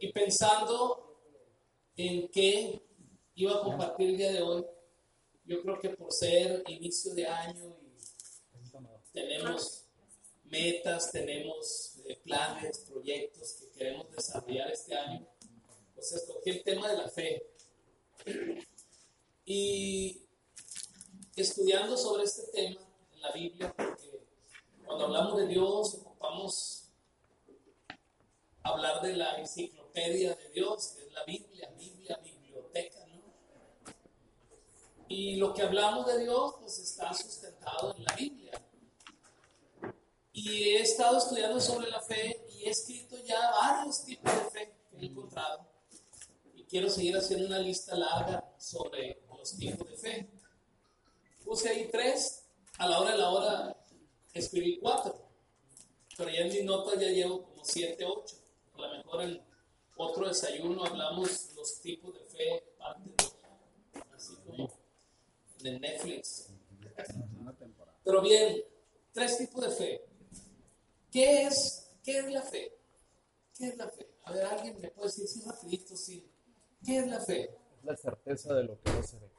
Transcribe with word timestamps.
Y 0.00 0.12
pensando 0.12 1.20
en 1.96 2.28
qué 2.28 2.80
iba 3.34 3.56
a 3.56 3.62
compartir 3.62 4.10
el 4.10 4.16
día 4.16 4.32
de 4.32 4.42
hoy, 4.42 4.64
yo 5.44 5.62
creo 5.62 5.80
que 5.80 5.90
por 5.90 6.12
ser 6.12 6.62
inicio 6.68 7.14
de 7.14 7.26
año 7.26 7.76
y 7.82 9.10
tenemos 9.12 9.86
metas, 10.44 11.10
tenemos 11.10 11.96
eh, 12.06 12.16
planes, 12.22 12.78
proyectos 12.90 13.54
que 13.54 13.78
queremos 13.78 14.10
desarrollar 14.12 14.70
este 14.70 14.94
año, 14.94 15.26
pues 15.94 16.12
escogí 16.12 16.50
el 16.50 16.62
tema 16.62 16.88
de 16.88 16.96
la 16.98 17.08
fe. 17.08 17.42
Y 19.44 20.22
estudiando 21.34 21.96
sobre 21.96 22.24
este 22.24 22.52
tema 22.52 22.80
en 23.14 23.20
la 23.20 23.32
Biblia, 23.32 23.74
porque 23.76 24.20
cuando 24.84 25.06
hablamos 25.06 25.38
de 25.38 25.46
Dios 25.48 25.94
ocupamos 25.94 26.84
hablar 28.62 29.00
de 29.02 29.16
la 29.16 29.38
enciclopedia 29.38 29.77
de 30.06 30.50
Dios, 30.54 30.94
que 30.96 31.06
es 31.06 31.12
la 31.12 31.24
Biblia, 31.24 31.70
Biblia, 31.76 32.18
biblioteca, 32.22 33.06
¿no? 33.06 33.22
Y 35.08 35.36
lo 35.36 35.54
que 35.54 35.62
hablamos 35.62 36.06
de 36.06 36.20
Dios, 36.20 36.54
pues 36.60 36.78
está 36.78 37.12
sustentado 37.14 37.94
en 37.96 38.04
la 38.04 38.14
Biblia. 38.14 38.52
Y 40.32 40.70
he 40.70 40.82
estado 40.82 41.18
estudiando 41.18 41.60
sobre 41.60 41.88
la 41.90 42.00
fe 42.00 42.46
y 42.50 42.64
he 42.64 42.70
escrito 42.70 43.16
ya 43.24 43.50
varios 43.50 44.04
tipos 44.04 44.32
de 44.32 44.50
fe 44.50 44.74
que 44.90 44.96
he 44.98 45.06
encontrado. 45.06 45.66
Y 46.54 46.64
quiero 46.64 46.88
seguir 46.88 47.16
haciendo 47.16 47.46
una 47.46 47.58
lista 47.58 47.96
larga 47.96 48.54
sobre 48.58 49.22
los 49.36 49.56
tipos 49.56 49.88
de 49.88 49.96
fe. 49.96 50.30
Puse 51.44 51.70
ahí 51.70 51.88
tres, 51.90 52.44
a 52.78 52.86
la 52.86 53.00
hora 53.00 53.12
de 53.12 53.18
la 53.18 53.30
hora 53.30 53.76
escribí 54.32 54.78
cuatro, 54.78 55.28
pero 56.16 56.30
ya 56.30 56.40
en 56.40 56.48
mis 56.48 56.64
notas 56.64 57.00
ya 57.00 57.08
llevo 57.08 57.42
como 57.42 57.64
siete, 57.64 58.04
ocho. 58.04 58.36
A 58.74 58.82
lo 58.82 58.96
mejor 58.98 59.22
en 59.22 59.48
otro 59.98 60.28
desayuno 60.28 60.84
hablamos 60.84 61.52
los 61.56 61.80
tipos 61.80 62.14
de 62.14 62.20
fe, 62.20 62.64
parte 62.78 63.10
de, 63.10 64.02
así 64.14 64.36
como 64.46 64.72
en 65.64 65.80
Netflix. 65.80 66.48
Pero 68.04 68.22
bien, 68.22 68.64
tres 69.12 69.38
tipos 69.38 69.62
de 69.64 69.70
fe. 69.70 70.04
¿Qué 71.10 71.42
es, 71.42 71.90
qué 72.02 72.18
es 72.18 72.32
la 72.32 72.42
fe? 72.42 72.72
¿Qué 73.56 73.68
es 73.68 73.76
la 73.76 73.88
fe? 73.88 74.08
A 74.24 74.32
ver, 74.32 74.44
alguien 74.44 74.80
me 74.80 74.88
puede 74.90 75.08
decir, 75.08 75.26
sí, 75.26 75.42
rapidito, 75.44 75.96
sí. 75.96 76.30
¿Qué 76.84 76.98
es 76.98 77.06
la 77.08 77.20
fe? 77.20 77.50
La 77.82 77.96
certeza 77.96 78.54
de 78.54 78.64
lo 78.64 78.80
que 78.80 78.92
no 78.92 79.02
se 79.02 79.18
ve. 79.18 79.30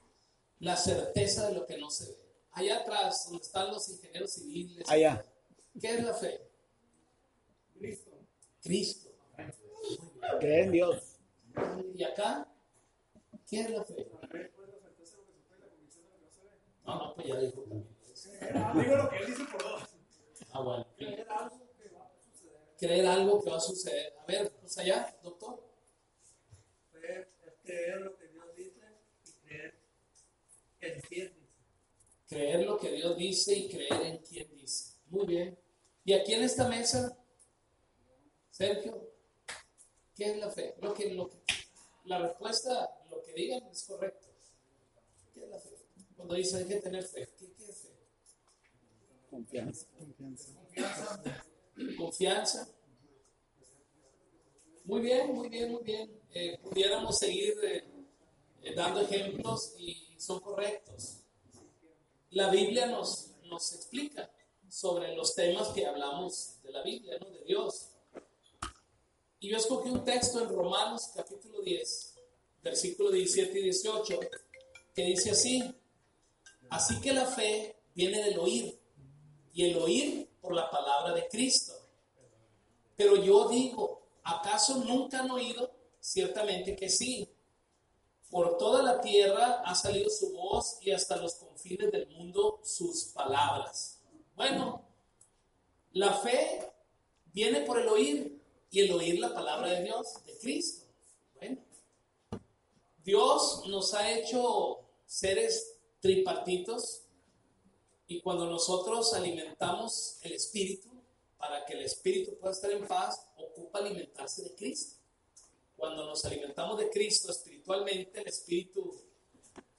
La 0.59 0.75
certeza 0.75 1.47
de 1.47 1.53
lo 1.53 1.65
que 1.65 1.77
no 1.77 1.89
se 1.89 2.09
ve. 2.09 2.17
Allá 2.51 2.79
atrás, 2.79 3.27
donde 3.29 3.45
están 3.45 3.71
los 3.71 3.87
ingenieros 3.89 4.33
civiles. 4.33 4.89
Allá. 4.89 5.23
¿Qué 5.79 5.95
es 5.95 6.03
la 6.03 6.13
fe? 6.13 6.41
Cristo. 7.77 8.11
Cristo. 8.61 9.08
Cree 10.39 10.63
en 10.63 10.71
Dios. 10.71 11.19
¿Y 11.93 12.03
acá? 12.03 12.47
¿Qué 13.47 13.61
es 13.61 13.69
la 13.71 13.83
fe? 13.83 14.07
No 14.09 14.21
se 14.23 14.27
ve. 14.27 14.51
No, 16.85 16.95
no, 16.95 17.15
pues 17.15 17.27
ya 17.27 17.39
dijo 17.39 17.61
también. 17.63 17.87
Digo 18.75 18.95
lo 18.95 19.09
que 19.09 19.17
él 19.17 19.25
dice 19.27 19.43
por 19.51 19.63
dos. 19.63 19.83
Ah, 20.51 20.61
bueno. 20.61 20.87
Creer 20.97 21.27
algo 21.29 21.59
que 21.77 21.89
va 21.89 22.05
a 22.15 22.19
suceder. 22.19 22.73
Creer 22.77 23.05
algo 23.05 23.43
que 23.43 23.49
va 23.49 23.57
a 23.57 23.59
suceder. 23.59 24.13
A 24.19 24.25
ver, 24.25 24.51
pues 24.61 24.77
allá, 24.77 25.17
doctor. 25.21 25.63
Creer 26.91 27.29
es 27.45 27.53
creer 27.61 28.01
lo 28.01 28.15
que 28.17 28.27
Dios 28.27 28.55
dice 28.55 28.81
y 29.25 29.39
creer 29.41 29.73
en 30.79 31.01
quién 31.01 31.33
dice. 31.33 31.49
Creer 32.27 32.65
lo 32.65 32.77
que 32.77 32.91
Dios 32.91 33.17
dice 33.17 33.55
y 33.55 33.69
creer 33.69 34.01
en 34.03 34.17
quien 34.19 34.55
dice. 34.55 34.93
Muy 35.09 35.25
bien. 35.25 35.57
Y 36.05 36.13
aquí 36.13 36.33
en 36.33 36.43
esta 36.43 36.67
mesa, 36.67 37.17
Sergio, 38.49 39.08
¿qué 40.19 40.31
es 40.31 40.37
la 40.37 40.51
fe? 40.51 40.75
Lo 40.81 40.93
que, 40.93 41.13
lo 41.13 41.29
que, 41.29 41.37
la 42.03 42.19
respuesta, 42.19 42.89
lo 43.09 43.21
que 43.23 43.33
digan 43.33 43.63
es 43.71 43.83
correcto. 43.83 44.27
¿Qué 45.33 45.43
es 45.45 45.49
la 45.49 45.59
fe? 45.59 45.77
Cuando 46.17 46.35
dice 46.35 46.57
hay 46.57 46.65
que 46.65 46.75
tener 46.75 47.03
fe, 47.03 47.29
¿qué, 47.39 47.53
qué 47.53 47.65
es 47.69 47.81
fe? 47.83 47.89
Confianza. 49.29 49.87
Confianza. 51.97 52.67
Muy 54.83 55.01
bien, 55.01 55.33
muy 55.33 55.47
bien, 55.47 55.71
muy 55.71 55.83
bien. 55.83 56.21
Eh, 56.33 56.57
pudiéramos 56.61 57.17
seguir 57.17 57.55
eh, 57.63 57.83
eh, 58.63 58.75
dando 58.75 58.99
ejemplos 58.99 59.73
y 59.77 60.15
son 60.17 60.41
correctos. 60.41 61.21
La 62.31 62.49
Biblia 62.49 62.87
nos, 62.87 63.35
nos 63.45 63.73
explica 63.73 64.29
sobre 64.67 65.15
los 65.15 65.33
temas 65.33 65.69
que 65.69 65.85
hablamos 65.85 66.61
de 66.61 66.71
la 66.71 66.83
Biblia, 66.83 67.17
¿no? 67.19 67.29
de 67.29 67.43
Dios. 67.45 67.91
Y 69.41 69.49
yo 69.49 69.57
escogí 69.57 69.89
un 69.89 70.03
texto 70.03 70.41
en 70.41 70.49
Romanos 70.49 71.11
capítulo 71.15 71.61
10, 71.61 72.13
versículo 72.61 73.09
17 73.09 73.57
y 73.57 73.63
18, 73.63 74.19
que 74.93 75.03
dice 75.03 75.31
así, 75.31 75.75
así 76.69 76.99
que 76.99 77.13
la 77.13 77.25
fe 77.25 77.77
viene 77.95 78.21
del 78.21 78.37
oír, 78.37 78.77
y 79.53 79.63
el 79.69 79.77
oír 79.77 80.29
por 80.41 80.53
la 80.53 80.69
palabra 80.69 81.13
de 81.13 81.29
Cristo. 81.29 81.71
Pero 82.97 83.15
yo 83.23 83.47
digo, 83.47 84.01
¿acaso 84.23 84.83
nunca 84.83 85.19
han 85.19 85.31
oído? 85.31 85.71
Ciertamente 86.01 86.75
que 86.75 86.89
sí. 86.89 87.29
Por 88.29 88.57
toda 88.57 88.83
la 88.83 88.99
tierra 88.99 89.61
ha 89.65 89.73
salido 89.73 90.09
su 90.09 90.33
voz 90.33 90.79
y 90.81 90.91
hasta 90.91 91.15
los 91.15 91.35
confines 91.35 91.91
del 91.91 92.07
mundo 92.09 92.59
sus 92.63 93.05
palabras. 93.05 94.01
Bueno, 94.35 94.83
la 95.93 96.13
fe 96.13 96.71
viene 97.33 97.61
por 97.61 97.79
el 97.79 97.87
oír 97.87 98.38
y 98.71 98.81
el 98.81 98.91
oír 98.91 99.19
la 99.19 99.33
palabra 99.33 99.69
de 99.69 99.83
Dios, 99.83 100.23
de 100.25 100.37
Cristo. 100.37 100.85
Bueno, 101.35 101.57
Dios 103.03 103.63
nos 103.67 103.93
ha 103.93 104.11
hecho 104.11 104.81
seres 105.05 105.77
tripartitos 105.99 107.01
y 108.07 108.21
cuando 108.21 108.45
nosotros 108.45 109.13
alimentamos 109.13 110.17
el 110.23 110.33
espíritu, 110.33 110.89
para 111.37 111.65
que 111.65 111.73
el 111.73 111.83
espíritu 111.83 112.37
pueda 112.37 112.53
estar 112.53 112.71
en 112.71 112.85
paz, 112.85 113.27
ocupa 113.37 113.79
alimentarse 113.79 114.43
de 114.43 114.55
Cristo. 114.55 114.99
Cuando 115.75 116.05
nos 116.05 116.25
alimentamos 116.25 116.77
de 116.79 116.89
Cristo 116.89 117.31
espiritualmente, 117.31 118.19
el 118.19 118.27
espíritu 118.27 118.93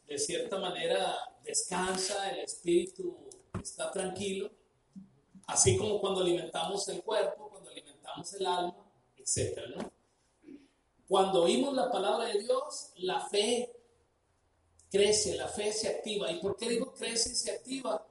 de 0.07 0.19
cierta 0.19 0.59
manera 0.59 1.17
descansa, 1.45 2.31
el 2.31 2.41
espíritu 2.41 3.17
está 3.61 3.91
tranquilo, 3.91 4.51
así 5.47 5.77
como 5.77 6.01
cuando 6.01 6.21
alimentamos 6.22 6.89
el 6.89 7.03
cuerpo, 7.03 7.49
cuando 7.51 7.71
alimentamos 7.71 8.33
el 8.34 8.47
alma, 8.47 8.69
etc. 9.36 9.58
¿no? 9.76 9.92
Cuando 11.08 11.42
oímos 11.42 11.74
la 11.74 11.91
palabra 11.91 12.26
de 12.26 12.41
Dios, 12.41 12.92
la 12.96 13.20
fe 13.28 13.72
crece, 14.91 15.36
la 15.36 15.48
fe 15.48 15.72
se 15.72 15.88
activa. 15.88 16.30
¿Y 16.30 16.41
por 16.41 16.56
qué 16.56 16.68
digo 16.68 16.92
crece 16.92 17.30
y 17.30 17.34
se 17.34 17.50
activa? 17.50 18.06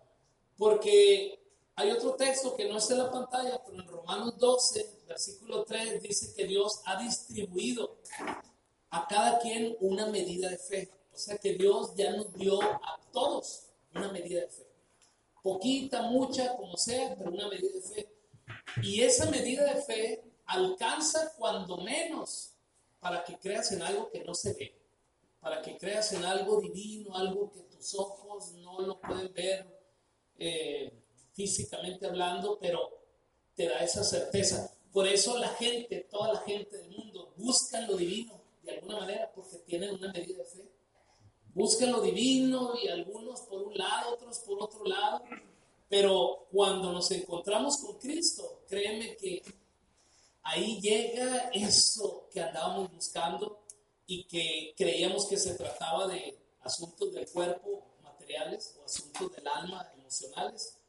Porque 0.57 1.39
hay 1.75 1.91
otro 1.91 2.15
texto 2.15 2.55
que 2.55 2.67
no 2.67 2.77
está 2.77 2.93
en 2.93 2.99
la 2.99 3.11
pantalla, 3.11 3.61
pero 3.65 3.81
en 3.81 3.87
Romanos 3.87 4.37
12, 4.37 5.03
versículo 5.07 5.63
3, 5.63 6.01
dice 6.01 6.33
que 6.35 6.45
Dios 6.45 6.81
ha 6.85 7.01
distribuido 7.01 7.99
a 8.89 9.07
cada 9.07 9.39
quien 9.39 9.77
una 9.79 10.07
medida 10.07 10.49
de 10.49 10.57
fe. 10.57 10.89
O 11.13 11.17
sea 11.17 11.37
que 11.37 11.53
Dios 11.53 11.93
ya 11.95 12.11
nos 12.11 12.33
dio 12.33 12.61
a 12.61 12.99
todos 13.13 13.63
una 13.95 14.11
medida 14.11 14.41
de 14.41 14.49
fe. 14.49 14.67
Poquita, 15.41 16.01
mucha, 16.03 16.55
como 16.57 16.75
sea, 16.75 17.15
pero 17.17 17.31
una 17.31 17.47
medida 17.47 17.71
de 17.73 17.81
fe. 17.81 18.09
Y 18.83 19.01
esa 19.01 19.29
medida 19.29 19.73
de 19.73 19.81
fe 19.81 20.28
alcanza 20.49 21.33
cuando 21.37 21.77
menos 21.77 22.53
para 22.99 23.23
que 23.23 23.37
creas 23.37 23.71
en 23.71 23.81
algo 23.81 24.09
que 24.09 24.23
no 24.23 24.33
se 24.33 24.53
ve, 24.53 24.75
para 25.39 25.61
que 25.61 25.77
creas 25.77 26.11
en 26.13 26.25
algo 26.25 26.59
divino, 26.59 27.15
algo 27.15 27.51
que 27.51 27.61
tus 27.61 27.93
ojos 27.95 28.53
no 28.55 28.81
lo 28.81 28.99
pueden 28.99 29.31
ver 29.33 29.65
eh, 30.37 30.91
físicamente 31.33 32.07
hablando, 32.07 32.57
pero 32.59 32.89
te 33.55 33.67
da 33.67 33.79
esa 33.79 34.03
certeza. 34.03 34.73
Por 34.91 35.07
eso 35.07 35.37
la 35.37 35.49
gente, 35.49 36.07
toda 36.09 36.33
la 36.33 36.39
gente 36.41 36.77
del 36.77 36.89
mundo, 36.89 37.33
buscan 37.37 37.87
lo 37.87 37.95
divino 37.95 38.41
de 38.63 38.71
alguna 38.71 38.99
manera 38.99 39.31
porque 39.33 39.57
tienen 39.59 39.93
una 39.93 40.11
medida 40.11 40.39
de 40.39 40.45
fe. 40.45 40.71
Buscan 41.53 41.91
lo 41.91 42.01
divino 42.01 42.73
y 42.81 42.87
algunos 42.87 43.41
por 43.41 43.61
un 43.61 43.77
lado, 43.77 44.13
otros 44.13 44.39
por 44.39 44.61
otro 44.63 44.83
lado. 44.85 45.23
Pero 45.87 46.47
cuando 46.51 46.91
nos 46.91 47.09
encontramos 47.11 47.77
con 47.77 47.97
Cristo, 47.97 48.61
créeme 48.67 49.15
que 49.15 49.41
ahí 50.49 50.81
llega 50.81 51.49
eso 51.53 52.27
que 52.31 52.41
andábamos 52.41 52.91
buscando 52.91 53.65
y 54.07 54.25
que 54.25 54.73
creíamos 54.75 55.27
que 55.27 55.37
se 55.37 55.53
trataba 55.55 56.07
de 56.07 56.39
asuntos 56.61 57.13
del 57.13 57.29
cuerpo 57.29 57.85
materiales 58.03 58.75
o 58.79 58.85
asuntos 58.85 59.31
del 59.35 59.47
alma 59.47 59.91
emocionales. 59.95 60.79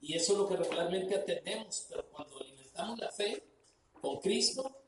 Y 0.00 0.14
eso 0.14 0.32
es 0.32 0.38
lo 0.38 0.48
que 0.48 0.56
regularmente 0.56 1.14
atendemos, 1.14 1.86
pero 1.88 2.08
cuando 2.10 2.38
alimentamos 2.38 2.98
la 2.98 3.10
fe 3.10 3.42
con 4.00 4.20
Cristo, 4.20 4.82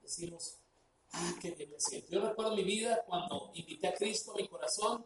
decimos, 0.00 0.58
ah, 1.12 1.34
qué 1.40 1.50
bien 1.52 1.70
me 1.70 1.80
siento. 1.80 2.08
Yo 2.10 2.20
recuerdo 2.20 2.54
mi 2.54 2.62
vida 2.62 3.02
cuando 3.06 3.50
invité 3.54 3.88
a 3.88 3.94
Cristo 3.94 4.32
a 4.32 4.36
mi 4.36 4.46
corazón, 4.46 5.04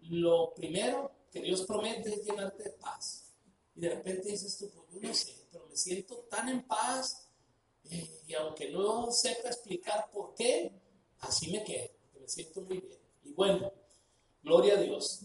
lo 0.00 0.52
primero 0.54 1.10
que 1.32 1.40
Dios 1.40 1.62
promete 1.62 2.14
es 2.14 2.24
llenarte 2.24 2.62
de 2.64 2.70
paz. 2.70 3.32
Y 3.74 3.80
de 3.80 3.88
repente 3.88 4.28
dices 4.28 4.56
tú, 4.58 4.70
pues 4.70 5.02
yo 5.02 5.08
no 5.08 5.14
sé, 5.14 5.48
pero 5.50 5.66
me 5.66 5.76
siento 5.76 6.16
tan 6.30 6.48
en 6.48 6.62
paz 6.64 7.23
Y 7.90 8.34
aunque 8.34 8.70
no 8.70 9.10
sepa 9.12 9.48
explicar 9.48 10.10
por 10.12 10.34
qué, 10.34 10.72
así 11.20 11.50
me 11.50 11.62
quedo, 11.62 11.88
porque 12.00 12.20
me 12.20 12.28
siento 12.28 12.62
muy 12.62 12.80
bien. 12.80 12.98
Y 13.24 13.32
bueno, 13.32 13.72
gloria 14.42 14.74
a 14.74 14.80
Dios. 14.80 15.20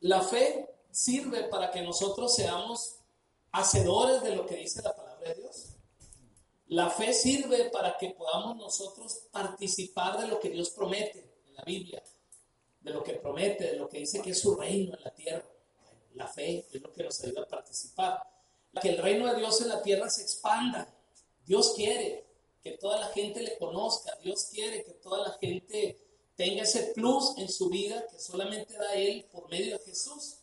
La 0.00 0.22
fe 0.22 0.70
sirve 0.90 1.44
para 1.44 1.70
que 1.70 1.82
nosotros 1.82 2.34
seamos 2.34 2.96
hacedores 3.52 4.22
de 4.22 4.36
lo 4.36 4.46
que 4.46 4.56
dice 4.56 4.82
la 4.82 4.94
palabra 4.94 5.28
de 5.28 5.34
Dios. 5.34 5.76
La 6.68 6.88
fe 6.88 7.12
sirve 7.12 7.68
para 7.70 7.96
que 7.98 8.10
podamos 8.10 8.56
nosotros 8.56 9.26
participar 9.32 10.20
de 10.20 10.28
lo 10.28 10.38
que 10.38 10.50
Dios 10.50 10.70
promete 10.70 11.42
en 11.48 11.54
la 11.54 11.64
Biblia, 11.64 12.02
de 12.80 12.90
lo 12.92 13.02
que 13.02 13.14
promete, 13.14 13.72
de 13.72 13.76
lo 13.76 13.88
que 13.88 13.98
dice 13.98 14.22
que 14.22 14.30
es 14.30 14.40
su 14.40 14.54
reino 14.54 14.96
en 14.96 15.02
la 15.02 15.10
tierra. 15.10 15.44
La 16.14 16.28
fe 16.28 16.66
es 16.72 16.80
lo 16.80 16.92
que 16.92 17.02
nos 17.02 17.22
ayuda 17.24 17.42
a 17.42 17.48
participar. 17.48 18.22
Que 18.80 18.90
el 18.90 18.98
reino 18.98 19.26
de 19.26 19.38
Dios 19.38 19.60
en 19.62 19.68
la 19.68 19.82
tierra 19.82 20.08
se 20.08 20.22
expanda. 20.22 20.88
Dios 21.50 21.72
quiere 21.74 22.24
que 22.62 22.78
toda 22.78 23.00
la 23.00 23.08
gente 23.08 23.40
le 23.42 23.58
conozca. 23.58 24.16
Dios 24.22 24.50
quiere 24.52 24.84
que 24.84 24.92
toda 24.92 25.26
la 25.26 25.32
gente 25.40 25.98
tenga 26.36 26.62
ese 26.62 26.92
plus 26.94 27.36
en 27.38 27.48
su 27.48 27.68
vida 27.68 28.06
que 28.06 28.20
solamente 28.20 28.74
da 28.74 28.94
Él 28.94 29.26
por 29.32 29.50
medio 29.50 29.76
de 29.76 29.84
Jesús. 29.84 30.36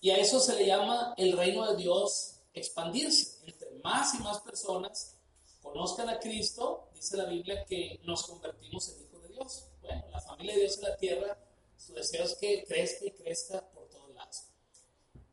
Y 0.00 0.08
a 0.08 0.16
eso 0.16 0.40
se 0.40 0.56
le 0.56 0.64
llama 0.64 1.12
el 1.18 1.36
reino 1.36 1.70
de 1.70 1.76
Dios 1.76 2.36
expandirse. 2.54 3.46
Entre 3.46 3.68
más 3.84 4.14
y 4.14 4.22
más 4.22 4.40
personas 4.40 5.18
conozcan 5.60 6.08
a 6.08 6.18
Cristo, 6.18 6.88
dice 6.94 7.18
la 7.18 7.26
Biblia 7.26 7.66
que 7.66 8.00
nos 8.04 8.22
convertimos 8.22 8.88
en 8.88 9.04
hijos 9.04 9.22
de 9.22 9.28
Dios. 9.28 9.64
Bueno, 9.82 10.02
la 10.10 10.20
familia 10.22 10.54
de 10.54 10.60
Dios 10.60 10.78
en 10.78 10.84
la 10.84 10.96
tierra, 10.96 11.38
su 11.76 11.92
deseo 11.92 12.24
es 12.24 12.36
que 12.36 12.64
crezca 12.64 13.04
y 13.04 13.10
crezca 13.10 13.60
por 13.68 13.86
todos 13.90 14.14
lados. 14.14 14.44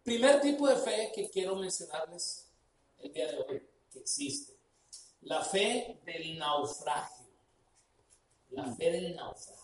Primer 0.03 0.41
tipo 0.41 0.67
de 0.67 0.75
fe 0.75 1.09
que 1.15 1.29
quiero 1.29 1.55
mencionarles 1.55 2.47
el 2.99 3.13
día 3.13 3.31
de 3.31 3.37
hoy, 3.37 3.69
que 3.89 3.99
existe. 3.99 4.62
La 5.23 5.41
fe 5.41 5.99
del 6.05 6.37
naufragio. 6.37 7.25
La 8.51 8.65
fe 8.75 8.91
del 8.91 9.15
naufragio. 9.15 9.63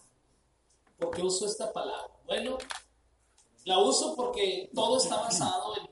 ¿Por 0.97 1.11
qué 1.11 1.21
uso 1.21 1.45
esta 1.45 1.71
palabra? 1.71 2.13
Bueno, 2.25 2.57
la 3.65 3.79
uso 3.79 4.15
porque 4.15 4.69
todo 4.73 4.97
está 4.97 5.17
basado 5.17 5.75
en, 5.77 5.89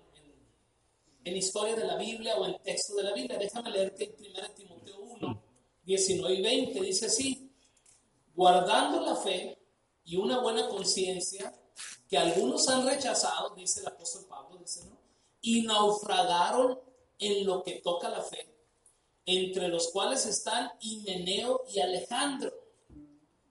en, 1.24 1.38
historia 1.38 1.76
de 1.76 1.86
la 1.86 1.96
Biblia 1.96 2.36
o 2.38 2.46
en 2.46 2.58
texto 2.64 2.96
de 2.96 3.04
la 3.04 3.14
Biblia. 3.14 3.38
Déjame 3.38 3.70
leerte 3.72 4.06
en 4.06 4.32
1 4.32 4.50
Timoteo 4.56 5.00
1, 5.00 5.44
19 5.84 6.36
y 6.36 6.42
20. 6.42 6.82
Dice 6.82 7.06
así, 7.08 7.52
guardando 8.36 9.02
la 9.02 9.16
fe 9.16 9.58
y 10.06 10.16
una 10.16 10.40
buena 10.40 10.68
conciencia, 10.70 11.54
que 12.10 12.18
algunos 12.18 12.68
han 12.70 12.86
rechazado, 12.88 13.54
dice 13.56 13.82
el 13.82 13.88
apóstol 13.88 14.26
Pablo, 14.30 14.58
dice, 14.58 14.86
¿no? 14.86 14.98
Y 15.42 15.64
naufragaron 15.64 16.80
en 17.20 17.46
lo 17.46 17.64
que 17.64 17.82
toca 17.82 18.10
la 18.10 18.22
fe, 18.22 18.48
entre 19.28 19.68
los 19.68 19.90
cuales 19.92 20.26
están 20.26 20.72
Himeneo 20.80 21.66
y 21.70 21.82
Alejandro. 21.82 22.52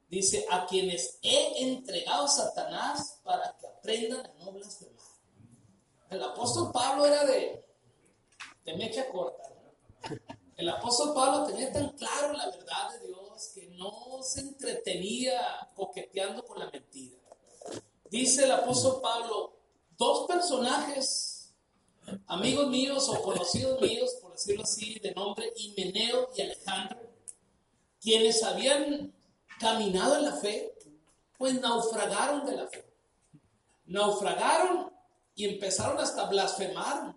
Dice, 0.08 0.46
a 0.50 0.66
quienes 0.66 1.18
he 1.22 1.62
entregado 1.62 2.26
Satanás 2.26 3.20
para 3.22 3.54
que 3.60 3.66
aprendan 3.66 4.24
a 4.24 4.44
no 4.44 4.52
blasfemar. 4.52 4.96
El 6.08 6.22
apóstol 6.22 6.72
Pablo 6.72 7.04
era 7.04 7.24
de, 7.26 7.64
de 8.64 8.76
mecha 8.76 9.08
corta. 9.10 9.52
El 10.56 10.68
apóstol 10.70 11.12
Pablo 11.14 11.46
tenía 11.46 11.70
tan 11.70 11.90
claro 11.90 12.32
la 12.32 12.46
verdad 12.46 12.92
de 12.92 13.08
Dios 13.08 13.50
que 13.54 13.66
no 13.76 14.22
se 14.22 14.40
entretenía 14.40 15.68
coqueteando 15.74 16.42
con 16.44 16.58
la 16.58 16.70
mentira. 16.70 17.18
Dice 18.08 18.44
el 18.44 18.52
apóstol 18.52 19.00
Pablo, 19.02 19.58
dos 19.98 20.26
personajes, 20.26 21.35
amigos 22.26 22.68
míos 22.68 23.08
o 23.08 23.22
conocidos 23.22 23.80
míos, 23.80 24.18
por 24.20 24.32
decirlo 24.32 24.62
así, 24.62 24.98
de 24.98 25.12
nombre 25.12 25.52
Himeneo 25.56 26.30
y 26.36 26.42
Alejandro, 26.42 26.98
quienes 28.00 28.42
habían 28.42 29.12
caminado 29.58 30.16
en 30.16 30.24
la 30.24 30.32
fe, 30.32 30.74
pues 31.38 31.60
naufragaron 31.60 32.46
de 32.46 32.56
la 32.56 32.66
fe. 32.68 32.84
Naufragaron 33.86 34.92
y 35.34 35.44
empezaron 35.44 35.98
hasta 35.98 36.24
blasfemar 36.26 37.14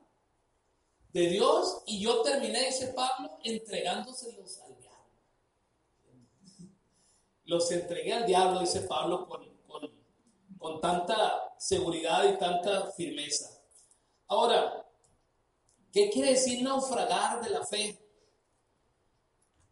de 1.14 1.28
Dios 1.28 1.82
y 1.86 2.02
yo 2.02 2.22
terminé, 2.22 2.66
dice 2.66 2.88
Pablo, 2.88 3.40
entregándoselos 3.44 4.60
al 4.60 4.78
diablo. 4.78 5.10
Los 7.46 7.72
entregué 7.72 8.14
al 8.14 8.26
diablo, 8.26 8.60
dice 8.60 8.82
Pablo, 8.82 9.28
con, 9.28 9.48
con, 9.68 9.92
con 10.58 10.82
tanta 10.82 11.54
seguridad 11.58 12.32
y 12.32 12.38
tanta 12.38 12.92
firmeza. 12.92 13.59
Ahora, 14.30 14.86
¿qué 15.92 16.08
quiere 16.12 16.34
decir 16.34 16.62
naufragar 16.62 17.44
de 17.44 17.50
la 17.50 17.66
fe? 17.66 17.98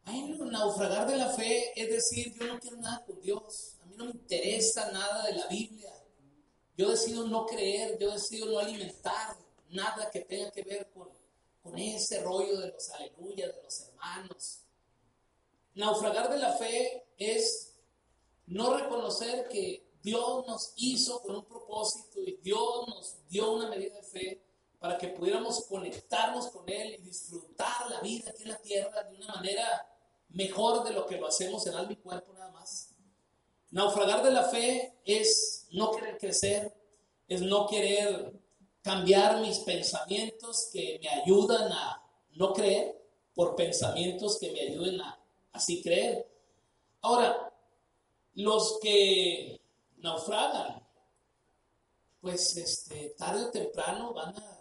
Bueno, 0.04 0.46
naufragar 0.46 1.08
de 1.08 1.16
la 1.16 1.30
fe 1.30 1.80
es 1.80 1.90
decir, 1.90 2.34
yo 2.34 2.48
no 2.48 2.60
quiero 2.60 2.78
nada 2.78 3.06
con 3.06 3.22
Dios, 3.22 3.76
a 3.84 3.86
mí 3.86 3.96
no 3.96 4.06
me 4.06 4.12
interesa 4.12 4.92
nada 4.92 5.28
de 5.28 5.34
la 5.34 5.48
Biblia. 5.48 5.94
Yo 6.76 6.90
decido 6.90 7.28
no 7.28 7.46
creer, 7.46 8.00
yo 8.00 8.12
decido 8.12 8.48
no 8.48 8.58
alimentar 8.58 9.38
nada 9.70 10.10
que 10.10 10.22
tenga 10.22 10.50
que 10.52 10.64
ver 10.64 10.90
con, 10.90 11.10
con 11.62 11.78
ese 11.78 12.24
rollo 12.24 12.60
de 12.60 12.72
los 12.72 12.90
aleluya, 12.90 13.48
de 13.48 13.62
los 13.62 13.80
hermanos. 13.82 14.64
Naufragar 15.76 16.32
de 16.32 16.40
la 16.40 16.54
fe 16.54 17.10
es 17.16 17.76
no 18.48 18.76
reconocer 18.76 19.48
que 19.50 19.88
Dios 20.02 20.48
nos 20.48 20.74
hizo 20.78 21.22
con 21.22 21.36
un 21.36 21.46
propósito 21.46 22.22
y 22.22 22.38
Dios 22.42 22.88
nos 22.88 23.28
dio 23.28 23.52
una 23.52 23.70
medida 23.70 23.98
de 23.98 24.04
fe 24.04 24.47
para 24.80 24.98
que 24.98 25.08
pudiéramos 25.10 25.66
conectarnos 25.66 26.48
con 26.48 26.68
Él 26.70 26.96
y 26.96 27.02
disfrutar 27.02 27.90
la 27.90 28.00
vida 28.02 28.30
aquí 28.30 28.44
en 28.44 28.50
la 28.50 28.58
tierra 28.58 29.04
de 29.04 29.16
una 29.16 29.36
manera 29.36 29.88
mejor 30.30 30.84
de 30.84 30.94
lo 30.94 31.06
que 31.06 31.18
lo 31.18 31.28
hacemos 31.28 31.66
en 31.68 31.74
alma 31.74 31.94
y 31.94 31.98
cuerpo 31.98 32.34
nada 32.34 32.52
más. 32.52 32.90
Naufragar 33.72 34.24
de 34.24 34.32
la 34.32 34.44
fe 34.44 35.00
es 35.04 35.68
no 35.72 35.92
querer 35.92 36.18
crecer, 36.18 36.74
es 37.28 37.42
no 37.42 37.68
querer 37.68 38.34
cambiar 38.82 39.42
mis 39.42 39.60
pensamientos 39.60 40.70
que 40.72 41.00
me 41.02 41.10
ayudan 41.10 41.72
a 41.72 42.02
no 42.36 42.54
creer 42.54 42.96
por 43.34 43.56
pensamientos 43.56 44.38
que 44.40 44.52
me 44.52 44.62
ayuden 44.62 45.02
a 45.02 45.20
así 45.52 45.82
creer. 45.82 46.28
Ahora, 47.02 47.54
los 48.36 48.80
que 48.82 49.60
naufragan, 49.98 50.88
pues 52.22 52.56
este, 52.58 53.16
tarde 53.18 53.46
o 53.46 53.52
temprano 53.52 54.14
van 54.14 54.36
a, 54.38 54.57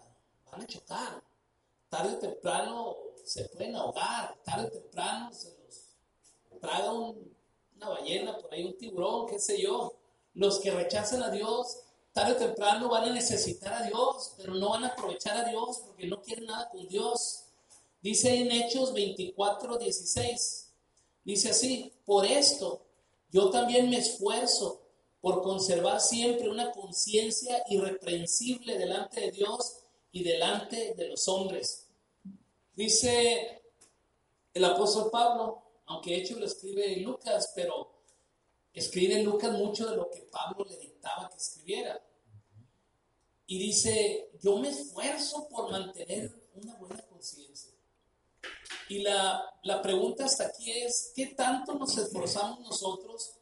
van 0.57 0.65
a 0.65 0.67
chocar, 0.67 1.23
tarde 1.91 2.15
o 2.15 2.19
temprano 2.19 2.97
se 3.25 3.45
pueden 3.51 3.77
ahogar, 3.77 4.35
tarde 4.43 4.69
o 4.69 4.71
temprano 4.71 5.33
se 5.33 5.51
los 5.51 6.61
traga 6.61 6.93
una 6.93 7.89
ballena, 7.91 8.39
por 8.39 8.53
ahí 8.55 8.65
un 8.65 8.79
tiburón, 8.79 9.27
qué 9.27 9.39
sé 9.39 9.61
yo. 9.61 9.95
Los 10.33 10.59
que 10.61 10.71
rechazan 10.71 11.23
a 11.23 11.31
Dios, 11.31 11.81
tarde 12.13 12.33
o 12.33 12.37
temprano 12.37 12.89
van 12.89 13.05
a 13.05 13.13
necesitar 13.13 13.73
a 13.75 13.83
Dios, 13.83 14.35
pero 14.39 14.55
no 14.55 14.71
van 14.71 14.85
a 14.85 14.89
aprovechar 14.89 15.37
a 15.37 15.49
Dios 15.49 15.83
porque 15.85 16.07
no 16.07 16.23
quieren 16.23 16.47
nada 16.47 16.69
con 16.71 16.89
Dios. 16.89 17.45
Dice 18.01 18.35
en 18.35 18.51
Hechos 18.51 18.95
24, 18.95 19.77
16, 19.79 20.73
dice 21.25 21.51
así, 21.51 21.93
por 22.07 22.25
esto 22.25 22.83
yo 23.31 23.51
también 23.51 23.91
me 23.91 23.99
esfuerzo 23.99 24.81
por 25.21 25.43
conservar 25.43 26.01
siempre 26.01 26.49
una 26.49 26.71
conciencia 26.73 27.63
irreprensible 27.69 28.79
delante 28.79 29.21
de 29.21 29.33
Dios 29.33 29.86
y 30.17 30.23
delante 30.23 30.95
de 30.95 31.09
los 31.09 31.29
hombres. 31.29 31.89
Dice 32.75 33.61
el 34.55 34.65
apóstol 34.65 35.11
Pablo, 35.11 35.63
aunque 35.85 36.17
hecho 36.17 36.39
lo 36.39 36.47
escribe 36.47 36.97
Lucas, 37.01 37.53
pero 37.55 38.01
escribe 38.73 39.23
Lucas 39.23 39.53
mucho 39.53 39.91
de 39.91 39.97
lo 39.97 40.11
que 40.11 40.23
Pablo 40.23 40.65
le 40.65 40.79
dictaba 40.79 41.29
que 41.29 41.37
escribiera. 41.37 42.03
Y 43.47 43.59
dice, 43.59 44.31
yo 44.41 44.57
me 44.57 44.71
esfuerzo 44.71 45.49
por 45.51 45.71
mantener 45.71 46.35
una 46.55 46.75
buena 46.77 47.03
conciencia. 47.03 47.73
Y 48.89 49.01
la, 49.01 49.55
la 49.65 49.83
pregunta 49.83 50.25
hasta 50.25 50.47
aquí 50.47 50.73
es, 50.73 51.13
¿qué 51.15 51.27
tanto 51.27 51.75
nos 51.75 51.95
esforzamos 51.99 52.61
nosotros 52.61 53.35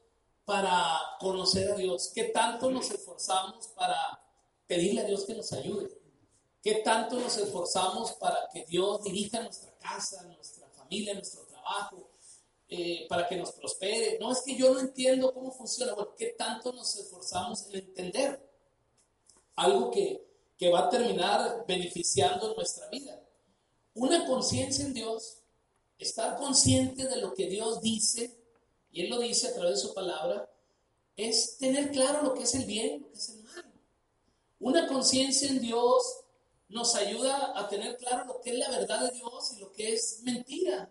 para 0.44 0.98
conocer 1.20 1.70
a 1.70 1.76
Dios? 1.76 2.10
¿Qué 2.12 2.24
tanto 2.24 2.68
nos 2.68 2.90
esforzamos 2.90 3.68
para 3.68 3.96
pedirle 4.66 5.02
a 5.02 5.04
Dios 5.04 5.24
que 5.24 5.34
nos 5.34 5.52
ayude? 5.52 6.03
¿Qué 6.64 6.76
tanto 6.76 7.20
nos 7.20 7.36
esforzamos 7.36 8.12
para 8.12 8.48
que 8.50 8.64
Dios 8.64 9.04
dirija 9.04 9.42
nuestra 9.42 9.70
casa, 9.78 10.22
nuestra 10.22 10.66
familia, 10.70 11.12
nuestro 11.12 11.42
trabajo, 11.42 12.08
eh, 12.66 13.04
para 13.06 13.28
que 13.28 13.36
nos 13.36 13.52
prospere? 13.52 14.16
No 14.18 14.32
es 14.32 14.40
que 14.40 14.56
yo 14.56 14.72
no 14.72 14.80
entiendo 14.80 15.34
cómo 15.34 15.52
funciona, 15.52 15.94
¿qué 16.16 16.28
tanto 16.38 16.72
nos 16.72 16.96
esforzamos 16.96 17.66
en 17.66 17.80
entender 17.80 18.50
algo 19.56 19.90
que, 19.90 20.26
que 20.56 20.70
va 20.70 20.86
a 20.86 20.88
terminar 20.88 21.66
beneficiando 21.68 22.54
nuestra 22.54 22.88
vida? 22.88 23.22
Una 23.92 24.26
conciencia 24.26 24.86
en 24.86 24.94
Dios, 24.94 25.40
estar 25.98 26.38
consciente 26.38 27.06
de 27.06 27.16
lo 27.16 27.34
que 27.34 27.46
Dios 27.46 27.82
dice, 27.82 28.38
y 28.90 29.02
Él 29.02 29.10
lo 29.10 29.18
dice 29.18 29.48
a 29.48 29.54
través 29.54 29.82
de 29.82 29.88
su 29.88 29.92
palabra, 29.92 30.50
es 31.14 31.58
tener 31.58 31.90
claro 31.90 32.22
lo 32.22 32.32
que 32.32 32.44
es 32.44 32.54
el 32.54 32.64
bien, 32.64 33.02
lo 33.02 33.10
que 33.10 33.18
es 33.18 33.28
el 33.28 33.42
mal. 33.42 33.70
Una 34.60 34.88
conciencia 34.88 35.50
en 35.50 35.60
Dios 35.60 36.23
nos 36.74 36.96
ayuda 36.96 37.52
a 37.56 37.68
tener 37.68 37.96
claro 37.96 38.24
lo 38.24 38.40
que 38.40 38.50
es 38.50 38.58
la 38.58 38.68
verdad 38.68 39.04
de 39.04 39.12
Dios 39.12 39.52
y 39.56 39.60
lo 39.60 39.70
que 39.70 39.94
es 39.94 40.20
mentira 40.24 40.90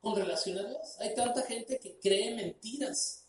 con 0.00 0.16
relación 0.16 0.58
a 0.58 0.66
Dios. 0.66 0.96
Hay 0.98 1.14
tanta 1.14 1.42
gente 1.42 1.78
que 1.78 1.98
cree 2.00 2.34
mentiras 2.34 3.26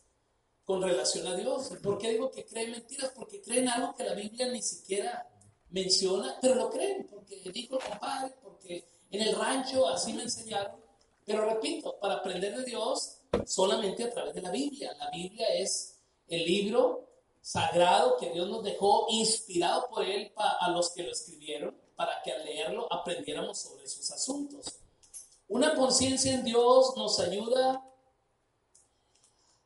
con 0.64 0.82
relación 0.82 1.28
a 1.28 1.36
Dios. 1.36 1.70
¿Por 1.84 1.98
qué 1.98 2.12
digo 2.12 2.32
que 2.32 2.46
cree 2.46 2.68
mentiras? 2.68 3.12
Porque 3.14 3.42
creen 3.42 3.68
algo 3.68 3.94
que 3.94 4.06
la 4.06 4.14
Biblia 4.14 4.48
ni 4.48 4.62
siquiera 4.62 5.28
menciona, 5.70 6.38
pero 6.42 6.56
lo 6.56 6.70
creen 6.70 7.08
porque 7.12 7.42
dijo 7.52 7.78
el 7.78 7.84
compadre, 7.84 8.36
porque 8.42 8.86
en 9.12 9.22
el 9.22 9.36
rancho 9.36 9.86
así 9.90 10.14
me 10.14 10.24
enseñaron. 10.24 10.80
Pero 11.26 11.46
repito, 11.46 12.00
para 12.00 12.16
aprender 12.16 12.56
de 12.56 12.64
Dios 12.64 13.18
solamente 13.46 14.06
a 14.06 14.10
través 14.10 14.34
de 14.34 14.42
la 14.42 14.52
Biblia. 14.52 14.94
La 14.98 15.10
Biblia 15.10 15.48
es 15.56 16.00
el 16.30 16.46
libro 16.46 17.11
sagrado 17.42 18.18
que 18.18 18.30
Dios 18.30 18.48
nos 18.48 18.64
dejó, 18.64 19.08
inspirado 19.10 19.90
por 19.90 20.04
Él 20.04 20.32
a 20.36 20.70
los 20.70 20.92
que 20.92 21.04
lo 21.04 21.12
escribieron, 21.12 21.76
para 21.96 22.22
que 22.24 22.32
al 22.32 22.46
leerlo 22.46 22.92
aprendiéramos 22.92 23.60
sobre 23.60 23.88
sus 23.88 24.12
asuntos. 24.12 24.80
Una 25.48 25.76
conciencia 25.76 26.34
en 26.34 26.44
Dios 26.44 26.96
nos 26.96 27.20
ayuda 27.20 27.84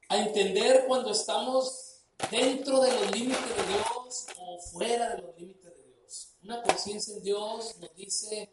a 0.10 0.17
entender 0.17 0.86
cuando 0.88 1.12
estamos 1.12 2.01
dentro 2.32 2.82
de 2.82 2.91
los 2.91 3.12
límites 3.12 3.55
de 3.55 3.74
Dios 3.74 4.27
o 4.39 4.60
fuera 4.60 5.15
de 5.15 5.22
los 5.22 5.38
límites 5.38 5.75
de 5.75 5.84
Dios. 5.84 6.29
Una 6.44 6.62
conciencia 6.63 7.15
en 7.15 7.24
Dios 7.24 7.77
nos 7.79 7.96
dice, 7.96 8.51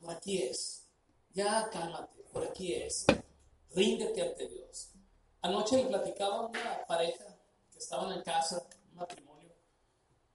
por 0.00 0.10
aquí 0.10 0.42
es, 0.42 0.88
ya 1.32 1.68
cálmate, 1.70 2.22
por 2.32 2.44
aquí 2.44 2.74
es, 2.74 3.06
ríndete 3.74 4.22
ante 4.22 4.48
Dios. 4.48 4.90
Anoche 5.40 5.76
le 5.76 5.84
platicaba 5.84 6.46
una 6.46 6.86
pareja 6.86 7.31
que 7.82 7.84
estaba 7.84 8.14
en 8.14 8.22
casa, 8.22 8.64
un 8.90 8.96
matrimonio, 8.96 9.52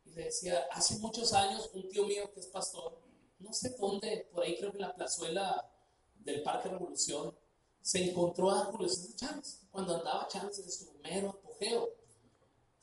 y 0.06 0.12
le 0.12 0.26
decía, 0.26 0.68
hace 0.72 0.98
muchos 1.00 1.32
años 1.34 1.70
un 1.74 1.88
tío 1.88 2.06
mío 2.06 2.30
que 2.34 2.42
es 2.42 2.48
pastor, 2.48 3.00
no 3.40 3.54
sé 3.54 3.70
dónde, 3.80 4.28
por 4.32 4.44
ahí 4.44 4.58
creo 4.58 4.72
que 4.72 4.78
en 4.78 4.82
la 4.82 4.96
plazuela 4.96 5.72
del 6.20 6.44
Parque 6.44 6.70
Revolución, 6.70 7.34
se 7.82 8.10
encontró 8.10 8.52
a 8.52 8.66
Julio 8.66 8.90
César 8.90 9.16
Chávez, 9.16 9.62
cuando 9.72 9.96
andaba 9.96 10.28
Chávez 10.28 10.60
en 10.60 10.70
su 10.70 10.92
mero 11.04 11.30
apogeo. 11.30 11.90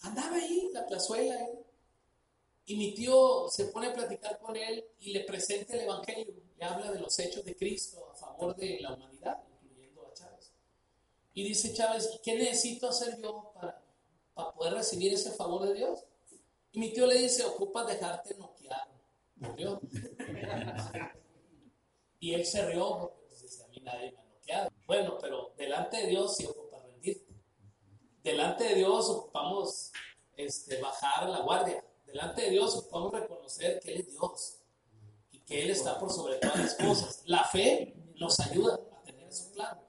Andaba 0.00 0.36
ahí, 0.36 0.70
la 0.72 0.86
plazuela, 0.86 1.34
¿eh? 1.42 1.58
y 2.66 2.76
mi 2.76 2.94
tío 2.94 3.48
se 3.50 3.66
pone 3.66 3.88
a 3.88 3.92
platicar 3.92 4.38
con 4.38 4.56
él 4.56 4.82
y 5.00 5.12
le 5.12 5.20
presenta 5.24 5.74
el 5.74 5.80
Evangelio, 5.80 6.34
le 6.56 6.64
habla 6.64 6.90
de 6.90 7.00
los 7.00 7.18
hechos 7.18 7.44
de 7.44 7.54
Cristo 7.54 8.08
a 8.10 8.14
favor 8.14 8.56
de 8.56 8.80
la 8.80 8.94
humanidad, 8.94 9.42
incluyendo 9.62 10.06
a 10.06 10.14
Chávez. 10.14 10.52
Y 11.34 11.44
dice 11.44 11.74
Chávez, 11.74 12.08
¿qué 12.22 12.34
necesito 12.36 12.88
hacer 12.88 13.20
yo 13.20 13.52
para, 13.54 13.83
para 14.34 14.52
poder 14.52 14.74
recibir 14.74 15.12
ese 15.14 15.30
favor 15.32 15.66
de 15.66 15.74
Dios? 15.74 16.04
Y 16.72 16.80
mi 16.80 16.92
tío 16.92 17.06
le 17.06 17.18
dice, 17.18 17.44
ocupa 17.44 17.84
dejarte 17.84 18.34
noquear. 18.36 18.88
¿Murió? 19.36 19.80
y 22.18 22.34
él 22.34 22.44
se 22.44 22.66
rió 22.66 22.98
porque 22.98 23.80
nadie 23.82 24.12
me 24.12 24.18
ha 24.18 24.24
noqueado. 24.24 24.70
Bueno, 24.86 25.18
pero 25.20 25.52
delante 25.56 25.98
de 25.98 26.06
Dios 26.08 26.36
sí 26.36 26.46
ocupa 26.46 26.78
rendirte. 26.80 27.32
Delante 28.22 28.64
de 28.64 28.74
Dios 28.76 29.08
ocupamos 29.08 29.92
este, 30.36 30.80
bajar 30.80 31.28
la 31.28 31.40
guardia. 31.40 31.84
Delante 32.06 32.42
de 32.42 32.50
Dios 32.50 32.74
ocupamos 32.76 33.12
reconocer 33.12 33.80
que 33.80 33.92
Él 33.92 34.00
es 34.00 34.10
Dios 34.10 34.58
y 35.30 35.40
que 35.40 35.62
Él 35.62 35.70
está 35.70 35.98
por 35.98 36.10
sobre 36.10 36.36
todas 36.36 36.58
las 36.58 36.74
cosas. 36.74 37.22
La 37.26 37.44
fe 37.44 37.94
nos 38.16 38.40
ayuda 38.40 38.74
a 38.74 39.02
tener 39.02 39.28
eso 39.28 39.52
claro. 39.52 39.80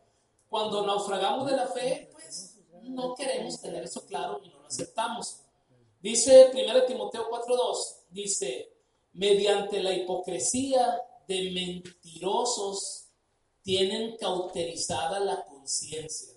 Cuando 0.50 0.86
naufragamos 0.86 1.50
de 1.50 1.56
la 1.56 1.68
fe, 1.68 2.10
pues 2.12 2.55
no 2.90 3.16
queremos 3.16 3.62
tener 3.62 3.84
eso 3.84 4.06
claro 4.06 4.42
y 4.44 4.50
no 4.50 4.60
lo 4.60 4.68
aceptamos. 4.68 5.42
Dice 6.02 6.52
1 6.54 6.86
Timoteo 6.86 7.30
4:2, 7.30 7.78
dice, 8.10 8.72
mediante 9.14 9.82
la 9.82 9.94
hipocresía 9.94 11.02
de 11.28 11.52
mentirosos 11.52 13.08
tienen 13.64 14.16
cauterizada 14.18 15.20
la 15.20 15.44
conciencia 15.44 16.36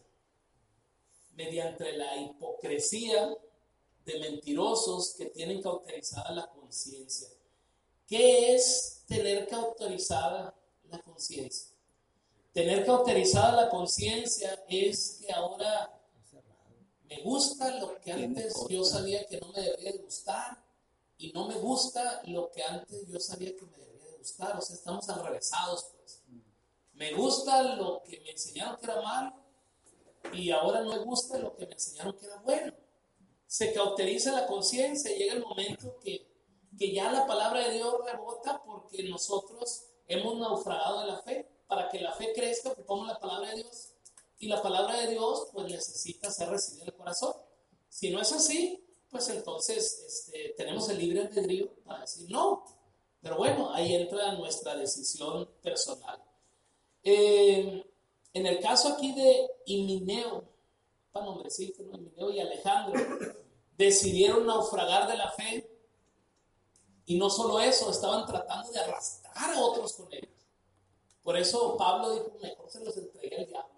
mediante 1.38 1.92
la 1.92 2.16
hipocresía 2.16 3.32
de 4.04 4.18
mentirosos 4.18 5.14
que 5.16 5.26
tienen 5.26 5.62
cauterizada 5.62 6.32
la 6.32 6.50
conciencia. 6.50 7.28
¿Qué 8.08 8.54
es 8.54 9.04
tener 9.06 9.46
cauterizada 9.46 10.52
la 10.90 10.98
conciencia? 11.00 11.70
Tener 12.52 12.84
cauterizada 12.84 13.64
la 13.64 13.70
conciencia 13.70 14.64
es 14.68 15.20
que 15.20 15.32
ahora 15.32 15.97
me 17.08 17.22
gusta 17.22 17.78
lo 17.78 17.98
que 18.00 18.12
antes 18.12 18.54
yo 18.68 18.84
sabía 18.84 19.26
que 19.26 19.38
no 19.40 19.48
me 19.48 19.62
debía 19.62 19.92
de 19.92 19.98
gustar 19.98 20.62
y 21.16 21.32
no 21.32 21.48
me 21.48 21.54
gusta 21.56 22.22
lo 22.26 22.50
que 22.50 22.62
antes 22.62 23.06
yo 23.08 23.18
sabía 23.18 23.56
que 23.56 23.64
me 23.64 23.78
debía 23.78 24.04
de 24.04 24.18
gustar. 24.18 24.56
O 24.56 24.60
sea, 24.60 24.76
estamos 24.76 25.08
arrevesados. 25.08 25.86
Me 26.92 27.14
gusta 27.14 27.62
lo 27.62 28.02
que 28.02 28.20
me 28.20 28.30
enseñaron 28.32 28.76
que 28.76 28.86
era 28.86 29.00
malo 29.00 29.32
y 30.32 30.50
ahora 30.50 30.82
no 30.82 30.90
me 30.90 30.98
gusta 30.98 31.38
lo 31.38 31.56
que 31.56 31.66
me 31.66 31.72
enseñaron 31.72 32.16
que 32.18 32.26
era 32.26 32.36
bueno. 32.38 32.74
Se 33.46 33.72
cauteriza 33.72 34.32
la 34.32 34.46
conciencia 34.46 35.10
y 35.10 35.18
llega 35.18 35.32
el 35.32 35.42
momento 35.42 35.98
que, 36.00 36.26
que 36.78 36.92
ya 36.92 37.10
la 37.10 37.26
palabra 37.26 37.66
de 37.66 37.74
Dios 37.74 37.94
rebota 38.04 38.62
porque 38.64 39.04
nosotros 39.04 39.86
hemos 40.06 40.38
naufragado 40.38 41.00
de 41.00 41.06
la 41.06 41.22
fe. 41.22 41.48
Para 41.66 41.88
que 41.90 42.00
la 42.00 42.12
fe 42.12 42.32
crezca, 42.34 42.70
ocupamos 42.70 43.08
la 43.08 43.18
palabra 43.18 43.50
de 43.50 43.56
Dios. 43.56 43.92
Y 44.38 44.48
la 44.48 44.62
palabra 44.62 45.00
de 45.00 45.08
Dios, 45.08 45.48
pues 45.52 45.66
necesita 45.66 46.30
ser 46.30 46.48
recibida 46.48 46.84
en 46.84 46.88
el 46.88 46.94
corazón. 46.94 47.34
Si 47.88 48.10
no 48.10 48.20
es 48.20 48.32
así, 48.32 48.84
pues 49.10 49.28
entonces 49.30 50.04
este, 50.06 50.54
tenemos 50.56 50.88
el 50.88 50.98
libre 50.98 51.22
albedrío 51.22 51.72
para 51.84 52.00
decir 52.00 52.30
no. 52.30 52.64
Pero 53.20 53.36
bueno, 53.36 53.72
ahí 53.72 53.94
entra 53.94 54.32
nuestra 54.34 54.76
decisión 54.76 55.48
personal. 55.60 56.22
Eh, 57.02 57.84
en 58.32 58.46
el 58.46 58.60
caso 58.60 58.88
aquí 58.88 59.12
de 59.14 59.50
Imineo, 59.66 60.44
para 61.10 61.26
nombrecito, 61.26 61.82
¿no? 61.82 61.96
Imineo 61.96 62.30
y 62.30 62.40
Alejandro, 62.40 63.00
decidieron 63.76 64.46
naufragar 64.46 65.08
de 65.08 65.16
la 65.16 65.30
fe. 65.32 65.68
Y 67.06 67.16
no 67.16 67.30
solo 67.30 67.58
eso, 67.58 67.90
estaban 67.90 68.26
tratando 68.26 68.70
de 68.70 68.78
arrastrar 68.78 69.54
a 69.54 69.60
otros 69.60 69.94
con 69.94 70.12
ellos. 70.12 70.28
Por 71.22 71.36
eso 71.36 71.76
Pablo 71.76 72.12
dijo, 72.12 72.32
mejor 72.40 72.70
se 72.70 72.84
los 72.84 72.96
entregué 72.96 73.36
al 73.36 73.46
diablo, 73.46 73.77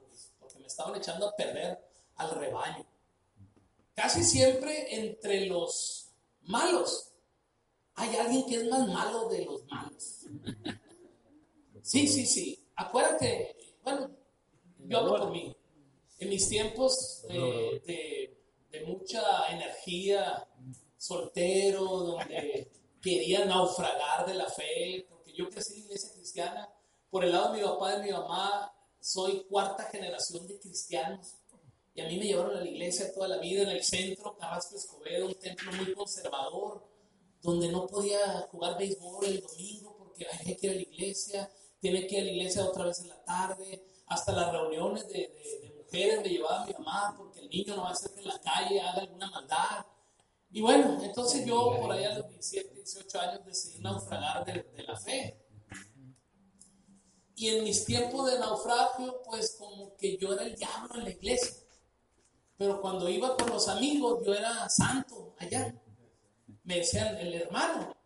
estaban 0.71 0.97
echando 0.97 1.29
a 1.29 1.37
perder 1.37 1.79
al 2.17 2.31
rebaño. 2.31 2.87
Casi 3.95 4.25
siempre 4.25 4.95
entre 4.95 5.47
los 5.47 6.11
malos 6.43 7.11
hay 7.95 8.17
alguien 8.17 8.47
que 8.47 8.57
es 8.57 8.69
más 8.69 8.89
malo 8.89 9.29
de 9.29 9.45
los 9.45 9.65
malos. 9.67 10.27
Sí, 11.83 12.09
sí, 12.09 12.25
sí. 12.25 12.67
Acuérdate, 12.77 13.57
bueno, 13.83 14.11
yo 14.79 14.99
hablo 14.99 15.19
por 15.19 15.31
mí. 15.31 15.55
En 16.19 16.29
mis 16.29 16.49
tiempos 16.49 17.23
de, 17.29 18.35
de, 18.71 18.85
mucha 18.87 19.49
energía, 19.50 20.47
soltero, 20.97 21.85
donde 21.85 22.71
quería 23.03 23.45
naufragar 23.45 24.27
de 24.27 24.35
la 24.35 24.47
fe, 24.47 25.07
porque 25.11 25.33
yo 25.33 25.49
crecí 25.50 25.75
en 25.75 25.85
iglesia 25.85 26.12
cristiana, 26.15 26.69
por 27.11 27.25
el 27.25 27.33
lado 27.33 27.53
de 27.53 27.59
mi 27.59 27.65
papá 27.67 27.95
y 27.95 27.99
de 27.99 28.05
mi 28.05 28.12
mamá, 28.12 28.73
soy 29.00 29.45
cuarta 29.49 29.85
generación 29.85 30.47
de 30.47 30.59
cristianos. 30.59 31.37
Y 31.95 32.00
a 32.00 32.07
mí 32.07 32.19
me 32.19 32.26
llevaron 32.26 32.57
a 32.57 32.61
la 32.61 32.69
iglesia 32.69 33.12
toda 33.12 33.28
la 33.28 33.38
vida 33.38 33.62
en 33.62 33.71
el 33.71 33.83
centro, 33.83 34.37
Carrasco 34.37 34.76
Escobedo, 34.76 35.26
un 35.26 35.35
templo 35.35 35.73
muy 35.73 35.92
conservador, 35.92 36.87
donde 37.42 37.69
no 37.69 37.87
podía 37.87 38.47
jugar 38.50 38.78
béisbol 38.78 39.25
el 39.25 39.40
domingo 39.40 39.97
porque 39.99 40.26
hay 40.26 40.57
que 40.57 40.66
ir 40.66 40.73
a 40.73 40.75
la 40.75 40.83
iglesia 40.83 41.50
tiene 41.80 42.07
que 42.07 42.16
ir 42.16 42.21
a 42.21 42.25
la 42.25 42.30
iglesia 42.30 42.64
otra 42.64 42.85
vez 42.85 43.00
en 43.00 43.09
la 43.09 43.25
tarde, 43.25 43.83
hasta 44.07 44.33
las 44.33 44.52
reuniones 44.52 45.09
de, 45.09 45.19
de, 45.19 45.75
mujeres 45.76 46.21
me 46.23 46.28
llevaba 46.28 46.66
mi 46.66 46.73
mamá 46.75 47.14
porque 47.16 47.40
el 47.40 47.49
niño 47.49 47.76
no 47.76 47.83
va 47.83 47.90
a 47.90 47.95
ser 47.95 48.12
que 48.12 48.21
en 48.21 48.28
la 48.28 48.40
calle 48.40 48.80
haga 48.80 49.00
alguna 49.00 49.30
maldad. 49.30 49.87
Y 50.50 50.61
bueno, 50.61 51.02
entonces 51.02 51.47
yo 51.47 51.78
por 51.80 51.92
allá 51.92 52.12
a 52.12 52.19
los 52.19 52.28
17, 52.28 52.75
18 52.75 53.21
años 53.21 53.47
decidí 53.47 53.78
naufragar 53.80 54.45
de, 54.45 54.62
de 54.62 54.83
la 54.83 54.97
fe. 54.97 55.39
Y 57.40 57.49
en 57.49 57.64
mis 57.64 57.87
tiempos 57.87 58.30
de 58.30 58.38
naufragio, 58.38 59.23
pues 59.25 59.56
como 59.59 59.97
que 59.97 60.18
yo 60.18 60.35
era 60.35 60.42
el 60.42 60.54
diablo 60.54 60.97
en 60.97 61.04
la 61.04 61.11
iglesia. 61.11 61.54
Pero 62.59 62.82
cuando 62.82 63.09
iba 63.09 63.35
con 63.35 63.49
los 63.49 63.66
amigos, 63.66 64.23
yo 64.26 64.35
era 64.35 64.68
santo 64.68 65.32
allá. 65.38 65.75
Me 66.64 66.76
decían 66.76 67.16
el 67.16 67.32
hermano. 67.32 67.97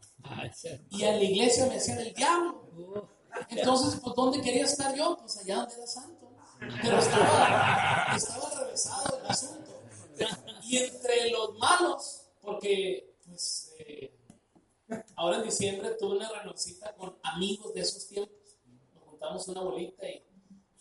Y 0.91 1.03
en 1.03 1.17
la 1.17 1.25
iglesia 1.25 1.67
me 1.67 1.75
decían 1.75 1.99
el 1.99 2.15
diablo. 2.15 3.09
Entonces, 3.49 3.99
pues, 4.01 4.15
¿dónde 4.15 4.41
quería 4.41 4.67
estar 4.67 4.95
yo? 4.95 5.17
Pues 5.17 5.37
allá 5.39 5.57
donde 5.57 5.75
era 5.75 5.87
santo. 5.89 6.31
Pero 6.81 6.99
estaba, 7.01 8.13
estaba 8.15 8.47
atravesado 8.47 9.19
el 9.19 9.27
asunto. 9.27 9.83
Y 10.63 10.77
entre 10.77 11.31
los 11.31 11.59
malos, 11.59 12.23
porque, 12.41 13.17
pues, 13.27 13.73
eh, 13.81 14.15
ahora 15.17 15.39
en 15.39 15.43
diciembre 15.43 15.91
tuve 15.99 16.19
una 16.19 16.29
reunioncita 16.29 16.95
con 16.95 17.19
amigos 17.25 17.75
de 17.75 17.81
esos 17.81 18.07
tiempos. 18.07 18.44
Juntamos 19.25 19.49
una 19.49 19.63
bolita 19.63 20.07
y 20.07 20.23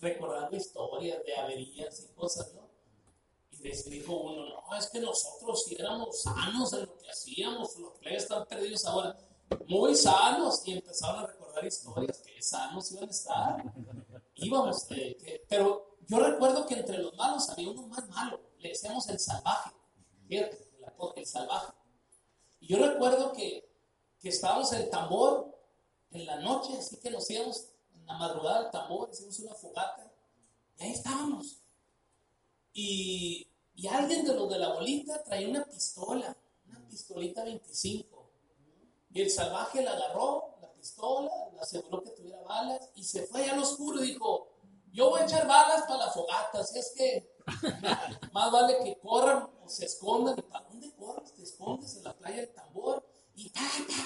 recordando 0.02 0.58
historias 0.58 1.24
de 1.24 1.36
averías 1.36 2.00
y 2.02 2.08
cosas, 2.14 2.54
¿no? 2.54 2.70
Y 3.52 3.58
les 3.64 3.86
dijo 3.90 4.14
uno, 4.18 4.46
no, 4.50 4.76
es 4.78 4.88
que 4.90 5.00
nosotros 5.00 5.64
si 5.64 5.76
éramos 5.76 6.22
sanos 6.24 6.74
en 6.74 6.82
lo 6.82 6.98
que 6.98 7.10
hacíamos, 7.10 7.78
los 7.78 7.94
plebes 8.00 8.24
están 8.24 8.46
perdidos 8.46 8.86
ahora. 8.86 9.18
muy 9.68 9.96
sanos 9.96 10.62
y 10.66 10.74
empezaron 10.74 11.24
a 11.24 11.28
recordar 11.28 11.64
historias 11.64 12.18
que 12.20 12.42
sanos 12.42 12.92
iban 12.92 13.08
a 13.08 13.12
estar. 13.12 13.74
Íbamos, 14.36 14.92
eh, 14.92 15.16
que- 15.18 15.46
pero 15.48 15.96
yo 16.08 16.18
recuerdo 16.20 16.66
que 16.66 16.74
entre 16.76 16.98
los 16.98 17.14
malos 17.16 17.50
había 17.50 17.70
uno 17.70 17.88
más 17.88 18.08
malo, 18.10 18.42
le 18.60 18.70
decíamos 18.70 19.08
el 19.10 19.20
salvaje, 19.20 19.72
fíjate, 20.28 20.68
el 21.16 21.26
salvaje. 21.26 21.72
Y 22.60 22.68
yo 22.68 22.78
recuerdo 22.86 23.32
que, 23.32 23.70
que 24.20 24.30
estábamos 24.30 24.74
en 24.74 24.82
el 24.82 24.90
tambor 24.90 25.56
en 26.12 26.26
la 26.26 26.38
noche, 26.42 26.78
así 26.78 26.98
que 26.98 27.10
nos 27.12 27.30
íbamos 27.30 27.70
la 28.06 28.18
madrugada 28.18 28.60
al 28.60 28.72
tambor, 28.72 29.10
hicimos 29.12 29.40
una 29.40 29.54
fogata, 29.54 30.12
y 30.78 30.84
ahí 30.84 30.92
estábamos. 30.92 31.60
Y, 32.74 33.48
y 33.76 33.88
alguien 33.88 34.26
de 34.26 34.34
los 34.34 34.50
de 34.50 34.60
la 34.60 34.74
bolita 34.74 35.24
traía 35.24 35.50
una 35.50 35.66
pistola, 35.66 36.36
una 36.68 36.88
pistolita 36.88 37.44
25. 37.44 38.32
Y 39.12 39.22
el 39.22 39.30
salvaje 39.30 39.84
la 39.84 39.92
agarró, 39.92 40.56
la 40.62 40.72
pistola, 40.74 41.32
le 41.54 41.60
aseguró 41.60 42.04
que 42.04 42.12
tuviera 42.12 42.42
balas 42.42 42.90
y 42.96 43.04
se 43.04 43.28
fue 43.28 43.44
allá 43.44 43.54
al 43.54 43.60
oscuro 43.60 44.04
y 44.04 44.08
dijo, 44.08 44.50
yo 44.92 45.10
voy 45.10 45.22
a 45.22 45.26
echar 45.26 45.48
balas 45.48 45.84
para 45.84 46.06
la 46.06 46.12
fogata, 46.12 46.60
así 46.60 46.80
es 46.80 46.94
que 46.96 47.36
más 48.32 48.52
vale 48.52 48.78
que 48.84 49.00
corran 49.00 49.50
o 49.64 49.70
se 49.70 49.86
escondan. 49.86 50.38
¿Y 50.38 50.42
para 50.44 50.66
dónde 50.68 50.92
corres? 50.94 51.34
Te 51.34 51.44
escondes 51.44 51.96
en 51.98 52.04
la 52.04 52.14
playa 52.14 52.38
del 52.38 52.54
tambor 52.54 53.06
y, 53.36 53.52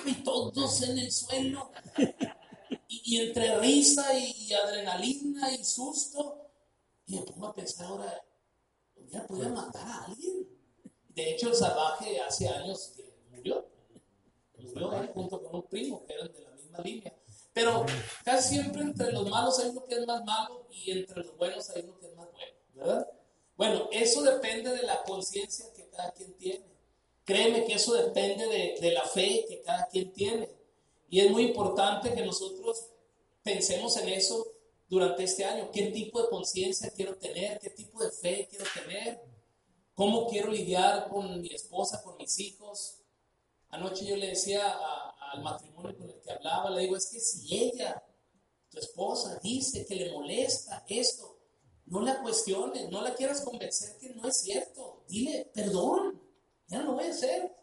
y 0.05 0.23
todos 0.23 0.81
en 0.83 0.97
el 0.97 1.11
suelo. 1.11 1.71
Y, 2.87 3.15
y 3.15 3.17
entre 3.21 3.57
risa 3.59 4.17
y, 4.17 4.47
y 4.47 4.53
adrenalina 4.53 5.51
y 5.53 5.63
susto. 5.63 6.49
Y 7.05 7.15
me 7.15 7.21
pongo 7.21 7.47
a 7.47 7.55
pensar 7.55 7.87
ahora, 7.87 8.23
ya 9.09 9.25
podía 9.25 9.49
matar 9.49 9.87
a 9.87 10.03
alguien. 10.05 10.47
De 11.09 11.31
hecho, 11.31 11.49
el 11.49 11.55
salvaje 11.55 12.19
hace 12.19 12.47
años 12.47 12.93
que 12.95 13.13
murió. 13.31 13.65
Murió 14.57 14.91
ahí 14.91 15.09
junto 15.13 15.41
con 15.41 15.55
un 15.55 15.67
primo 15.67 16.05
que 16.05 16.13
eran 16.13 16.31
de 16.31 16.41
la 16.41 16.51
misma 16.51 16.79
línea. 16.79 17.13
Pero 17.53 17.85
casi 18.23 18.55
siempre 18.55 18.81
entre 18.83 19.11
los 19.11 19.27
malos 19.27 19.57
hay 19.59 19.69
uno 19.69 19.83
que 19.85 19.95
es 19.95 20.05
más 20.05 20.23
malo 20.23 20.67
y 20.71 20.91
entre 20.91 21.23
los 21.23 21.35
buenos 21.37 21.69
hay 21.71 21.81
uno 21.83 21.97
que 21.97 22.05
es 22.05 22.15
más 22.15 22.27
bueno, 22.31 22.53
¿verdad? 22.75 23.07
Bueno, 23.55 23.89
eso 23.91 24.21
depende 24.21 24.71
de 24.71 24.83
la 24.83 25.01
conciencia 25.01 25.65
que 25.73 25.89
cada 25.89 26.11
quien 26.11 26.33
tiene. 26.37 26.65
Créeme 27.25 27.65
que 27.65 27.73
eso 27.73 27.95
depende 27.95 28.45
de, 28.45 28.77
de 28.79 28.91
la 28.91 29.03
fe 29.03 29.43
que 29.49 29.61
cada 29.63 29.87
quien 29.87 30.13
tiene. 30.13 30.47
Y 31.09 31.19
es 31.21 31.31
muy 31.31 31.43
importante 31.43 32.13
que 32.13 32.25
nosotros 32.25 32.89
pensemos 33.43 33.95
en 33.97 34.09
eso 34.09 34.45
durante 34.89 35.23
este 35.23 35.45
año. 35.45 35.69
¿Qué 35.71 35.87
tipo 35.87 36.21
de 36.21 36.29
conciencia 36.29 36.91
quiero 36.95 37.15
tener? 37.17 37.59
¿Qué 37.59 37.69
tipo 37.69 38.03
de 38.03 38.11
fe 38.11 38.47
quiero 38.49 38.65
tener? 38.73 39.21
¿Cómo 39.93 40.27
quiero 40.27 40.51
lidiar 40.51 41.09
con 41.09 41.41
mi 41.41 41.49
esposa, 41.53 42.01
con 42.03 42.17
mis 42.17 42.37
hijos? 42.39 43.01
Anoche 43.69 44.05
yo 44.05 44.15
le 44.15 44.27
decía 44.27 44.67
a- 44.69 45.31
al 45.31 45.41
matrimonio 45.43 45.97
con 45.97 46.09
el 46.09 46.21
que 46.21 46.31
hablaba, 46.31 46.69
le 46.69 46.81
digo, 46.83 46.95
es 46.95 47.07
que 47.07 47.19
si 47.19 47.57
ella, 47.57 48.03
tu 48.69 48.79
esposa, 48.79 49.39
dice 49.41 49.85
que 49.85 49.95
le 49.95 50.11
molesta 50.11 50.85
esto, 50.87 51.37
no 51.85 52.01
la 52.01 52.21
cuestiones, 52.21 52.89
no 52.89 53.01
la 53.01 53.13
quieras 53.15 53.41
convencer 53.41 53.97
que 53.97 54.09
no 54.09 54.27
es 54.27 54.37
cierto. 54.41 55.03
Dile, 55.07 55.49
perdón, 55.53 56.21
ya 56.67 56.83
no 56.83 56.93
voy 56.93 57.05
a 57.05 57.09
hacer. 57.11 57.55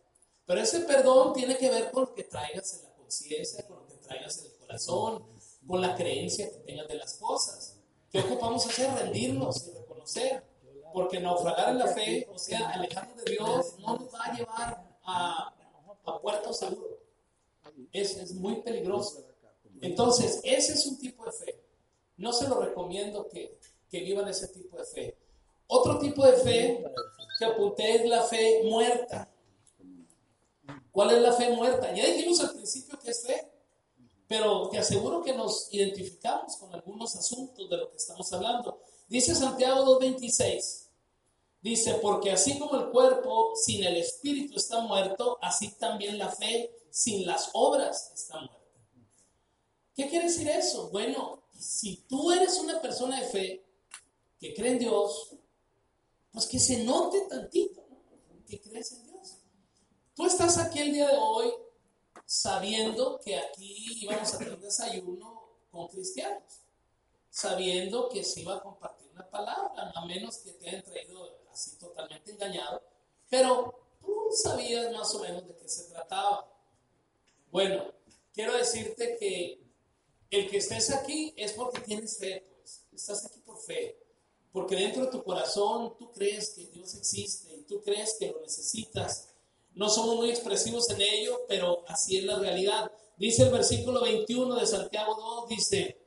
Pero 0.47 0.61
ese 0.61 0.81
perdón 0.81 1.33
tiene 1.35 1.57
que 1.57 1.71
ver 1.71 1.91
con 1.91 2.15
que 2.15 2.25
traigas 2.25 2.75
en 2.75 2.83
la 2.85 2.94
conciencia, 3.15 3.67
con 3.67 3.79
lo 3.79 3.87
que 3.87 3.95
traigas 3.97 4.39
en 4.39 4.47
el 4.47 4.53
corazón, 4.59 5.23
con 5.67 5.81
la 5.81 5.95
creencia 5.95 6.51
que 6.51 6.59
tengas 6.59 6.89
de 6.89 6.97
las 6.97 7.15
cosas. 7.15 7.77
¿Qué 8.11 8.21
ocupamos 8.21 8.67
hacer? 8.67 8.93
Rendirnos 8.95 9.69
y 9.69 9.79
reconocer. 9.79 10.43
Porque 10.93 11.19
naufragar 11.19 11.71
en 11.71 11.79
la 11.79 11.89
fe, 11.89 12.29
o 12.33 12.39
sea, 12.39 12.71
alejarnos 12.71 13.25
de 13.25 13.33
Dios, 13.33 13.79
no 13.81 13.97
nos 13.97 14.15
va 14.15 14.25
a 14.27 14.37
llevar 14.37 14.99
a, 15.03 15.55
a 16.05 16.21
puerto 16.21 16.53
seguro. 16.53 17.01
Es, 17.93 18.17
es 18.17 18.35
muy 18.35 18.63
peligroso. 18.63 19.25
Entonces, 19.81 20.41
ese 20.45 20.75
es 20.75 20.87
un 20.87 20.99
tipo 20.99 21.25
de 21.25 21.33
fe. 21.33 21.61
No 22.17 22.33
se 22.33 22.49
lo 22.49 22.61
recomiendo 22.61 23.29
que, 23.29 23.59
que 23.91 24.01
vivan 24.01 24.29
ese 24.29 24.47
tipo 24.49 24.77
de 24.77 24.85
fe. 24.85 25.17
Otro 25.67 25.99
tipo 25.99 26.25
de 26.25 26.35
fe 26.35 26.85
que 27.41 27.45
apunté 27.45 27.97
es 27.97 28.09
la 28.09 28.23
fe 28.23 28.63
muerta. 28.65 29.29
¿Cuál 30.95 31.11
es 31.11 31.23
la 31.23 31.33
fe 31.33 31.51
muerta? 31.51 31.93
Ya 31.93 32.07
dijimos 32.07 32.39
al 32.39 32.53
principio 32.53 32.97
que 33.01 33.11
es 33.11 33.27
fe, 33.27 33.51
pero 34.29 34.69
te 34.69 34.79
aseguro 34.79 35.25
que 35.25 35.33
nos 35.33 35.67
identificamos 35.75 36.57
con 36.57 36.73
algunos 36.73 37.17
asuntos 37.17 37.69
de 37.69 37.77
lo 37.77 37.91
que 37.91 37.97
estamos 37.97 38.33
hablando. 38.33 38.81
Dice 39.09 39.35
Santiago 39.35 39.99
2.26, 40.01 40.85
dice, 41.61 41.95
porque 41.95 42.31
así 42.31 42.61
como 42.61 42.77
el 42.77 42.91
cuerpo 42.91 43.55
sin 43.57 43.83
el 43.83 43.97
espíritu 43.97 44.57
está 44.57 44.83
muerto, 44.83 45.37
así 45.43 45.73
también 45.73 46.17
la 46.17 46.29
fe 46.29 46.71
sin 46.91 47.27
las 47.27 47.51
obras 47.55 48.13
está 48.15 48.39
muerta. 48.39 48.61
¿Qué 49.97 50.09
quiere 50.09 50.27
decir 50.27 50.49
eso? 50.49 50.91
Bueno, 50.91 51.43
si 51.59 52.05
tú 52.09 52.31
eres 52.31 52.57
una 52.61 52.81
persona 52.81 53.21
de 53.21 53.27
fe 53.27 53.67
que 54.39 54.55
cree 54.55 54.71
en 54.71 54.79
Dios, 54.79 55.35
pues 56.31 56.47
que 56.47 56.61
se 56.61 56.85
note 56.85 57.23
tantito 57.23 57.85
¿no? 57.91 58.45
que 58.47 58.61
crees 58.61 58.93
en 58.93 59.03
Dios. 59.03 59.14
Tú 60.15 60.27
estás 60.27 60.59
aquí 60.59 60.79
el 60.79 60.93
día 60.93 61.09
de 61.09 61.17
hoy 61.17 61.53
sabiendo 62.25 63.21
que 63.21 63.37
aquí 63.37 63.99
íbamos 64.01 64.33
a 64.33 64.39
tener 64.39 64.59
desayuno 64.61 65.43
con 65.73 65.89
cristianos, 65.89 66.63
sabiendo 67.31 68.09
que 68.09 68.23
se 68.23 68.43
iba 68.43 68.55
a 68.55 68.63
compartir 68.63 69.11
una 69.13 69.29
palabra, 69.29 69.93
a 69.93 70.07
menos 70.07 70.39
que 70.39 70.53
te 70.53 70.69
hayan 70.69 70.85
traído 70.85 71.37
así 71.53 71.77
totalmente 71.79 72.31
engañado, 72.31 72.81
pero 73.29 73.75
tú 74.01 74.29
sabías 74.31 74.93
más 74.93 75.13
o 75.17 75.21
menos 75.21 75.49
de 75.49 75.57
qué 75.57 75.69
se 75.69 75.91
trataba. 75.91 76.49
Bueno, 77.51 77.85
quiero 78.33 78.57
decirte 78.57 79.17
que 79.19 79.61
el 80.31 80.49
que 80.49 80.59
estés 80.59 80.93
aquí 80.93 81.35
es 81.37 81.55
porque 81.55 81.81
tienes 81.81 82.19
fe, 82.19 82.47
pues, 82.61 82.87
estás 82.93 83.27
aquí 83.27 83.41
por 83.41 83.59
fe, 83.59 83.99
porque 84.53 84.77
dentro 84.77 85.07
de 85.07 85.11
tu 85.11 85.25
corazón 85.25 85.97
tú 85.99 86.13
crees 86.13 86.51
que 86.51 86.67
Dios 86.69 86.95
existe 86.95 87.53
y 87.53 87.63
tú 87.63 87.83
crees 87.83 88.17
que 88.17 88.31
lo 88.31 88.41
necesitas. 88.41 89.34
No 89.75 89.89
somos 89.89 90.17
muy 90.17 90.31
expresivos 90.31 90.89
en 90.91 91.01
ello, 91.01 91.41
pero 91.49 91.85
así 91.89 92.19
es 92.19 92.25
la 92.25 92.39
realidad. 92.39 92.91
Dice 93.17 93.45
el 93.45 93.51
versículo 93.51 94.03
21 94.03 94.55
de 94.57 94.67
Santiago 94.67 95.15
2, 95.15 95.49
dice, 95.49 96.01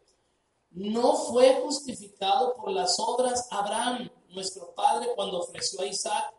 no 0.72 1.16
fue 1.16 1.60
justificado 1.62 2.56
por 2.56 2.72
las 2.72 2.98
obras 3.00 3.48
Abraham, 3.52 4.10
nuestro 4.30 4.74
padre, 4.74 5.10
cuando 5.16 5.40
ofreció 5.40 5.82
a 5.82 5.86
Isaac, 5.86 6.34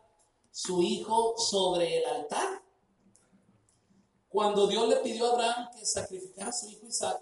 su 0.51 0.81
hijo, 0.81 1.37
sobre 1.37 1.97
el 1.97 2.05
altar. 2.05 2.63
Cuando 4.27 4.67
Dios 4.67 4.87
le 4.87 4.97
pidió 4.97 5.25
a 5.27 5.33
Abraham 5.33 5.69
que 5.75 5.85
sacrificara 5.85 6.49
a 6.49 6.53
su 6.53 6.69
hijo 6.69 6.85
Isaac, 6.87 7.21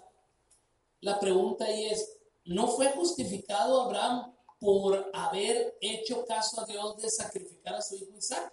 la 1.00 1.18
pregunta 1.18 1.64
ahí 1.64 1.86
es, 1.86 2.18
¿no 2.44 2.68
fue 2.68 2.92
justificado 2.92 3.82
Abraham 3.82 4.34
por 4.58 5.10
haber 5.14 5.76
hecho 5.80 6.24
caso 6.24 6.60
a 6.60 6.66
Dios 6.66 6.96
de 6.96 7.10
sacrificar 7.10 7.74
a 7.74 7.82
su 7.82 7.96
hijo 7.96 8.16
Isaac? 8.16 8.52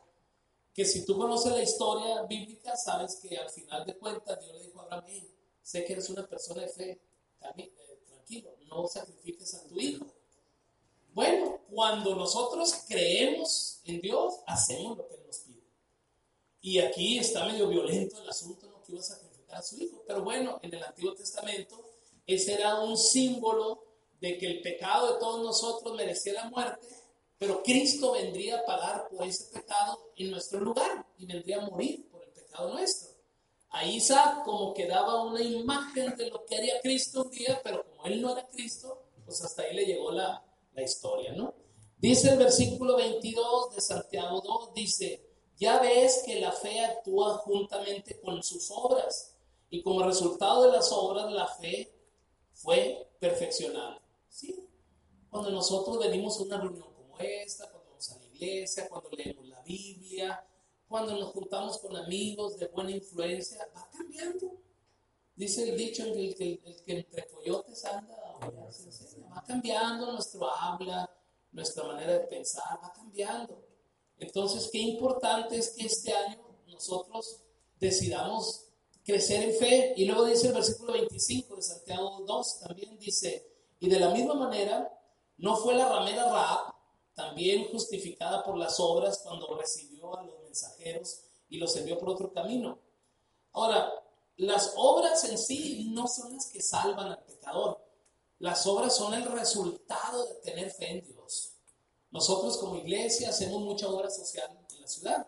Que 0.75 0.85
si 0.85 1.05
tú 1.05 1.17
conoces 1.17 1.51
la 1.51 1.63
historia 1.63 2.21
bíblica, 2.23 2.75
sabes 2.75 3.15
que 3.15 3.35
al 3.37 3.49
final 3.49 3.85
de 3.85 3.97
cuentas 3.97 4.39
Dios 4.39 4.53
le 4.55 4.63
dijo 4.63 4.81
a 4.81 4.83
Abraham, 4.83 5.05
"Hey, 5.07 5.31
sé 5.63 5.83
que 5.83 5.93
eres 5.93 6.09
una 6.09 6.27
persona 6.27 6.61
de 6.61 6.67
fe, 6.67 7.01
eh, 7.57 7.99
tranquilo, 8.07 8.55
no 8.67 8.87
sacrifiques 8.87 9.53
a 9.55 9.67
tu 9.67 9.79
hijo. 9.79 10.05
Bueno, 11.13 11.61
cuando 11.69 12.15
nosotros 12.15 12.83
creemos 12.87 13.79
en 13.85 14.01
Dios, 14.01 14.35
hacemos 14.45 14.97
lo 14.97 15.07
que 15.07 15.17
nos 15.25 15.37
pide. 15.39 15.63
Y 16.61 16.79
aquí 16.79 17.19
está 17.19 17.45
medio 17.45 17.67
violento 17.69 18.21
el 18.21 18.29
asunto, 18.29 18.67
no 18.67 18.99
a 18.99 19.03
sacrificar 19.03 19.57
a 19.57 19.61
su 19.61 19.77
hijo. 19.77 20.03
Pero 20.05 20.23
bueno, 20.23 20.59
en 20.61 20.73
el 20.73 20.83
Antiguo 20.83 21.13
Testamento, 21.13 21.83
ese 22.27 22.53
era 22.53 22.81
un 22.81 22.97
símbolo 22.97 23.83
de 24.19 24.37
que 24.37 24.47
el 24.47 24.61
pecado 24.61 25.13
de 25.13 25.19
todos 25.19 25.43
nosotros 25.43 25.95
merecía 25.95 26.33
la 26.33 26.49
muerte, 26.49 26.87
pero 27.37 27.61
Cristo 27.63 28.13
vendría 28.13 28.59
a 28.59 28.65
pagar 28.65 29.09
por 29.09 29.25
ese 29.25 29.45
pecado 29.51 30.11
en 30.15 30.31
nuestro 30.31 30.59
lugar 30.61 31.05
y 31.17 31.25
vendría 31.25 31.57
a 31.57 31.69
morir 31.69 32.09
por 32.09 32.23
el 32.23 32.31
pecado 32.31 32.73
nuestro. 32.73 33.09
A 33.69 33.85
Isaac 33.85 34.43
como 34.45 34.73
que 34.73 34.87
daba 34.87 35.23
una 35.23 35.41
imagen 35.41 36.15
de 36.15 36.29
lo 36.29 36.45
que 36.45 36.55
haría 36.55 36.79
Cristo 36.81 37.23
un 37.23 37.31
día, 37.31 37.59
pero 37.63 37.85
como 37.89 38.05
él 38.05 38.21
no 38.21 38.31
era 38.31 38.47
Cristo, 38.47 39.03
pues 39.25 39.41
hasta 39.43 39.63
ahí 39.63 39.75
le 39.75 39.85
llegó 39.85 40.11
la, 40.11 40.41
la 40.73 40.81
historia, 40.81 41.33
¿no? 41.33 41.53
Dice 41.97 42.31
el 42.31 42.37
versículo 42.37 42.95
22 42.95 43.75
de 43.75 43.81
Santiago 43.81 44.41
2, 44.41 44.73
dice, 44.73 45.25
ya 45.57 45.79
ves 45.79 46.23
que 46.25 46.39
la 46.39 46.51
fe 46.51 46.79
actúa 46.79 47.37
juntamente 47.39 48.19
con 48.21 48.41
sus 48.43 48.69
obras 48.71 49.35
y 49.69 49.81
como 49.81 50.03
resultado 50.03 50.63
de 50.63 50.71
las 50.71 50.91
obras 50.91 51.31
la 51.31 51.47
fe 51.47 51.91
fue 52.53 53.09
perfeccionada. 53.19 54.01
¿Sí? 54.29 54.67
Cuando 55.29 55.49
nosotros 55.49 55.99
venimos 55.99 56.39
a 56.39 56.43
una 56.43 56.57
reunión 56.61 56.94
esta, 57.19 57.69
cuando 57.69 57.89
vamos 57.89 58.09
a 58.11 58.19
la 58.19 58.25
iglesia, 58.25 58.89
cuando 58.89 59.09
leemos 59.11 59.47
la 59.47 59.61
Biblia, 59.61 60.45
cuando 60.87 61.17
nos 61.17 61.31
juntamos 61.31 61.77
con 61.79 61.95
amigos 61.95 62.57
de 62.57 62.67
buena 62.67 62.91
influencia, 62.91 63.67
va 63.75 63.89
cambiando. 63.91 64.61
Dice 65.35 65.69
el 65.69 65.77
dicho 65.77 66.03
en 66.03 66.17
el 66.17 66.35
que, 66.35 66.61
el 66.63 66.81
que 66.83 66.97
entre 66.97 67.27
coyotes 67.27 67.83
anda, 67.85 68.15
oye, 68.39 68.71
se 68.71 68.83
enseña. 68.85 69.27
va 69.29 69.43
cambiando 69.43 70.13
nuestro 70.13 70.49
habla, 70.49 71.09
nuestra 71.51 71.83
manera 71.83 72.13
de 72.13 72.19
pensar, 72.21 72.79
va 72.81 72.93
cambiando. 72.93 73.65
Entonces, 74.17 74.69
qué 74.71 74.77
importante 74.77 75.57
es 75.57 75.71
que 75.71 75.85
este 75.85 76.13
año 76.13 76.39
nosotros 76.67 77.41
decidamos 77.79 78.65
crecer 79.03 79.49
en 79.49 79.55
fe. 79.57 79.93
Y 79.97 80.05
luego 80.05 80.25
dice 80.25 80.47
el 80.47 80.53
versículo 80.53 80.93
25 80.93 81.55
de 81.55 81.61
Santiago 81.61 82.23
2, 82.25 82.59
también 82.59 82.97
dice, 82.97 83.45
y 83.79 83.89
de 83.89 83.99
la 83.99 84.09
misma 84.11 84.35
manera, 84.35 84.91
no 85.37 85.57
fue 85.57 85.75
la 85.75 85.89
ramera 85.89 86.25
Raab, 86.25 86.74
también 87.15 87.69
justificada 87.71 88.43
por 88.43 88.57
las 88.57 88.79
obras 88.79 89.19
cuando 89.23 89.57
recibió 89.57 90.17
a 90.17 90.23
los 90.23 90.43
mensajeros 90.43 91.21
y 91.49 91.57
los 91.57 91.75
envió 91.77 91.97
por 91.97 92.09
otro 92.09 92.31
camino. 92.31 92.77
Ahora, 93.53 93.91
las 94.37 94.73
obras 94.75 95.23
en 95.23 95.37
sí 95.37 95.89
no 95.91 96.07
son 96.07 96.33
las 96.33 96.47
que 96.47 96.61
salvan 96.61 97.07
al 97.07 97.23
pecador. 97.23 97.81
Las 98.39 98.67
obras 98.67 98.95
son 98.95 99.13
el 99.13 99.23
resultado 99.31 100.25
de 100.25 100.35
tener 100.35 100.69
fe 100.71 100.91
en 100.91 101.05
Dios. 101.05 101.53
Nosotros 102.11 102.57
como 102.57 102.75
iglesia 102.75 103.29
hacemos 103.29 103.61
mucha 103.61 103.87
obra 103.87 104.09
social 104.09 104.49
en 104.69 104.81
la 104.81 104.87
ciudad. 104.87 105.27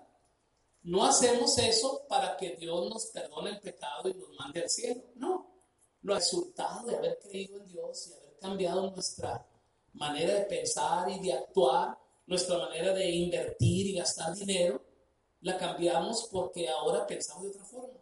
No 0.84 1.06
hacemos 1.06 1.58
eso 1.58 2.06
para 2.10 2.36
que 2.36 2.58
Dios 2.58 2.89
nos 2.89 3.06
perdone 3.08 3.52
el 3.52 3.60
pecado 3.62 4.10
y 4.10 4.13
nos 4.13 4.30
mande 4.38 4.63
al 4.63 4.69
cielo. 4.69 5.04
No. 5.15 5.54
Lo 6.02 6.15
resultado 6.15 6.88
de 6.88 6.97
haber 6.97 7.19
creído 7.19 7.58
en 7.58 7.67
Dios 7.67 8.08
y 8.08 8.13
haber 8.13 8.38
cambiado 8.39 8.91
nuestra 8.91 9.47
manera 9.98 10.34
de 10.34 10.46
pensar 10.46 11.10
y 11.10 11.20
de 11.20 11.34
actuar, 11.34 11.98
nuestra 12.26 12.58
manera 12.58 12.94
de 12.94 13.10
invertir 13.10 13.88
y 13.88 13.96
gastar 13.96 14.34
dinero, 14.36 14.82
la 15.42 15.58
cambiamos 15.58 16.28
porque 16.32 16.68
ahora 16.68 17.06
pensamos 17.08 17.44
de 17.44 17.50
otra 17.50 17.64
forma. 17.64 18.00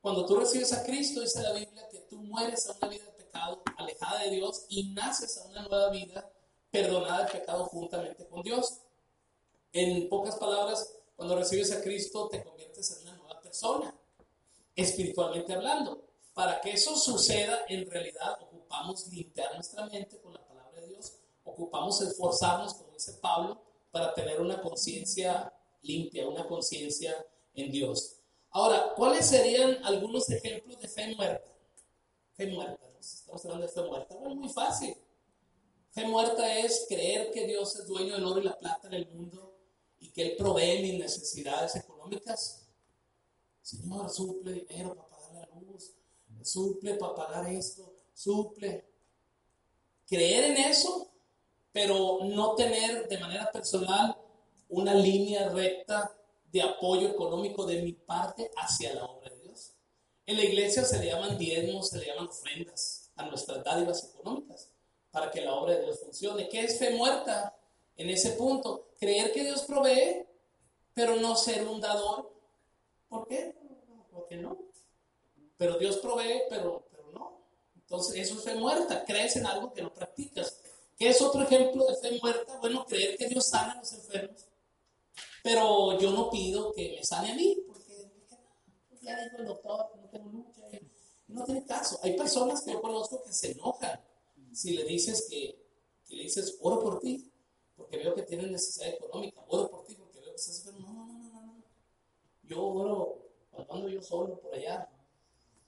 Cuando 0.00 0.26
tú 0.26 0.36
recibes 0.36 0.72
a 0.72 0.84
Cristo, 0.84 1.20
dice 1.20 1.42
la 1.42 1.52
Biblia 1.52 1.88
que 1.90 2.00
tú 2.00 2.18
mueres 2.18 2.68
a 2.68 2.72
una 2.72 2.88
vida 2.88 3.04
de 3.04 3.12
pecado, 3.12 3.62
alejada 3.76 4.22
de 4.24 4.30
Dios, 4.30 4.66
y 4.68 4.92
naces 4.92 5.38
a 5.38 5.44
una 5.46 5.62
nueva 5.62 5.90
vida, 5.90 6.30
perdonada 6.70 7.24
de 7.24 7.32
pecado 7.32 7.64
juntamente 7.66 8.26
con 8.26 8.42
Dios. 8.42 8.80
En 9.72 10.08
pocas 10.08 10.36
palabras, 10.36 10.92
cuando 11.16 11.36
recibes 11.36 11.72
a 11.72 11.80
Cristo, 11.80 12.28
te 12.28 12.42
conviertes 12.42 12.90
en 12.90 13.08
una 13.08 13.16
nueva 13.16 13.40
persona, 13.40 13.94
espiritualmente 14.74 15.54
hablando. 15.54 16.04
Para 16.34 16.60
que 16.60 16.72
eso 16.72 16.96
suceda, 16.96 17.60
en 17.68 17.88
realidad 17.90 18.38
ocupamos 18.42 19.06
limpiar 19.08 19.54
nuestra 19.54 19.86
mente 19.86 20.18
con 20.18 20.34
la 20.34 20.42
ocupamos 21.52 22.00
esforzarnos, 22.00 22.74
como 22.74 22.92
dice 22.92 23.14
Pablo, 23.14 23.62
para 23.90 24.14
tener 24.14 24.40
una 24.40 24.60
conciencia 24.60 25.52
limpia, 25.82 26.28
una 26.28 26.46
conciencia 26.46 27.14
en 27.54 27.70
Dios. 27.70 28.16
Ahora, 28.50 28.92
¿cuáles 28.96 29.26
serían 29.26 29.84
algunos 29.84 30.28
ejemplos 30.30 30.80
de 30.80 30.88
fe 30.88 31.14
muerta? 31.14 31.50
Fe 32.34 32.46
muerta, 32.48 32.86
¿no? 32.92 32.98
Estamos 32.98 33.44
hablando 33.44 33.66
de 33.66 33.72
fe 33.72 33.82
muerta. 33.82 34.14
Bueno, 34.16 34.34
muy 34.34 34.48
fácil. 34.48 34.96
Fe 35.90 36.06
muerta 36.06 36.58
es 36.58 36.86
creer 36.88 37.30
que 37.32 37.46
Dios 37.46 37.76
es 37.76 37.86
dueño 37.86 38.14
del 38.14 38.24
oro 38.24 38.40
y 38.40 38.44
la 38.44 38.58
plata 38.58 38.88
en 38.88 38.94
el 38.94 39.08
mundo 39.10 39.54
y 39.98 40.10
que 40.10 40.22
Él 40.22 40.36
provee 40.36 40.82
mis 40.82 40.98
necesidades 40.98 41.76
económicas. 41.76 42.66
Señor, 43.60 44.08
suple 44.10 44.52
dinero 44.52 44.94
para 44.94 45.08
pagar 45.08 45.48
la 45.54 45.60
luz, 45.60 45.92
suple 46.42 46.94
para 46.94 47.14
pagar 47.14 47.52
esto, 47.52 47.94
suple. 48.14 48.86
Creer 50.06 50.44
en 50.44 50.56
eso, 50.56 51.11
pero 51.72 52.20
no 52.24 52.54
tener 52.54 53.08
de 53.08 53.18
manera 53.18 53.50
personal 53.50 54.16
una 54.68 54.94
línea 54.94 55.48
recta 55.48 56.14
de 56.50 56.62
apoyo 56.62 57.08
económico 57.08 57.64
de 57.66 57.82
mi 57.82 57.92
parte 57.92 58.50
hacia 58.56 58.94
la 58.94 59.04
obra 59.04 59.30
de 59.30 59.40
Dios. 59.40 59.72
En 60.26 60.36
la 60.36 60.44
iglesia 60.44 60.84
se 60.84 60.98
le 60.98 61.06
llaman 61.06 61.38
diezmos, 61.38 61.88
se 61.88 61.98
le 61.98 62.06
llaman 62.06 62.28
ofrendas 62.28 63.10
a 63.16 63.26
nuestras 63.26 63.64
dádivas 63.64 64.04
económicas 64.04 64.70
para 65.10 65.30
que 65.30 65.40
la 65.40 65.54
obra 65.54 65.74
de 65.74 65.84
Dios 65.84 66.00
funcione. 66.00 66.48
¿Qué 66.48 66.60
es 66.60 66.78
fe 66.78 66.90
muerta 66.90 67.56
en 67.96 68.10
ese 68.10 68.32
punto? 68.32 68.88
Creer 68.98 69.32
que 69.32 69.44
Dios 69.44 69.62
provee, 69.62 70.26
pero 70.94 71.16
no 71.16 71.36
ser 71.36 71.66
un 71.66 71.80
dador. 71.80 72.32
¿Por 73.08 73.26
qué? 73.26 73.54
Porque 74.10 74.36
no. 74.36 74.58
Pero 75.56 75.78
Dios 75.78 75.98
provee, 75.98 76.42
pero, 76.48 76.86
pero 76.90 77.12
no. 77.12 77.40
Entonces, 77.76 78.16
eso 78.16 78.34
es 78.34 78.44
fe 78.44 78.54
muerta. 78.54 79.04
Crees 79.04 79.36
en 79.36 79.46
algo 79.46 79.72
que 79.72 79.82
no 79.82 79.92
practicas. 79.92 80.61
¿Qué 81.02 81.08
es 81.08 81.20
otro 81.20 81.42
ejemplo 81.42 81.84
de 81.84 81.96
fe 81.96 82.16
muerta? 82.22 82.56
Bueno, 82.60 82.86
creer 82.86 83.16
que 83.16 83.26
Dios 83.26 83.48
sana 83.48 83.72
a 83.72 83.78
los 83.78 83.92
enfermos 83.92 84.46
pero 85.42 85.98
yo 85.98 86.12
no 86.12 86.30
pido 86.30 86.72
que 86.72 86.94
me 86.96 87.04
sane 87.04 87.32
a 87.32 87.34
mí, 87.34 87.58
porque 87.66 88.08
ya 89.00 89.20
dijo 89.24 89.38
el 89.38 89.46
doctor 89.46 89.90
no 89.96 90.08
tengo 90.08 90.30
lucha. 90.30 90.60
No 91.26 91.44
tiene 91.44 91.64
caso. 91.64 91.98
Hay 92.04 92.16
personas 92.16 92.62
que 92.62 92.70
yo 92.70 92.80
conozco 92.80 93.20
que 93.24 93.32
se 93.32 93.50
enojan 93.50 94.00
si 94.52 94.76
le 94.76 94.84
dices 94.84 95.26
que, 95.28 95.60
que 96.06 96.14
le 96.14 96.22
dices, 96.22 96.56
oro 96.60 96.78
por 96.78 97.00
ti, 97.00 97.28
porque 97.74 97.96
veo 97.96 98.14
que 98.14 98.22
tienes 98.22 98.52
necesidad 98.52 98.90
económica, 98.90 99.44
oro 99.48 99.68
por 99.68 99.84
ti 99.84 99.96
porque 99.96 100.20
veo 100.20 100.30
que 100.30 100.36
estás 100.36 100.58
enfermo. 100.60 100.86
No, 100.86 101.04
no, 101.04 101.18
no, 101.18 101.30
no, 101.32 101.42
no. 101.46 101.64
Yo 102.44 102.64
oro 102.64 103.32
cuando 103.66 103.88
yo 103.88 104.00
solo 104.00 104.38
por 104.38 104.54
allá. 104.54 104.88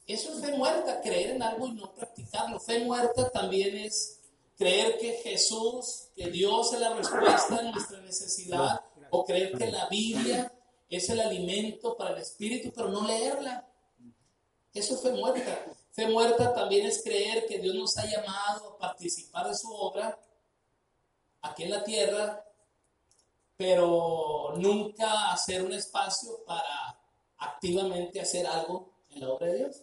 Eso 0.07 0.33
es 0.33 0.44
fe 0.44 0.57
muerta, 0.57 1.01
creer 1.01 1.31
en 1.33 1.42
algo 1.42 1.66
y 1.66 1.73
no 1.73 1.92
practicarlo. 1.92 2.61
Fe 2.61 2.85
muerta 2.85 3.29
también 3.31 3.77
es 3.77 4.20
creer 4.57 4.99
que 4.99 5.14
Jesús, 5.14 6.09
que 6.14 6.31
Dios 6.31 6.73
es 6.73 6.81
la 6.81 6.95
respuesta 6.95 7.59
a 7.59 7.62
nuestra 7.62 8.01
necesidad 8.01 8.81
o 9.11 9.25
creer 9.25 9.57
que 9.57 9.71
la 9.71 9.88
Biblia 9.88 10.53
es 10.88 11.09
el 11.11 11.21
alimento 11.21 11.97
para 11.97 12.14
el 12.14 12.23
espíritu, 12.23 12.73
pero 12.75 12.88
no 12.88 13.07
leerla. 13.07 13.67
Eso 14.73 14.95
es 14.95 15.03
fe 15.03 15.11
muerta. 15.11 15.64
Fe 15.93 16.09
muerta 16.09 16.53
también 16.53 16.87
es 16.87 17.03
creer 17.03 17.47
que 17.47 17.59
Dios 17.59 17.75
nos 17.75 17.97
ha 17.99 18.07
llamado 18.07 18.71
a 18.71 18.79
participar 18.79 19.49
de 19.49 19.55
su 19.55 19.73
obra 19.73 20.19
aquí 21.43 21.64
en 21.64 21.71
la 21.71 21.85
tierra, 21.85 22.45
pero 23.57 24.55
nunca 24.57 25.33
hacer 25.33 25.64
un 25.64 25.73
espacio 25.73 26.45
para 26.45 26.99
activamente 27.38 28.21
hacer 28.21 28.47
algo 28.47 28.95
en 29.11 29.21
la 29.21 29.31
obra 29.31 29.47
de 29.49 29.59
Dios. 29.59 29.83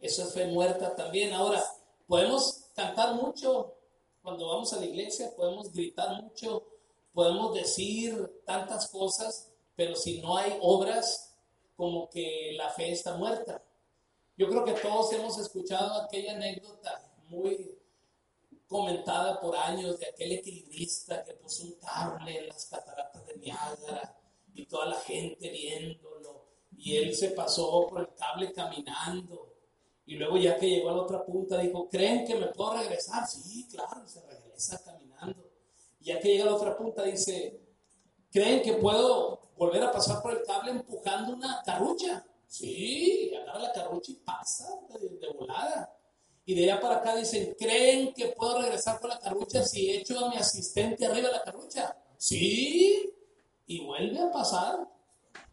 Eso 0.00 0.24
es 0.24 0.34
fe 0.34 0.46
muerta 0.46 0.96
también. 0.96 1.32
Ahora, 1.32 1.62
podemos 2.08 2.64
cantar 2.74 3.14
mucho 3.14 3.76
cuando 4.22 4.48
vamos 4.48 4.72
a 4.72 4.78
la 4.78 4.86
iglesia, 4.86 5.34
podemos 5.36 5.72
gritar 5.72 6.22
mucho, 6.22 6.66
podemos 7.12 7.54
decir 7.54 8.42
tantas 8.46 8.88
cosas, 8.88 9.52
pero 9.74 9.96
si 9.96 10.20
no 10.20 10.36
hay 10.36 10.56
obras, 10.60 11.34
como 11.76 12.08
que 12.08 12.52
la 12.56 12.70
fe 12.70 12.92
está 12.92 13.16
muerta. 13.16 13.62
Yo 14.36 14.48
creo 14.48 14.64
que 14.64 14.72
todos 14.74 15.12
hemos 15.12 15.38
escuchado 15.38 16.02
aquella 16.02 16.34
anécdota 16.34 17.12
muy 17.28 17.78
comentada 18.66 19.40
por 19.40 19.56
años 19.56 19.98
de 19.98 20.06
aquel 20.06 20.32
equilibrista 20.32 21.22
que 21.24 21.34
puso 21.34 21.64
un 21.64 21.74
cable 21.74 22.38
en 22.38 22.48
las 22.48 22.66
cataratas 22.66 23.26
de 23.26 23.36
Niágara 23.36 24.16
y 24.54 24.64
toda 24.66 24.86
la 24.86 25.00
gente 25.00 25.50
viéndolo 25.50 26.46
y 26.76 26.96
él 26.96 27.14
se 27.14 27.30
pasó 27.30 27.86
por 27.88 28.00
el 28.00 28.14
cable 28.14 28.52
caminando 28.52 29.51
y 30.12 30.16
luego 30.16 30.36
ya 30.36 30.58
que 30.58 30.68
llegó 30.68 30.90
a 30.90 30.96
la 30.96 31.02
otra 31.02 31.24
punta 31.24 31.56
dijo, 31.56 31.88
¿creen 31.88 32.26
que 32.26 32.34
me 32.34 32.48
puedo 32.48 32.74
regresar? 32.76 33.26
Sí, 33.26 33.66
claro, 33.70 34.06
se 34.06 34.20
regresa 34.20 34.78
caminando 34.84 35.50
y 36.00 36.04
ya 36.04 36.20
que 36.20 36.28
llega 36.28 36.44
a 36.44 36.46
la 36.48 36.56
otra 36.56 36.76
punta 36.76 37.02
dice, 37.02 37.58
¿creen 38.30 38.60
que 38.60 38.74
puedo 38.74 39.40
volver 39.56 39.82
a 39.84 39.90
pasar 39.90 40.20
por 40.20 40.32
el 40.32 40.42
cable 40.42 40.72
empujando 40.72 41.32
una 41.32 41.62
carrucha? 41.64 42.26
Sí, 42.46 43.32
agarra 43.34 43.60
la 43.60 43.72
carrucha 43.72 44.12
y 44.12 44.16
pasa 44.16 44.68
de, 44.90 45.28
volada. 45.32 45.96
Y 46.44 46.56
de 46.56 46.64
allá 46.64 46.78
para 46.82 46.96
acá 46.96 47.16
dicen, 47.16 47.56
¿creen 47.58 48.12
que 48.12 48.34
puedo 48.36 48.60
regresar 48.60 49.00
con 49.00 49.08
la 49.08 49.18
carrucha 49.18 49.62
si 49.62 49.92
echo 49.92 50.22
a 50.22 50.28
mi 50.28 50.36
asistente 50.36 51.06
arriba 51.06 51.28
de 51.28 51.36
la 51.36 51.42
carrucha? 51.42 51.96
Sí, 52.18 53.14
y 53.66 53.82
vuelve 53.86 54.20
a 54.20 54.30
pasar. 54.30 54.86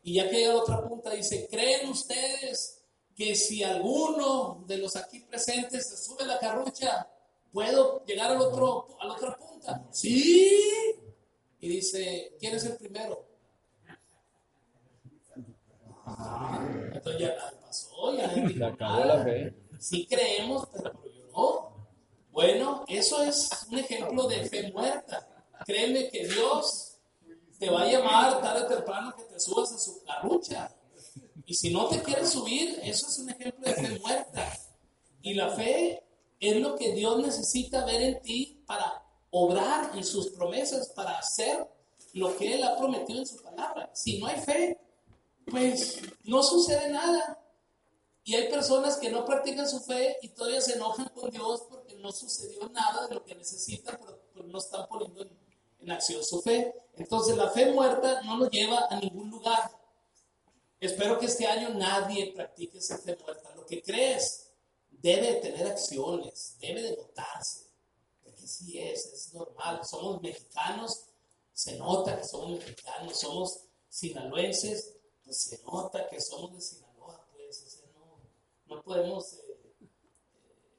Y 0.04 0.16
ya 0.16 0.30
que 0.30 0.36
llega 0.36 0.52
a 0.52 0.56
la 0.56 0.62
otra 0.64 0.86
punta 0.86 1.12
dice, 1.12 1.48
¿creen 1.50 1.88
ustedes 1.88 2.79
que 3.20 3.36
si 3.36 3.62
alguno 3.62 4.64
de 4.66 4.78
los 4.78 4.96
aquí 4.96 5.20
presentes 5.20 5.90
se 5.90 5.98
sube 5.98 6.26
la 6.26 6.40
carrucha, 6.40 7.06
puedo 7.52 8.06
llegar 8.06 8.32
al 8.32 8.40
otro, 8.40 8.88
a 8.98 9.08
la 9.08 9.14
otra 9.16 9.36
punta? 9.36 9.86
Sí. 9.92 10.96
Y 11.60 11.68
dice, 11.68 12.38
¿quién 12.40 12.56
es 12.56 12.64
el 12.64 12.78
primero? 12.78 13.28
Entonces 16.94 17.22
ya 17.22 17.36
pasó, 17.60 18.16
ya 18.16 18.68
acabó 18.68 19.04
la 19.04 19.22
fe. 19.22 19.54
Sí 19.80 20.08
creemos, 20.08 20.70
pero 20.72 20.94
yo 21.04 21.28
no. 21.34 21.90
Bueno, 22.32 22.86
eso 22.88 23.22
es 23.22 23.50
un 23.70 23.80
ejemplo 23.80 24.30
de 24.30 24.46
fe 24.46 24.72
muerta. 24.72 25.28
Créeme 25.66 26.08
que 26.08 26.26
Dios 26.26 27.00
te 27.60 27.70
va 27.70 27.82
a 27.82 27.92
llamar 27.92 28.40
tarde 28.40 28.64
o 28.64 28.68
temprano 28.70 29.14
que 29.14 29.24
te 29.24 29.38
subas 29.42 29.74
a 29.74 29.78
su 29.78 30.02
carrucha. 30.06 30.74
Y 31.50 31.56
si 31.56 31.72
no 31.72 31.88
te 31.88 32.04
quieres 32.04 32.30
subir, 32.30 32.80
eso 32.84 33.08
es 33.08 33.18
un 33.18 33.32
ejemplo 33.32 33.68
de 33.68 33.74
fe 33.74 34.00
muerta. 34.00 34.60
Y 35.24 35.34
la 35.34 35.50
fe 35.50 36.04
es 36.40 36.58
lo 36.58 36.76
que 36.76 36.94
Dios 36.94 37.18
necesita 37.24 37.86
ver 37.86 38.04
en 38.04 38.22
ti 38.22 38.62
para 38.68 39.04
obrar 39.32 39.90
en 39.96 40.04
sus 40.04 40.28
promesas, 40.28 40.90
para 40.90 41.18
hacer 41.18 41.68
lo 42.14 42.38
que 42.38 42.54
Él 42.54 42.64
ha 42.64 42.78
prometido 42.78 43.22
en 43.22 43.26
su 43.26 43.42
palabra. 43.42 43.90
Si 43.96 44.20
no 44.20 44.28
hay 44.28 44.40
fe, 44.42 44.80
pues 45.50 46.00
no 46.26 46.44
sucede 46.44 46.92
nada. 46.92 47.40
Y 48.24 48.36
hay 48.36 48.48
personas 48.52 48.98
que 48.98 49.10
no 49.10 49.26
practican 49.26 49.68
su 49.68 49.80
fe 49.80 50.18
y 50.22 50.28
todavía 50.28 50.62
se 50.62 50.74
enojan 50.74 51.10
con 51.16 51.32
Dios 51.32 51.64
porque 51.68 51.96
no 51.96 52.12
sucedió 52.12 52.70
nada 52.70 53.08
de 53.08 53.16
lo 53.16 53.24
que 53.24 53.34
necesitan, 53.34 53.98
pero, 54.00 54.20
pero 54.36 54.46
no 54.46 54.60
están 54.60 54.88
poniendo 54.88 55.24
en, 55.24 55.32
en 55.82 55.92
acción 55.92 56.24
su 56.24 56.44
fe. 56.44 56.76
Entonces 56.96 57.36
la 57.36 57.50
fe 57.50 57.72
muerta 57.72 58.22
no 58.22 58.38
nos 58.38 58.52
lleva 58.52 58.86
a 58.88 59.00
ningún 59.00 59.32
lugar. 59.32 59.79
Espero 60.80 61.20
que 61.20 61.26
este 61.26 61.46
año 61.46 61.70
nadie 61.74 62.32
practique 62.34 62.78
esa 62.78 62.98
fe 62.98 63.18
muerta. 63.22 63.54
Lo 63.56 63.66
que 63.66 63.82
crees 63.84 64.48
debe 64.90 65.36
tener 65.36 65.68
acciones, 65.68 66.56
debe 66.60 66.82
de 66.82 66.96
notarse, 66.98 67.66
porque 68.24 68.48
sí 68.48 68.80
es, 68.80 69.06
es 69.08 69.34
normal. 69.34 69.84
Somos 69.86 70.22
mexicanos, 70.22 71.04
se 71.54 71.76
nota 71.78 72.18
que 72.18 72.24
somos 72.26 72.52
mexicanos, 72.60 73.20
somos 73.20 73.60
sinaloenses, 73.90 74.96
pues 75.24 75.38
se 75.44 75.62
nota 75.64 76.08
que 76.10 76.22
somos 76.22 76.54
de 76.54 76.62
Sinaloa, 76.62 77.28
pues, 77.34 77.62
o 77.64 77.70
sea, 77.70 77.90
no, 77.94 78.20
no 78.76 78.82
podemos 78.84 79.34
eh, 79.34 79.40
eh, 79.82 79.88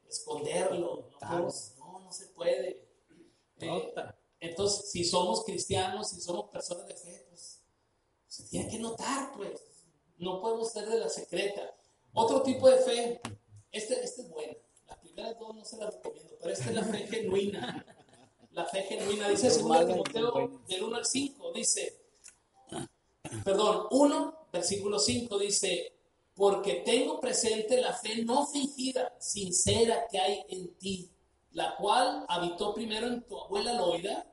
esconderlo, 0.09 1.09
no, 1.13 1.19
podemos- 1.19 1.73
no, 1.79 2.01
no 2.01 2.13
se 2.13 2.27
puede. 2.29 2.89
Eh, 3.61 3.95
entonces, 4.41 4.91
si 4.91 5.05
somos 5.05 5.45
cristianos, 5.45 6.09
si 6.11 6.21
somos 6.23 6.49
personas 6.51 6.87
de 6.87 6.95
fe, 6.95 7.27
pues 7.29 7.61
se 8.27 8.45
tiene 8.45 8.71
que 8.71 8.79
notar, 8.79 9.33
pues. 9.37 9.61
No 10.21 10.39
podemos 10.39 10.71
ser 10.71 10.87
de 10.87 10.99
la 10.99 11.09
secreta. 11.09 11.75
Otro 12.13 12.43
tipo 12.43 12.69
de 12.69 12.77
fe, 12.77 13.21
este, 13.73 14.05
este 14.05 14.23
es 14.23 14.29
buena. 14.29 14.55
Las 14.87 14.99
primeras 14.99 15.39
dos 15.39 15.57
no 15.57 15.65
se 15.65 15.79
las 15.79 15.95
recomiendo, 15.95 16.37
pero 16.39 16.53
esta 16.53 16.67
es 16.67 16.75
la 16.75 16.85
fe 16.85 17.07
genuina. 17.07 17.87
La 18.51 18.67
fe 18.67 18.83
genuina, 18.83 19.29
dice 19.31 19.47
Los 19.47 19.59
2 19.59 19.67
malas 19.67 19.87
Timoteo 19.87 20.61
del 20.69 20.83
1 20.83 20.97
al 20.97 21.07
5, 21.07 21.53
dice, 21.55 22.03
perdón, 23.45 23.87
1, 23.93 24.49
versículo 24.53 24.99
5 24.99 25.39
dice, 25.39 25.95
porque 26.35 26.83
tengo 26.85 27.19
presente 27.19 27.81
la 27.81 27.95
fe 27.95 28.23
no 28.23 28.47
fingida, 28.47 29.17
sincera 29.21 30.07
que 30.11 30.19
hay 30.19 30.45
en 30.49 30.75
ti, 30.77 31.11
la 31.53 31.77
cual 31.77 32.27
habitó 32.29 32.75
primero 32.75 33.07
en 33.07 33.23
tu 33.23 33.39
abuela 33.39 33.73
Loida 33.73 34.31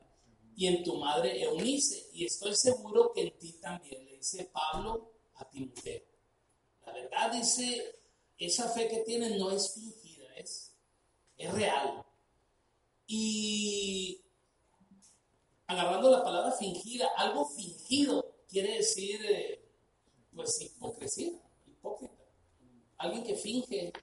y 0.56 0.68
en 0.68 0.84
tu 0.84 0.98
madre 0.98 1.44
Eunice, 1.44 2.10
y 2.12 2.26
estoy 2.26 2.56
seguro 2.56 3.14
que 3.14 3.22
en 3.22 3.38
ti 3.38 3.54
también, 3.54 4.04
le 4.04 4.18
dice 4.18 4.50
Pablo 4.52 5.17
a 5.38 5.50
Timoteo. 5.50 6.02
La 6.86 6.94
verdad 6.94 7.32
dice, 7.32 8.00
esa 8.38 8.70
fe 8.70 8.88
que 8.88 9.00
tienes 9.00 9.38
no 9.38 9.52
es 9.52 9.74
fingida, 9.74 10.28
es, 10.36 10.76
es 11.38 11.54
real. 11.54 12.06
Y 13.08 14.22
agarrando 15.68 16.10
la 16.10 16.24
palabra 16.24 16.52
fingida, 16.52 17.10
algo 17.18 17.46
fingido 17.46 18.38
quiere 18.48 18.78
decir, 18.78 19.20
eh, 19.26 19.64
pues, 20.34 20.62
hipocresía, 20.62 21.32
hipócrita. 21.66 22.24
Alguien 22.98 23.24
que 23.24 23.36
finge 23.36 23.94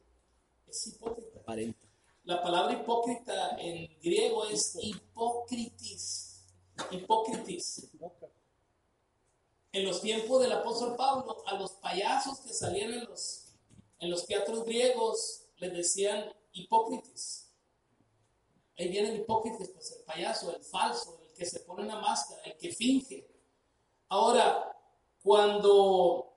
es 0.66 0.87
hipócrita. 0.87 1.40
Aparenta. 1.40 1.79
La 2.25 2.42
palabra 2.42 2.73
hipócrita 2.73 3.57
en 3.59 3.99
griego 4.01 4.47
es 4.47 4.77
hipócritis. 4.81 6.47
Hipócritis. 6.90 7.90
En 9.75 9.85
los 9.85 10.03
tiempos 10.03 10.41
del 10.41 10.53
apóstol 10.53 10.95
Pablo, 10.95 11.43
a 11.47 11.59
los 11.59 11.73
payasos 11.73 12.39
que 12.39 12.53
salían 12.53 12.93
en 12.93 14.11
los, 14.11 14.25
teatros 14.25 14.65
griegos 14.65 15.47
les 15.57 15.73
decían 15.73 16.33
hipócritis. 16.53 17.51
Ahí 18.79 18.87
viene 18.87 19.17
el 19.17 19.25
pues 19.25 19.97
el 19.99 20.05
payaso, 20.05 20.55
el 20.55 20.63
falso, 20.63 21.19
el 21.25 21.33
que 21.33 21.45
se 21.45 21.59
pone 21.59 21.83
una 21.83 21.99
máscara, 21.99 22.41
el 22.45 22.57
que 22.57 22.73
finge. 22.73 23.29
Ahora, 24.11 24.77
cuando 25.25 26.37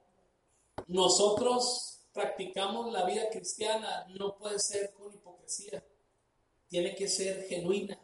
nosotros 0.88 2.00
practicamos 2.13 2.91
la 2.91 3.06
vida 3.06 3.30
cristiana, 3.30 4.08
no 4.17 4.36
puede 4.36 4.58
ser 4.58 4.93
con 4.93 5.13
hipocresía, 5.13 5.86
tiene 6.67 6.95
que 6.95 7.08
ser 7.08 7.47
genuina. 7.47 8.00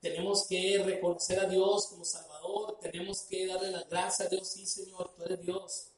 Tenemos 0.00 0.46
que 0.46 0.82
reconocer 0.84 1.40
a 1.40 1.46
Dios 1.46 1.86
como 1.86 2.04
Salvador, 2.04 2.29
tenemos 2.80 3.22
que 3.22 3.46
darle 3.46 3.70
las 3.70 3.88
gracias 3.88 4.26
a 4.26 4.30
Dios, 4.30 4.48
sí 4.48 4.66
Señor, 4.66 5.14
tú 5.14 5.22
eres 5.24 5.40
Dios, 5.40 5.92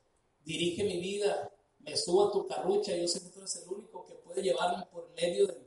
dirige 0.44 0.84
mi 0.84 0.98
vida, 0.98 1.50
me 1.80 1.96
subo 1.96 2.28
a 2.28 2.32
tu 2.32 2.46
carrucha, 2.46 2.94
yo 2.96 3.08
sé 3.08 3.22
que 3.22 3.28
tú 3.28 3.40
eres 3.40 3.56
el 3.56 3.68
único 3.68 4.04
que 4.06 4.14
puede 4.14 4.42
llevarme 4.42 4.84
por 4.86 5.10
medio 5.14 5.46
del, 5.46 5.66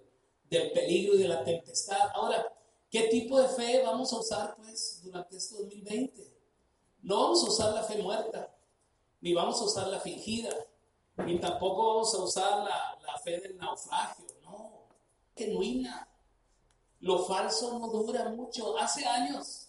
del 0.49 0.71
peligro 0.71 1.15
y 1.15 1.19
de 1.19 1.27
la 1.27 1.43
tempestad. 1.43 2.09
Ahora, 2.13 2.53
¿qué 2.89 3.03
tipo 3.03 3.39
de 3.39 3.47
fe 3.49 3.81
vamos 3.83 4.11
a 4.13 4.19
usar 4.19 4.55
pues 4.55 5.01
durante 5.03 5.37
este 5.37 5.55
2020? 5.55 6.35
No 7.03 7.21
vamos 7.21 7.43
a 7.43 7.49
usar 7.49 7.73
la 7.73 7.83
fe 7.83 8.01
muerta, 8.01 8.55
ni 9.21 9.33
vamos 9.33 9.59
a 9.61 9.65
usar 9.65 9.87
la 9.87 9.99
fingida, 9.99 10.49
ni 11.17 11.39
tampoco 11.39 11.93
vamos 11.93 12.13
a 12.15 12.23
usar 12.23 12.63
la, 12.63 12.99
la 13.05 13.19
fe 13.19 13.39
del 13.39 13.57
naufragio, 13.57 14.25
no, 14.41 14.87
genuina. 15.35 16.09
Lo 16.99 17.25
falso 17.25 17.77
no 17.77 17.87
dura 17.87 18.29
mucho. 18.29 18.77
Hace 18.77 19.05
años, 19.05 19.64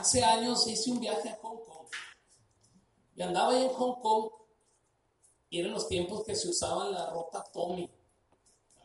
hace 0.00 0.24
años 0.24 0.66
hice 0.66 0.90
un 0.90 1.00
viaje 1.00 1.28
a 1.28 1.38
Hong 1.42 1.58
Kong. 1.58 1.86
Y 3.14 3.22
andaba 3.22 3.52
ahí 3.52 3.64
en 3.64 3.70
Hong 3.70 4.00
Kong 4.00 4.30
y 5.50 5.60
eran 5.60 5.72
los 5.72 5.88
tiempos 5.88 6.24
que 6.24 6.34
se 6.34 6.48
usaban 6.48 6.92
la 6.92 7.10
ropa 7.10 7.44
Tommy. 7.52 7.90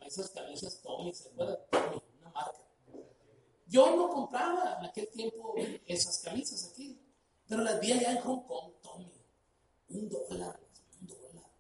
Esas 0.06 0.30
camisas 0.30 0.82
Tommy, 0.82 1.14
¿se 1.14 1.30
acuerdan? 1.30 1.58
Tommy, 1.72 2.02
una 2.20 2.30
marca. 2.32 2.60
Yo 3.68 3.96
no 3.96 4.10
compraba 4.10 4.78
en 4.80 4.86
aquel 4.86 5.08
tiempo 5.08 5.56
esas 5.88 6.20
camisas 6.20 6.70
aquí, 6.72 7.00
pero 7.48 7.64
las 7.64 7.80
vi 7.80 7.94
allá 7.94 8.12
en 8.12 8.22
Hong 8.22 8.42
Kong, 8.42 8.74
Tommy. 8.82 9.12
Un 9.90 10.10
dólar, 10.10 10.60
un 11.00 11.08
dólar, 11.08 11.52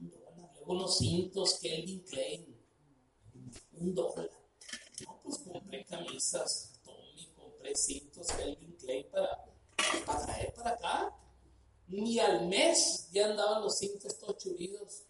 un 0.00 0.10
dólar. 0.10 0.52
Luego 0.54 0.72
unos 0.72 0.98
cintos 0.98 1.58
Kelvin 1.60 2.00
Klein, 2.04 2.60
un 3.74 3.94
dólar. 3.94 4.30
No, 5.06 5.20
pues 5.22 5.38
compré 5.38 5.84
camisas 5.84 6.79
Tommy, 7.70 7.70
compré 7.70 7.76
cintos 7.76 8.26
Kelvin 8.32 8.76
Klein 8.76 9.06
para, 9.10 9.44
para 10.06 10.26
traer 10.26 10.54
para 10.54 10.70
acá. 10.70 11.16
Ni 11.88 12.18
al 12.18 12.46
mes 12.46 13.08
ya 13.12 13.26
andaban 13.26 13.62
los 13.62 13.78
cintos 13.78 14.18
todos 14.18 14.38
churidos. 14.38 15.02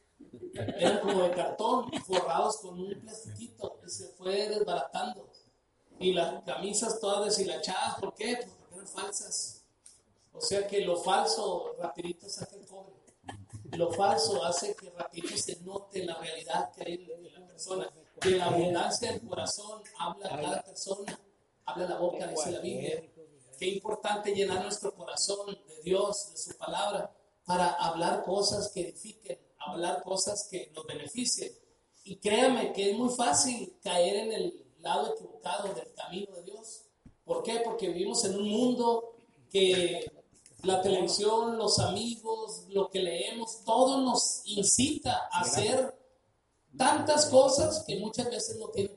Eran 0.55 1.01
como 1.01 1.23
de 1.23 1.31
cartón, 1.31 1.91
forrados 2.07 2.59
con 2.59 2.79
un 2.79 3.01
plastiquito 3.01 3.81
y 3.87 3.91
se 3.91 4.09
fue 4.09 4.49
desbaratando. 4.49 5.31
Y 5.99 6.13
las 6.15 6.43
camisas 6.45 6.99
todas 6.99 7.37
deshilachadas, 7.37 7.99
¿por 8.01 8.15
qué? 8.15 8.37
Pues 8.37 8.51
porque 8.59 8.75
eran 8.75 8.89
falsas. 8.89 9.63
O 10.33 10.41
sea 10.41 10.67
que 10.67 10.81
lo 10.81 10.97
falso 10.97 11.75
rapidito 11.79 12.29
saca 12.29 12.57
el 12.57 12.67
cobre. 12.67 12.95
Lo 13.73 13.93
falso 13.93 14.43
hace 14.45 14.75
que 14.75 14.91
rapidito 14.91 15.37
se 15.37 15.61
note 15.61 16.05
la 16.05 16.19
realidad 16.19 16.73
que 16.73 16.83
hay 16.83 16.95
en 16.95 17.33
la 17.33 17.47
persona. 17.47 17.91
De 18.21 18.31
la 18.33 18.47
abundancia 18.47 19.13
del 19.13 19.23
corazón 19.23 19.83
habla 19.99 20.29
cada 20.29 20.63
persona, 20.63 21.19
habla 21.71 21.89
la 21.89 21.99
boca, 21.99 22.27
dice 22.27 22.51
la 22.51 22.61
Biblia. 22.61 23.03
Qué 23.59 23.67
importante 23.67 24.35
llenar 24.35 24.63
nuestro 24.63 24.95
corazón 24.95 25.59
de 25.69 25.83
Dios, 25.83 26.31
de 26.33 26.39
su 26.39 26.57
palabra, 26.57 27.15
para 27.45 27.73
hablar 27.73 28.25
cosas 28.25 28.71
que 28.73 28.83
edifiquen, 28.83 29.39
hablar 29.59 30.03
cosas 30.03 30.49
que 30.51 30.71
nos 30.75 30.87
beneficien. 30.87 31.53
Y 32.05 32.17
créame 32.17 32.73
que 32.73 32.91
es 32.91 32.97
muy 32.97 33.15
fácil 33.15 33.77
caer 33.83 34.17
en 34.17 34.33
el 34.33 34.67
lado 34.79 35.15
equivocado 35.15 35.75
del 35.75 35.93
camino 35.95 36.35
de 36.37 36.43
Dios. 36.43 36.83
¿Por 37.25 37.43
qué? 37.43 37.61
Porque 37.65 37.89
vivimos 37.89 38.25
en 38.25 38.37
un 38.37 38.49
mundo 38.49 39.15
que 39.51 40.11
la 40.63 40.81
televisión, 40.81 41.59
los 41.59 41.79
amigos, 41.79 42.65
lo 42.69 42.89
que 42.89 43.01
leemos, 43.01 43.65
todo 43.65 44.01
nos 44.01 44.43
incita 44.45 45.29
a 45.31 45.41
hacer 45.41 45.95
tantas 46.77 47.27
cosas 47.27 47.85
que 47.87 47.99
muchas 47.99 48.31
veces 48.31 48.57
no 48.59 48.69
tienen 48.69 48.97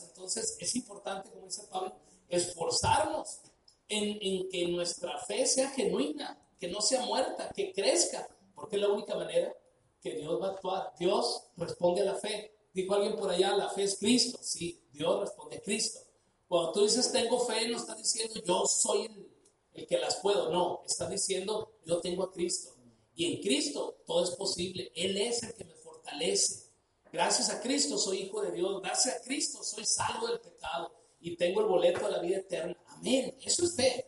Entonces 0.00 0.56
es 0.58 0.74
importante, 0.76 1.30
como 1.30 1.46
dice 1.46 1.62
Pablo, 1.70 1.94
esforzarnos 2.28 3.40
en, 3.88 4.18
en 4.20 4.48
que 4.48 4.68
nuestra 4.68 5.18
fe 5.18 5.46
sea 5.46 5.70
genuina, 5.70 6.38
que 6.58 6.68
no 6.68 6.80
sea 6.80 7.04
muerta, 7.04 7.50
que 7.54 7.72
crezca, 7.72 8.26
porque 8.54 8.76
es 8.76 8.82
la 8.82 8.88
única 8.88 9.14
manera 9.14 9.54
que 10.00 10.16
Dios 10.16 10.40
va 10.40 10.48
a 10.48 10.50
actuar. 10.52 10.92
Dios 10.98 11.44
responde 11.56 12.02
a 12.02 12.04
la 12.04 12.14
fe. 12.14 12.54
Dijo 12.72 12.94
alguien 12.94 13.16
por 13.16 13.30
allá, 13.30 13.56
la 13.56 13.68
fe 13.70 13.84
es 13.84 13.98
Cristo. 13.98 14.38
Sí, 14.42 14.82
Dios 14.92 15.20
responde 15.20 15.56
a 15.56 15.60
Cristo. 15.60 16.00
Cuando 16.48 16.72
tú 16.72 16.82
dices 16.82 17.10
tengo 17.12 17.40
fe, 17.46 17.68
no 17.68 17.78
estás 17.78 17.96
diciendo 17.96 18.34
yo 18.44 18.66
soy 18.66 19.06
el, 19.06 19.30
el 19.74 19.86
que 19.86 19.98
las 19.98 20.16
puedo. 20.16 20.50
No, 20.50 20.82
estás 20.86 21.08
diciendo 21.08 21.76
yo 21.84 22.00
tengo 22.00 22.24
a 22.24 22.32
Cristo. 22.32 22.74
Y 23.14 23.34
en 23.34 23.42
Cristo 23.42 24.02
todo 24.06 24.24
es 24.24 24.30
posible. 24.30 24.90
Él 24.94 25.16
es 25.16 25.42
el 25.42 25.54
que 25.54 25.64
me 25.64 25.74
fortalece. 25.74 26.71
Gracias 27.12 27.50
a 27.50 27.60
Cristo 27.60 27.98
soy 27.98 28.22
hijo 28.22 28.40
de 28.42 28.52
Dios. 28.52 28.80
Gracias 28.82 29.16
a 29.16 29.20
Cristo 29.20 29.62
soy 29.62 29.84
salvo 29.84 30.28
del 30.28 30.40
pecado. 30.40 30.92
Y 31.20 31.36
tengo 31.36 31.60
el 31.60 31.66
boleto 31.66 32.06
a 32.06 32.10
la 32.10 32.18
vida 32.18 32.38
eterna. 32.38 32.76
Amén. 32.88 33.36
Eso 33.42 33.64
es 33.64 33.76
fe. 33.76 34.06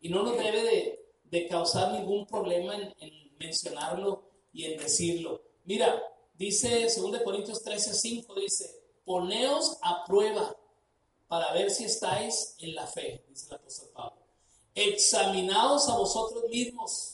Y 0.00 0.08
no 0.08 0.22
nos 0.22 0.36
debe 0.36 0.62
de, 0.62 1.06
de 1.24 1.48
causar 1.48 1.92
ningún 1.92 2.26
problema 2.26 2.74
en, 2.74 2.94
en 2.98 3.36
mencionarlo 3.38 4.24
y 4.52 4.64
en 4.64 4.78
decirlo. 4.78 5.42
Mira, 5.64 6.02
dice 6.34 6.88
2 6.94 7.22
Corintios 7.22 7.62
13, 7.62 7.94
5, 7.94 8.34
dice, 8.34 8.80
poneos 9.04 9.78
a 9.82 10.04
prueba 10.04 10.56
para 11.28 11.52
ver 11.52 11.70
si 11.70 11.84
estáis 11.84 12.54
en 12.58 12.74
la 12.74 12.86
fe, 12.86 13.24
dice 13.28 13.46
el 13.48 13.56
apóstol 13.56 13.88
Pablo. 13.94 14.22
Examinaos 14.74 15.88
a 15.88 15.96
vosotros 15.96 16.44
mismos, 16.48 17.09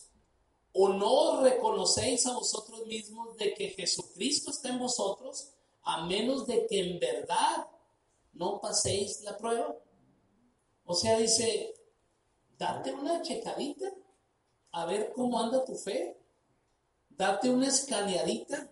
o 0.76 0.88
no 0.90 1.40
reconocéis 1.42 2.26
a 2.26 2.34
vosotros 2.34 2.86
mismos 2.86 3.36
de 3.36 3.54
que 3.54 3.70
Jesucristo 3.70 4.50
está 4.50 4.68
en 4.68 4.78
vosotros, 4.78 5.50
a 5.82 6.04
menos 6.06 6.46
de 6.46 6.66
que 6.66 6.80
en 6.80 6.98
verdad 6.98 7.66
no 8.32 8.60
paséis 8.60 9.22
la 9.22 9.36
prueba. 9.36 9.74
O 10.84 10.94
sea, 10.94 11.18
dice, 11.18 11.74
date 12.58 12.92
una 12.92 13.22
checadita 13.22 13.90
a 14.72 14.84
ver 14.86 15.12
cómo 15.14 15.40
anda 15.40 15.64
tu 15.64 15.74
fe 15.74 16.16
date 17.16 17.50
una 17.50 17.68
escaneadita, 17.68 18.70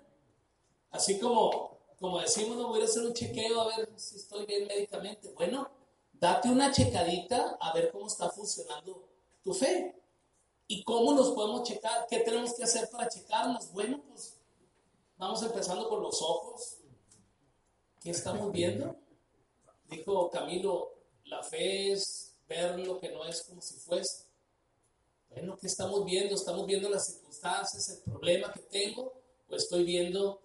así 0.90 1.18
como, 1.18 1.78
como 1.98 2.20
decimos, 2.20 2.56
no 2.56 2.68
voy 2.68 2.82
a 2.82 2.84
hacer 2.84 3.02
un 3.04 3.14
chequeo 3.14 3.60
a 3.60 3.76
ver 3.76 3.88
si 3.96 4.16
estoy 4.16 4.46
bien 4.46 4.66
médicamente. 4.66 5.30
Bueno, 5.30 5.70
date 6.12 6.50
una 6.50 6.70
checadita 6.70 7.56
a 7.60 7.72
ver 7.72 7.90
cómo 7.90 8.06
está 8.06 8.28
funcionando 8.30 9.08
tu 9.42 9.54
fe. 9.54 9.94
¿Y 10.66 10.82
cómo 10.84 11.12
nos 11.12 11.32
podemos 11.32 11.62
checar? 11.64 12.06
¿Qué 12.08 12.20
tenemos 12.20 12.54
que 12.54 12.64
hacer 12.64 12.88
para 12.90 13.08
checarnos? 13.08 13.70
Bueno, 13.72 14.02
pues 14.08 14.38
vamos 15.16 15.42
empezando 15.42 15.88
por 15.88 16.00
los 16.00 16.22
ojos. 16.22 16.78
¿Qué 18.00 18.10
estamos 18.10 18.50
viendo? 18.52 18.96
Dijo 19.90 20.30
Camilo, 20.30 20.94
la 21.24 21.42
fe 21.42 21.92
es 21.92 22.36
ver 22.48 22.78
lo 22.78 22.98
que 22.98 23.10
no 23.10 23.24
es 23.24 23.42
como 23.42 23.60
si 23.60 23.74
fuese. 23.74 24.24
Bueno, 25.28 25.56
¿qué 25.58 25.66
estamos 25.66 26.04
viendo? 26.04 26.34
¿Estamos 26.34 26.66
viendo 26.66 26.88
las 26.88 27.06
circunstancias, 27.06 27.88
el 27.90 28.02
problema 28.02 28.52
que 28.52 28.60
tengo? 28.60 29.12
¿O 29.48 29.56
estoy 29.56 29.84
viendo 29.84 30.40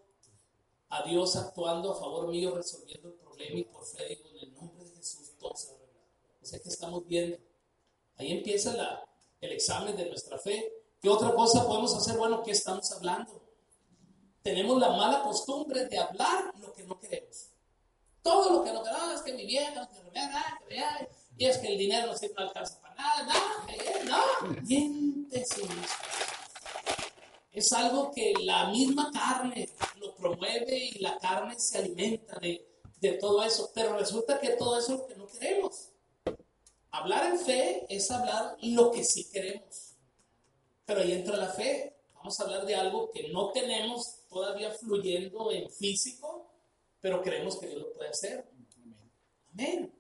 a 0.90 1.04
Dios 1.04 1.36
actuando 1.36 1.94
a 1.94 2.00
favor 2.00 2.28
mío, 2.30 2.54
resolviendo 2.56 3.10
el 3.10 3.16
problema 3.16 3.60
y 3.60 3.64
por 3.66 3.86
fe 3.86 4.06
digo, 4.08 4.30
en 4.30 4.38
el 4.38 4.54
nombre 4.56 4.84
de 4.84 4.96
Jesús 4.96 5.32
todo 5.38 5.56
se 5.56 5.68
va 5.68 5.74
a 5.74 5.84
arreglar? 5.84 6.08
O 6.42 6.46
sea, 6.46 6.60
¿qué 6.60 6.70
estamos 6.70 7.06
viendo? 7.06 7.38
Ahí 8.18 8.32
empieza 8.32 8.76
la, 8.76 9.09
el 9.42 9.52
examen 9.52 9.96
de 9.96 10.06
nuestra 10.06 10.38
fe. 10.38 10.74
¿Qué 11.02 11.10
otra 11.10 11.34
cosa 11.34 11.66
podemos 11.66 11.96
hacer? 11.96 12.18
Bueno, 12.18 12.44
¿qué 12.44 12.52
estamos 12.52 12.92
hablando? 12.92 13.42
Tenemos 14.42 14.80
la 14.80 14.90
mala 14.90 15.22
costumbre 15.24 15.86
de 15.86 15.98
hablar 15.98 16.54
lo 16.60 16.74
que 16.74 16.84
no 16.84 17.00
queremos. 17.00 17.52
Todo 18.22 18.52
lo 18.52 18.64
que 18.64 18.74
no 18.74 18.84
queremos, 18.84 19.14
es 19.16 19.22
que 19.22 19.34
mi 19.34 19.46
vieja, 19.46 19.88
que 19.90 20.04
me 20.04 20.10
vea, 20.10 20.60
que 20.60 20.76
vea, 20.76 21.08
y 21.38 21.46
es 21.46 21.58
que 21.58 21.68
el 21.68 21.78
dinero 21.78 22.08
no 22.08 22.18
se 22.18 22.30
no 22.30 22.42
alcanza 22.42 22.82
para 22.82 22.96
nada, 22.96 23.34
no, 24.06 24.50
no, 24.50 24.62
miéntese. 24.64 25.62
Es 27.52 27.72
algo 27.74 28.12
que 28.12 28.34
la 28.42 28.68
misma 28.68 29.10
carne 29.12 29.70
lo 29.96 30.14
promueve 30.16 30.78
y 30.94 31.00
la 31.00 31.18
carne 31.18 31.58
se 31.58 31.78
alimenta 31.78 32.38
de, 32.40 32.66
de 33.00 33.14
todo 33.14 33.42
eso, 33.44 33.72
pero 33.74 33.98
resulta 33.98 34.40
que 34.40 34.50
todo 34.52 34.78
eso 34.78 34.94
es 34.94 35.00
lo 35.00 35.08
que 35.08 35.16
no 35.16 35.28
queremos. 35.28 35.89
Hablar 36.92 37.32
en 37.32 37.40
fe 37.40 37.86
es 37.90 38.10
hablar 38.10 38.58
lo 38.62 38.92
que 38.92 39.04
sí 39.04 39.30
queremos. 39.30 39.96
Pero 40.86 41.02
ahí 41.02 41.14
entra 41.14 41.38
la 41.38 41.50
fe. 41.50 41.96
Vamos 42.16 42.40
a 42.40 42.44
hablar 42.44 42.66
de 42.66 42.76
algo 42.76 43.12
que 43.12 43.30
no 43.30 43.52
tenemos 43.52 44.26
todavía 44.28 44.72
fluyendo 44.72 45.52
en 45.52 45.70
físico, 45.70 46.52
pero 47.00 47.22
creemos 47.22 47.58
que 47.58 47.68
Dios 47.68 47.82
lo 47.82 47.94
puede 47.94 48.10
hacer. 48.10 48.46
Amén. 49.54 49.94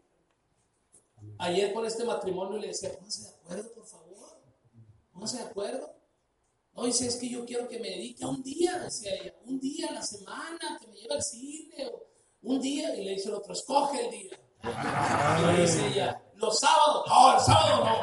Ayer 1.38 1.74
con 1.74 1.86
este 1.86 2.04
matrimonio 2.04 2.58
le 2.58 2.68
decía, 2.68 2.94
póngase 2.98 3.24
de 3.24 3.30
acuerdo, 3.30 3.72
por 3.72 3.86
favor. 3.86 4.42
Póngase 5.14 5.38
de 5.38 5.44
acuerdo. 5.44 5.96
No, 6.74 6.86
dice, 6.86 7.08
es 7.08 7.16
que 7.18 7.30
yo 7.30 7.46
quiero 7.46 7.68
que 7.68 7.80
me 7.80 7.90
dedique 7.90 8.24
a 8.24 8.28
un 8.28 8.42
día, 8.42 8.78
decía 8.80 9.14
ella, 9.14 9.36
un 9.46 9.60
día 9.60 9.88
a 9.90 9.94
la 9.94 10.02
semana, 10.02 10.80
que 10.80 10.88
me 10.88 10.96
lleve 10.96 11.14
al 11.14 11.24
cine, 11.24 11.88
o 11.88 12.08
un 12.44 12.62
día, 12.62 12.96
y 12.96 13.04
le 13.04 13.12
dice 13.12 13.30
el 13.30 13.36
otro, 13.36 13.54
escoge 13.54 14.06
el 14.06 14.12
día. 14.12 14.40
Y 14.64 15.56
le 15.56 15.62
dice 15.62 15.88
ella, 15.88 16.24
los 16.40 16.60
sábados, 16.60 17.06
no, 17.08 17.34
el 17.34 17.40
sábado 17.42 17.86
no. 17.86 17.96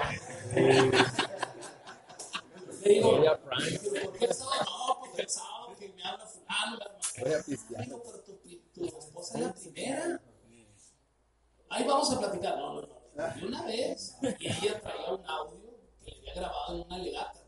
Le 2.83 2.89
digo. 2.93 3.11
¿por 3.11 4.19
qué 4.19 4.25
el 4.27 4.35
sábado 4.35 4.65
no? 4.65 4.99
Porque 5.01 5.23
el 5.23 5.29
sábado 5.29 5.77
que 5.79 5.89
me 5.89 6.05
habla 6.05 6.27
fulano, 6.27 6.77
la. 6.77 6.91
Digo, 7.83 8.03
pero 8.05 8.19
tu, 8.21 8.33
tu 8.75 8.85
esposa 8.85 9.39
es 9.39 9.45
la 9.45 9.55
primera. 9.55 10.21
Ahí 11.71 11.85
vamos 11.85 12.13
a 12.13 12.19
platicar. 12.19 12.59
No, 12.59 12.75
no, 12.75 12.83
no. 12.83 12.97
De 13.35 13.47
una 13.47 13.65
vez, 13.65 14.17
y 14.39 14.47
ella 14.47 14.81
traía 14.81 15.11
un 15.11 15.25
audio 15.27 15.79
que 16.05 16.11
le 16.11 16.19
había 16.19 16.35
grabado 16.35 16.75
en 16.75 16.81
una 16.83 16.99
legata. 16.99 17.41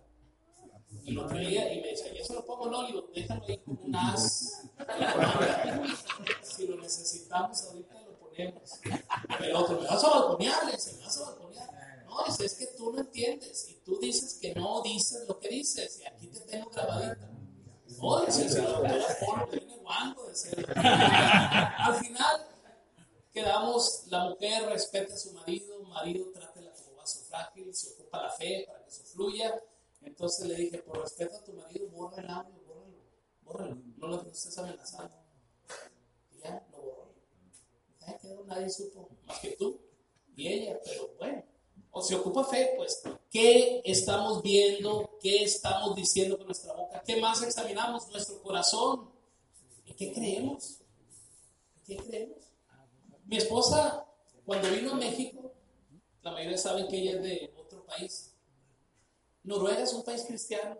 Y 1.04 1.12
lo 1.12 1.26
traía 1.26 1.72
y 1.72 1.80
me 1.82 1.88
decía, 1.88 2.14
¿y 2.14 2.18
eso 2.18 2.34
lo 2.34 2.44
pongo? 2.44 2.70
No, 2.70 2.82
le 2.82 2.88
digo, 2.88 3.10
déjalo 3.14 3.44
ahí 3.46 3.58
como 3.58 3.82
un 3.82 3.94
as. 3.94 4.62
Si 6.42 6.66
lo 6.66 6.76
necesitamos, 6.76 7.62
ahorita 7.64 7.97
ponemos. 8.38 8.80
El 9.40 9.54
otro, 9.54 9.80
me 9.80 9.86
vas 9.86 10.04
a 10.04 10.08
balconear, 10.08 10.72
dice, 10.72 10.96
me 10.96 11.04
vas 11.04 11.18
a 11.18 11.24
balconear. 11.24 12.04
No, 12.06 12.24
dice, 12.24 12.46
es 12.46 12.54
que 12.54 12.66
tú 12.76 12.92
no 12.92 13.00
entiendes. 13.00 13.68
Y 13.68 13.74
tú 13.84 13.98
dices 13.98 14.38
que 14.40 14.54
no 14.54 14.82
dices 14.82 15.26
lo 15.28 15.38
que 15.38 15.48
dices. 15.48 16.00
Y 16.00 16.06
aquí 16.06 16.28
te 16.28 16.40
tengo 16.40 16.70
grabadita. 16.70 17.30
No, 18.00 18.24
dice, 18.24 18.48
se. 18.48 18.60
Al 20.76 21.94
final, 21.96 22.46
quedamos, 23.32 24.04
la 24.06 24.28
mujer 24.30 24.68
respeta 24.68 25.14
a 25.14 25.16
su 25.16 25.32
marido, 25.32 25.82
marido 25.84 26.30
trátela 26.32 26.72
como 26.72 26.96
vaso 26.96 27.20
frágil, 27.24 27.74
se 27.74 27.92
ocupa 27.94 28.22
la 28.22 28.30
fe 28.30 28.64
para 28.66 28.84
que 28.84 28.90
eso 28.90 29.04
fluya. 29.04 29.60
Entonces 30.02 30.46
le 30.46 30.54
dije, 30.54 30.78
por 30.78 31.00
respeto 31.00 31.36
a 31.36 31.44
tu 31.44 31.52
marido, 31.54 31.88
borra 31.88 32.22
el 32.22 32.30
audio, 32.30 32.54
bórralo, 32.66 32.96
bórralo, 33.42 33.76
no 33.96 34.06
lo 34.06 34.22
estés 34.30 34.56
amenazando. 34.58 35.16
Y 36.30 36.40
ya, 36.40 36.64
lo 36.70 36.78
borró. 36.78 36.97
Quedó, 38.16 38.44
nadie 38.44 38.70
supo, 38.70 39.08
más 39.26 39.38
que 39.40 39.50
tú 39.52 39.80
y 40.36 40.48
ella, 40.48 40.78
pero 40.84 41.14
bueno. 41.18 41.44
O 41.90 42.02
se 42.02 42.14
ocupa 42.14 42.44
fe, 42.44 42.74
pues, 42.76 43.02
¿qué 43.30 43.82
estamos 43.84 44.42
viendo? 44.42 45.18
¿Qué 45.20 45.42
estamos 45.42 45.96
diciendo 45.96 46.36
con 46.36 46.46
nuestra 46.46 46.72
boca? 46.74 47.02
¿Qué 47.04 47.20
más 47.20 47.42
examinamos? 47.42 48.08
Nuestro 48.08 48.40
corazón. 48.42 49.10
¿En 49.86 49.96
qué 49.96 50.12
creemos? 50.12 50.80
¿En 51.76 51.84
qué 51.84 51.96
creemos? 52.04 52.38
Mi 53.24 53.38
esposa, 53.38 54.06
cuando 54.44 54.70
vino 54.70 54.92
a 54.92 54.96
México, 54.96 55.52
la 56.22 56.32
mayoría 56.32 56.58
saben 56.58 56.88
que 56.88 56.98
ella 56.98 57.12
es 57.16 57.22
de 57.22 57.54
otro 57.56 57.84
país. 57.84 58.34
Noruega 59.42 59.82
es 59.82 59.92
un 59.92 60.04
país 60.04 60.24
cristiano 60.26 60.78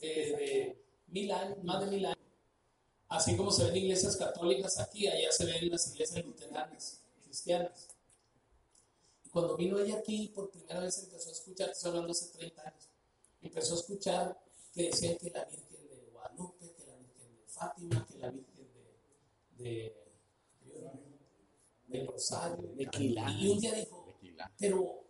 eh, 0.00 0.36
de 0.36 0.84
mil 1.08 1.30
años, 1.32 1.62
más 1.62 1.80
de 1.80 1.86
mil 1.86 2.06
años. 2.06 2.17
Así 3.08 3.36
como 3.36 3.50
se 3.50 3.64
ven 3.64 3.76
iglesias 3.76 4.16
católicas 4.16 4.78
aquí, 4.78 5.06
allá 5.06 5.32
se 5.32 5.46
ven 5.46 5.70
las 5.70 5.92
iglesias 5.92 6.24
luteranas, 6.24 7.00
cristianas. 7.24 7.88
Y 9.24 9.30
cuando 9.30 9.56
vino 9.56 9.78
ella 9.78 9.96
aquí, 9.98 10.28
por 10.34 10.50
primera 10.50 10.80
vez 10.80 11.02
empezó 11.02 11.30
a 11.30 11.32
escuchar, 11.32 11.70
estoy 11.70 11.88
hablando 11.90 12.12
hace 12.12 12.26
30 12.38 12.62
años, 12.62 12.88
empezó 13.40 13.74
a 13.74 13.78
escuchar 13.78 14.38
que 14.74 14.82
decían 14.84 15.16
que 15.18 15.30
la 15.30 15.44
Virgen 15.46 15.88
de 15.88 16.10
Guadalupe, 16.12 16.72
que 16.74 16.86
la 16.86 16.96
Virgen 16.96 17.36
de 17.36 17.46
Fátima, 17.46 18.06
que 18.10 18.18
la 18.18 18.30
Virgen 18.30 18.68
de, 19.56 19.64
de 19.66 19.94
del 21.86 22.06
Rosario. 22.06 22.68
De 22.74 22.86
Quilá. 22.90 23.30
Y 23.32 23.48
un 23.48 23.58
día 23.58 23.72
dijo, 23.74 24.04
De 24.20 24.34
pero, 24.58 25.04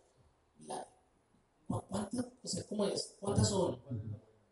la, 0.59 0.87
¿cu- 1.67 1.83
¿cuántas? 1.89 2.25
O 2.41 2.47
sea, 2.47 2.63
¿cómo 2.67 2.85
es? 2.85 3.15
¿Cuántas 3.19 3.49
son? 3.49 3.77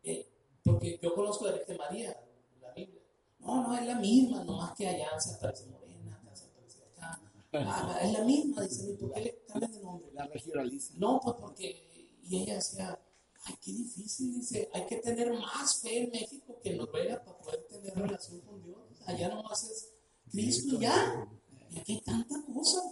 Eh, 0.02 0.28
porque 0.62 0.98
yo 1.02 1.14
conozco 1.14 1.46
la 1.46 1.52
Virgen 1.52 1.76
María. 1.78 2.20
No, 3.48 3.62
no, 3.62 3.78
es 3.78 3.86
la 3.86 3.94
misma, 3.94 4.44
nomás 4.44 4.74
que 4.74 4.86
allá 4.86 5.18
se 5.18 5.34
aparece 5.34 5.64
morena, 5.68 6.20
acá 6.22 6.36
se 6.36 6.44
aparece 6.44 6.82
acá. 6.84 7.18
Ah, 7.54 7.98
es 8.02 8.12
la 8.12 8.22
misma, 8.22 8.60
dice, 8.60 8.90
¿y 8.90 8.96
por 8.96 9.10
qué 9.14 9.20
le 9.22 9.42
cambian 9.48 9.72
de 9.72 9.80
nombre? 9.80 10.12
La 10.12 10.26
regionaliza. 10.26 10.92
No, 10.98 11.18
pues 11.18 11.36
porque, 11.40 12.18
y 12.24 12.42
ella 12.42 12.56
decía, 12.56 13.00
ay, 13.44 13.54
qué 13.62 13.72
difícil, 13.72 14.34
dice, 14.34 14.68
hay 14.74 14.84
que 14.84 14.96
tener 14.96 15.32
más 15.32 15.80
fe 15.80 16.04
en 16.04 16.10
México 16.10 16.60
que 16.62 16.72
en 16.72 16.76
Noruega 16.76 17.24
para 17.24 17.38
poder 17.38 17.66
tener 17.68 17.94
relación 17.94 18.38
con 18.42 18.62
Dios. 18.62 18.78
Allá 19.06 19.30
nomás 19.30 19.64
es 19.64 19.94
Cristo 20.30 20.74
y 20.74 20.80
ya. 20.80 21.26
Y 21.70 21.78
aquí 21.78 21.94
hay 21.94 22.00
tanta 22.02 22.44
cosa. 22.52 22.82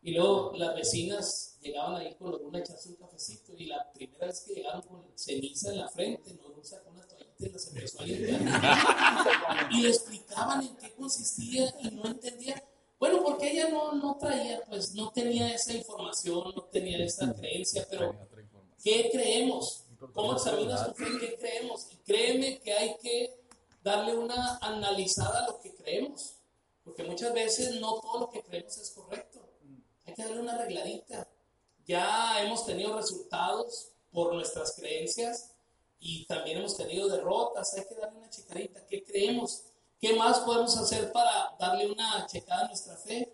Y 0.00 0.12
luego 0.12 0.52
las 0.54 0.76
vecinas 0.76 1.58
llegaban 1.60 1.96
ahí 1.96 2.14
con 2.14 2.36
una 2.44 2.60
echarse 2.60 2.90
un 2.90 2.94
cafecito 2.94 3.52
y 3.56 3.66
la 3.66 3.92
primera 3.92 4.28
vez 4.28 4.44
que 4.46 4.54
llegaron 4.54 4.82
con 4.82 5.06
ceniza 5.16 5.72
en 5.72 5.78
la 5.78 5.88
frente, 5.88 6.34
no 6.34 6.62
sacó 6.62 6.90
una 6.90 7.02
toallita 7.02 7.17
y 7.38 7.48
las 7.48 7.68
empezó 7.68 8.00
a 8.00 8.04
limpiar. 8.04 8.40
Y 9.70 9.82
le 9.82 9.88
explicaban 9.88 10.62
en 10.62 10.76
qué 10.76 10.92
consistía 10.94 11.72
y 11.80 11.90
no 11.90 12.06
entendía. 12.06 12.62
Bueno, 12.98 13.22
porque 13.22 13.52
ella 13.52 13.68
no, 13.68 13.92
no 13.92 14.16
traía, 14.16 14.60
pues 14.68 14.94
no 14.94 15.10
tenía 15.12 15.54
esa 15.54 15.72
información, 15.72 16.52
no 16.54 16.62
tenía 16.64 17.04
esa 17.04 17.32
creencia, 17.32 17.86
pero. 17.88 18.14
¿qué 18.82 19.08
creemos? 19.12 19.84
¿Cómo 20.12 20.34
examinas 20.34 20.86
tu 20.86 20.94
fe? 20.94 21.06
¿Qué 21.20 21.36
creemos? 21.36 21.86
Y 21.92 21.96
créeme 21.98 22.58
que 22.60 22.72
hay 22.72 22.96
que 23.00 23.40
darle 23.82 24.16
una 24.16 24.58
analizada 24.58 25.44
a 25.44 25.46
lo 25.48 25.60
que 25.60 25.74
creemos, 25.74 26.34
porque 26.84 27.04
muchas 27.04 27.32
veces 27.32 27.80
no 27.80 28.00
todo 28.00 28.20
lo 28.20 28.30
que 28.30 28.42
creemos 28.42 28.76
es 28.78 28.90
correcto. 28.90 29.40
Hay 30.06 30.14
que 30.14 30.22
darle 30.22 30.40
una 30.40 30.54
arregladita. 30.54 31.28
Ya 31.86 32.42
hemos 32.42 32.66
tenido 32.66 32.96
resultados 32.96 33.92
por 34.10 34.34
nuestras 34.34 34.74
creencias 34.74 35.52
y 36.00 36.26
también 36.26 36.58
hemos 36.58 36.76
tenido 36.76 37.08
derrotas. 37.08 37.74
Hay 37.74 37.84
que 37.86 37.94
darle 37.94 38.18
una 38.18 38.30
checadita. 38.30 38.86
¿Qué 38.86 39.04
creemos? 39.04 39.64
¿Qué 40.00 40.14
más 40.14 40.38
podemos 40.40 40.76
hacer 40.76 41.10
para 41.12 41.56
darle 41.58 41.90
una 41.90 42.26
checada 42.26 42.64
a 42.64 42.68
nuestra 42.68 42.96
fe? 42.96 43.32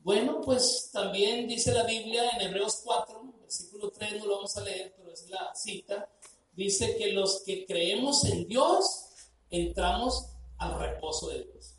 Bueno, 0.00 0.40
pues 0.40 0.90
también 0.92 1.46
dice 1.46 1.72
la 1.72 1.84
Biblia 1.84 2.30
en 2.30 2.40
Hebreos 2.40 2.80
4, 2.84 3.34
versículo 3.42 3.90
3, 3.90 4.18
no 4.18 4.26
lo 4.26 4.36
vamos 4.36 4.56
a 4.56 4.62
leer, 4.62 4.94
pero 4.96 5.12
es 5.12 5.28
la 5.28 5.54
cita. 5.54 6.08
Dice 6.52 6.96
que 6.96 7.12
los 7.12 7.42
que 7.42 7.66
creemos 7.66 8.24
en 8.24 8.48
Dios 8.48 9.10
entramos 9.50 10.26
al 10.58 10.78
reposo 10.78 11.28
de 11.28 11.44
Dios. 11.44 11.74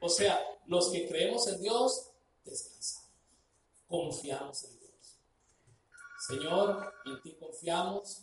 O 0.00 0.08
sea, 0.08 0.40
los 0.66 0.90
que 0.90 1.08
creemos 1.08 1.46
en 1.48 1.60
Dios 1.62 2.10
descansamos, 2.44 3.10
confiamos 3.88 4.64
en 4.64 4.78
Dios. 4.78 5.18
Señor, 6.28 6.92
en 7.06 7.22
ti 7.22 7.34
confiamos, 7.38 8.22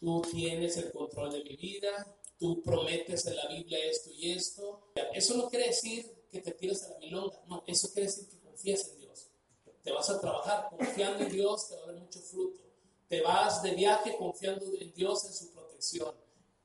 tú 0.00 0.22
tienes 0.22 0.76
el 0.76 0.92
control 0.92 1.32
de 1.32 1.44
mi 1.44 1.56
vida 1.56 2.18
tú 2.38 2.62
prometes 2.62 3.26
en 3.26 3.36
la 3.36 3.46
Biblia 3.48 3.78
esto 3.84 4.10
y 4.10 4.32
esto. 4.32 4.92
Eso 5.12 5.36
no 5.36 5.48
quiere 5.48 5.66
decir 5.66 6.26
que 6.30 6.40
te 6.40 6.52
tires 6.52 6.84
a 6.84 6.90
la 6.90 6.98
milonga, 6.98 7.40
no, 7.46 7.64
eso 7.66 7.92
quiere 7.92 8.06
decir 8.06 8.28
que 8.28 8.38
confías 8.38 8.88
en 8.88 9.00
Dios. 9.00 9.26
Te 9.82 9.92
vas 9.92 10.08
a 10.10 10.20
trabajar 10.20 10.68
confiando 10.70 11.24
en 11.24 11.32
Dios, 11.32 11.68
te 11.68 11.74
va 11.74 11.80
a 11.80 11.84
haber 11.84 11.96
mucho 11.96 12.20
fruto. 12.20 12.62
Te 13.08 13.22
vas 13.22 13.62
de 13.62 13.74
viaje 13.74 14.16
confiando 14.16 14.66
en 14.78 14.92
Dios, 14.92 15.24
en 15.24 15.32
su 15.32 15.50
protección. 15.52 16.14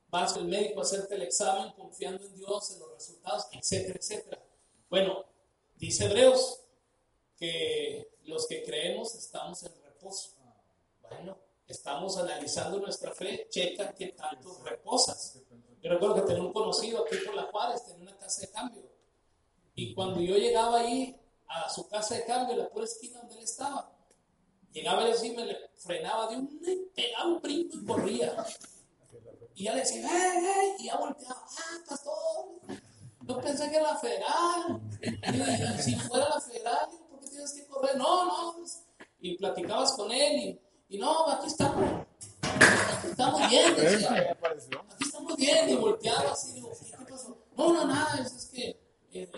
Vas 0.08 0.36
al 0.36 0.44
médico 0.44 0.80
a 0.80 0.82
hacerte 0.82 1.14
el 1.14 1.22
examen 1.22 1.72
confiando 1.72 2.24
en 2.24 2.34
Dios, 2.34 2.70
en 2.70 2.80
los 2.80 2.94
resultados, 2.94 3.46
etcétera, 3.52 3.98
etcétera. 3.98 4.42
Bueno, 4.90 5.24
dice 5.76 6.04
Hebreos 6.04 6.60
que 7.36 8.10
los 8.24 8.46
que 8.46 8.62
creemos 8.62 9.14
estamos 9.14 9.62
en 9.64 9.72
reposo. 9.82 10.30
Bueno, 11.02 11.36
estamos 11.66 12.16
analizando 12.18 12.78
nuestra 12.78 13.12
fe, 13.12 13.46
checa 13.50 13.94
qué 13.94 14.08
tanto 14.08 14.62
reposas. 14.64 15.38
Yo 15.82 15.90
recuerdo 15.90 16.16
que 16.16 16.22
tenía 16.22 16.42
un 16.42 16.52
conocido 16.52 17.04
aquí 17.04 17.16
por 17.24 17.34
la 17.34 17.44
Juárez, 17.44 17.84
tenía 17.84 18.02
una 18.02 18.16
casa 18.16 18.42
de 18.42 18.50
cambio. 18.50 18.82
Y 19.74 19.94
cuando 19.94 20.20
yo 20.20 20.36
llegaba 20.36 20.80
ahí 20.80 21.20
a 21.48 21.68
su 21.68 21.88
casa 21.88 22.14
de 22.14 22.24
cambio, 22.24 22.54
en 22.54 22.60
la 22.60 22.70
pura 22.70 22.84
esquina 22.84 23.20
donde 23.20 23.36
él 23.36 23.44
estaba, 23.44 23.92
llegaba 24.72 25.04
él 25.04 25.12
así, 25.12 25.30
me 25.30 25.44
le 25.44 25.56
frenaba 25.76 26.28
de 26.28 26.36
un, 26.36 26.60
pegaba 26.94 27.26
un 27.26 27.42
brinco 27.42 27.76
y 27.76 27.84
corría. 27.84 28.46
Y 29.54 29.64
ya 29.64 29.74
decía, 29.74 30.08
¡hey, 30.10 30.40
hey! 30.42 30.72
Y 30.80 30.84
ya 30.86 30.96
volteaba, 30.96 31.44
¡ah, 31.46 31.78
pastor! 31.88 32.80
No 33.26 33.40
pensé 33.40 33.70
que 33.70 33.76
era 33.76 33.92
la 33.92 33.98
federal. 33.98 34.80
Y, 35.00 35.78
y 35.78 35.82
si 35.82 35.94
fuera 35.96 36.28
la 36.28 36.40
federal, 36.40 36.88
¿por 37.08 37.20
qué 37.20 37.28
tienes 37.28 37.52
que 37.52 37.66
correr? 37.66 37.96
No, 37.96 38.24
no. 38.24 38.64
Y 39.20 39.36
platicabas 39.36 39.92
con 39.92 40.10
él 40.12 40.38
y, 40.40 40.60
y 40.94 40.98
no, 40.98 41.28
aquí 41.28 41.46
estamos. 41.48 42.06
Aquí 42.42 43.06
estamos 43.10 43.50
bien. 43.50 43.74
decía. 43.76 44.36
Aquí 44.40 45.04
estamos 45.04 45.36
bien. 45.36 45.68
Y 45.70 45.74
volteaba 45.74 46.30
así, 46.30 46.52
digo, 46.52 46.70
¿qué, 46.70 46.90
qué 46.96 47.04
pasó? 47.12 47.36
No, 47.56 47.72
no, 47.72 47.84
nada, 47.86 48.20
es, 48.22 48.32
es 48.32 48.46
que. 48.46 48.80
eh, 49.12 49.30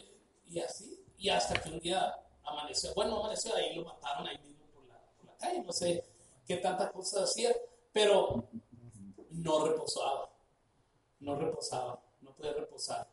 y 0.47 0.61
así. 0.61 1.03
Y 1.17 1.31
hasta 1.31 1.59
que 1.61 1.71
un 1.71 1.81
día 1.81 2.15
amaneció. 2.45 2.93
Bueno, 2.95 3.21
amaneció, 3.21 3.55
ahí 3.55 3.75
lo 3.75 3.85
mataron 3.85 4.27
ahí 4.27 4.39
mismo 4.39 4.67
por 4.75 4.87
la, 4.87 5.01
por 5.17 5.27
la 5.27 5.37
calle. 5.39 5.63
No 5.63 5.73
sé 5.73 6.05
qué 6.47 6.57
tantas 6.59 6.93
cosas 6.93 7.31
hacía. 7.31 7.57
Pero 7.93 8.45
no 9.31 9.67
reposaba. 9.67 10.31
No 11.21 11.37
reposaba. 11.37 11.99
No 12.21 12.33
puede 12.35 12.53
reposar. 12.53 13.09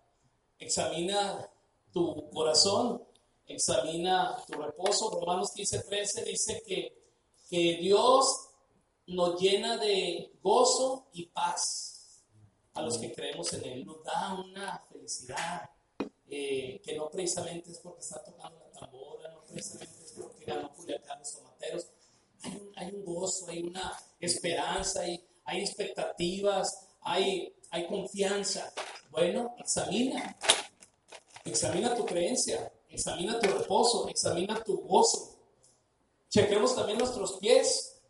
Examina 0.59 1.49
tu 1.93 2.29
corazón, 2.31 3.03
examina 3.47 4.35
tu 4.45 4.61
reposo. 4.61 5.11
Romanos 5.11 5.51
15, 5.53 5.83
13 5.83 6.23
dice 6.25 6.63
que, 6.67 7.02
que 7.53 7.77
Dios 7.79 8.49
nos 9.05 9.39
llena 9.39 9.77
de 9.77 10.39
gozo 10.41 11.09
y 11.13 11.27
paz 11.27 12.23
a 12.73 12.81
los 12.81 12.97
que 12.97 13.13
creemos 13.13 13.53
en 13.53 13.63
Él. 13.65 13.85
Nos 13.85 14.03
da 14.03 14.33
una 14.33 14.83
felicidad 14.91 15.69
eh, 16.31 16.81
que 16.83 16.97
no 16.97 17.11
precisamente 17.11 17.69
es 17.69 17.77
porque 17.77 17.99
está 17.99 18.23
tocando 18.23 18.57
la 18.57 18.71
tambora, 18.71 19.29
no 19.29 19.43
precisamente 19.43 20.03
es 20.03 20.13
porque 20.13 20.45
ganó 20.45 20.73
Culiacán 20.73 21.19
los 21.19 21.31
tomateros. 21.31 21.85
Hay 22.41 22.71
hay 22.75 22.95
un 22.95 23.05
gozo, 23.05 23.47
hay 23.47 23.61
una 23.61 23.99
esperanza, 24.19 25.01
hay, 25.01 25.23
expectativas, 25.45 26.87
hay 27.01 27.53
confianza. 27.87 28.73
Bueno, 29.11 29.55
examina, 29.59 30.35
examina 31.45 31.93
tu 31.93 32.03
creencia, 32.03 32.73
examina 32.89 33.39
tu 33.39 33.47
reposo, 33.47 34.09
examina 34.09 34.59
tu 34.63 34.81
gozo. 34.81 35.32
Chequemos 36.33 36.75
también 36.75 36.97
nuestros 36.97 37.33
pies, 37.33 38.01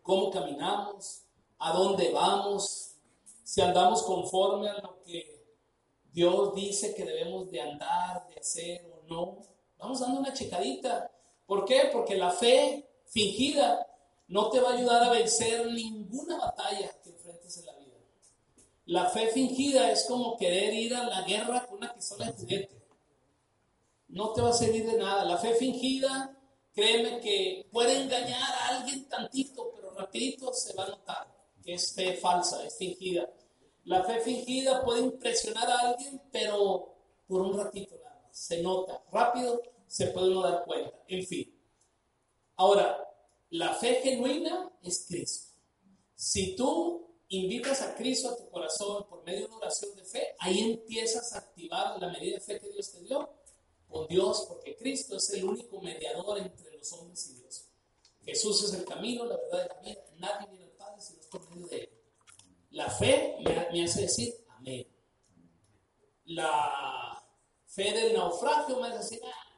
cómo 0.00 0.30
caminamos, 0.30 1.22
a 1.58 1.74
dónde 1.74 2.10
vamos, 2.12 2.94
si 3.44 3.60
andamos 3.60 4.02
conforme 4.04 4.70
a 4.70 4.78
lo 4.78 5.02
que 5.02 5.44
Dios 6.10 6.54
dice 6.54 6.94
que 6.94 7.04
debemos 7.04 7.50
de 7.50 7.60
andar, 7.60 8.26
de 8.28 8.40
hacer 8.40 8.90
o 8.90 9.02
no. 9.06 9.42
Vamos 9.76 10.00
dando 10.00 10.20
una 10.20 10.32
checadita. 10.32 11.12
¿Por 11.44 11.66
qué? 11.66 11.90
Porque 11.92 12.16
la 12.16 12.30
fe 12.30 12.88
fingida 13.04 13.86
no 14.28 14.48
te 14.48 14.58
va 14.58 14.70
a 14.70 14.76
ayudar 14.78 15.02
a 15.02 15.10
vencer 15.10 15.66
ninguna 15.70 16.38
batalla 16.38 16.90
que 17.02 17.10
enfrentes 17.10 17.58
en 17.58 17.66
la 17.66 17.76
vida. 17.76 17.98
La 18.86 19.10
fe 19.10 19.28
fingida 19.28 19.92
es 19.92 20.06
como 20.06 20.38
querer 20.38 20.72
ir 20.72 20.94
a 20.94 21.04
la 21.04 21.20
guerra 21.20 21.66
con 21.66 21.76
una 21.76 21.92
pistola 21.92 22.24
de 22.28 22.32
juguete. 22.32 22.82
No 24.08 24.32
te 24.32 24.40
va 24.40 24.48
a 24.48 24.54
servir 24.54 24.86
de 24.86 24.96
nada. 24.96 25.26
La 25.26 25.36
fe 25.36 25.52
fingida, 25.52 26.34
créeme 26.78 27.18
que 27.18 27.66
puede 27.72 28.02
engañar 28.02 28.40
a 28.40 28.78
alguien 28.78 29.08
tantito, 29.08 29.72
pero 29.74 29.90
rapidito 29.90 30.54
se 30.54 30.72
va 30.74 30.84
a 30.84 30.88
notar 30.90 31.26
que 31.60 31.74
es 31.74 31.92
fe 31.92 32.16
falsa, 32.16 32.64
es 32.64 32.76
fingida. 32.76 33.28
La 33.84 34.04
fe 34.04 34.20
fingida 34.20 34.84
puede 34.84 35.00
impresionar 35.00 35.68
a 35.68 35.90
alguien, 35.90 36.22
pero 36.30 36.94
por 37.26 37.40
un 37.40 37.58
ratito 37.58 37.96
nada 37.96 38.22
más. 38.22 38.38
Se 38.38 38.62
nota. 38.62 39.02
Rápido 39.10 39.60
se 39.88 40.06
puede 40.08 40.30
uno 40.30 40.42
dar 40.42 40.64
cuenta. 40.64 41.02
En 41.08 41.26
fin. 41.26 41.52
Ahora, 42.54 43.04
la 43.50 43.74
fe 43.74 44.00
genuina 44.00 44.70
es 44.80 45.04
Cristo. 45.08 45.48
Si 46.14 46.54
tú 46.54 47.08
invitas 47.28 47.82
a 47.82 47.96
Cristo 47.96 48.30
a 48.30 48.36
tu 48.36 48.48
corazón 48.50 49.04
por 49.08 49.24
medio 49.24 49.40
de 49.40 49.46
una 49.46 49.56
oración 49.56 49.96
de 49.96 50.04
fe, 50.04 50.36
ahí 50.38 50.60
empiezas 50.60 51.32
a 51.34 51.38
activar 51.38 52.00
la 52.00 52.08
medida 52.08 52.36
de 52.36 52.40
fe 52.40 52.60
que 52.60 52.70
Dios 52.70 52.92
te 52.92 53.00
dio 53.02 53.28
con 53.88 54.06
Dios, 54.06 54.46
porque 54.48 54.76
Cristo 54.76 55.16
es 55.16 55.30
el 55.30 55.44
único 55.44 55.80
mediador 55.80 56.38
entre 56.38 56.76
los 56.76 56.92
hombres 56.92 57.28
y 57.30 57.34
Dios. 57.34 57.64
Jesús 58.24 58.64
es 58.64 58.74
el 58.74 58.84
camino, 58.84 59.24
la 59.24 59.36
verdad 59.36 59.64
y 59.64 59.68
la 59.68 59.80
vida. 59.80 60.04
Nadie 60.16 60.46
viene 60.50 60.64
al 60.66 60.70
Padre 60.72 61.00
si 61.00 61.14
no 61.14 61.20
es 61.20 61.26
por 61.26 61.50
medio 61.50 61.66
de 61.66 61.76
él. 61.78 61.90
La 62.70 62.90
fe 62.90 63.36
me, 63.72 63.84
hace 63.84 64.02
decir 64.02 64.34
amén. 64.50 64.86
La 66.26 67.24
fe 67.66 67.92
del 67.92 68.12
naufragio 68.12 68.78
me 68.80 68.88
hace 68.88 68.98
decir, 68.98 69.20
ah, 69.24 69.48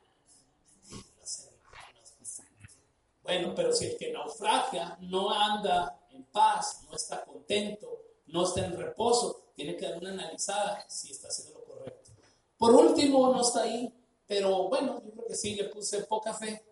bueno, 3.23 3.53
pero 3.55 3.73
si 3.73 3.87
el 3.87 3.97
que 3.97 4.13
naufragia 4.13 4.97
no 5.03 5.31
anda 5.31 6.07
en 6.11 6.25
paz, 6.25 6.83
no 6.89 6.97
está 6.97 7.25
contento, 7.25 8.03
no 8.27 8.45
está 8.45 8.65
en 8.65 8.77
reposo, 8.77 9.53
tiene 9.55 9.77
que 9.77 9.87
dar 9.87 9.99
una 9.99 10.11
analizada 10.11 10.85
si 10.89 11.13
está 11.13 11.29
haciendo 11.29 11.61
lo 11.61 11.65
correcto. 11.67 12.11
Por 12.57 12.75
último, 12.75 13.33
no 13.33 13.41
está 13.41 13.63
ahí, 13.63 13.93
pero 14.31 14.69
bueno, 14.69 15.03
yo 15.05 15.11
creo 15.11 15.27
que 15.27 15.35
sí, 15.35 15.57
le 15.57 15.65
puse 15.65 16.05
poca 16.05 16.33
fe. 16.33 16.65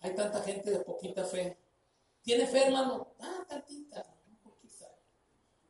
Hay 0.00 0.14
tanta 0.14 0.40
gente 0.40 0.70
de 0.70 0.78
poquita 0.78 1.22
fe. 1.22 1.58
¿Tiene 2.22 2.46
fe, 2.46 2.64
hermano? 2.64 3.08
Ah, 3.20 3.44
tantita, 3.46 4.02
poquita. 4.42 4.86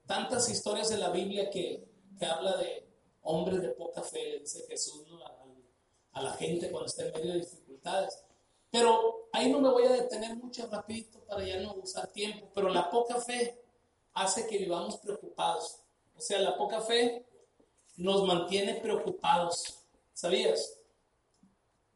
Tantas 0.07 0.49
historias 0.49 0.91
de 0.91 0.99
la 0.99 1.11
Biblia 1.11 1.51
que, 1.51 1.85
que 2.17 2.25
habla 2.25 2.57
de 2.59 2.87
hombres 3.23 3.63
de 3.63 3.71
poca 3.71 4.01
fe, 4.01 4.39
dice 4.39 4.65
Jesús 4.69 5.09
a, 5.25 6.21
a 6.21 6.23
la 6.23 6.35
gente 6.35 6.71
cuando 6.71 6.87
está 6.87 7.03
en 7.05 7.15
medio 7.15 7.33
de 7.33 7.41
dificultades. 7.41 8.23
Pero 8.71 9.29
ahí 9.33 9.51
no 9.51 9.59
me 9.59 9.71
voy 9.71 9.87
a 9.87 9.93
detener 9.93 10.37
mucho 10.37 10.69
rapidito 10.69 11.19
para 11.25 11.45
ya 11.45 11.59
no 11.59 11.75
usar 11.75 12.07
tiempo, 12.13 12.49
pero 12.55 12.69
la 12.69 12.89
poca 12.89 13.21
fe 13.21 13.61
hace 14.15 14.47
que 14.47 14.59
vivamos 14.59 14.99
preocupados. 14.99 15.81
O 16.17 16.21
sea, 16.21 16.39
la 16.39 16.57
poca 16.57 16.81
fe 16.81 17.27
nos 17.97 18.25
mantiene 18.25 18.77
preocupados. 18.77 19.82
¿Sabías? 20.13 20.79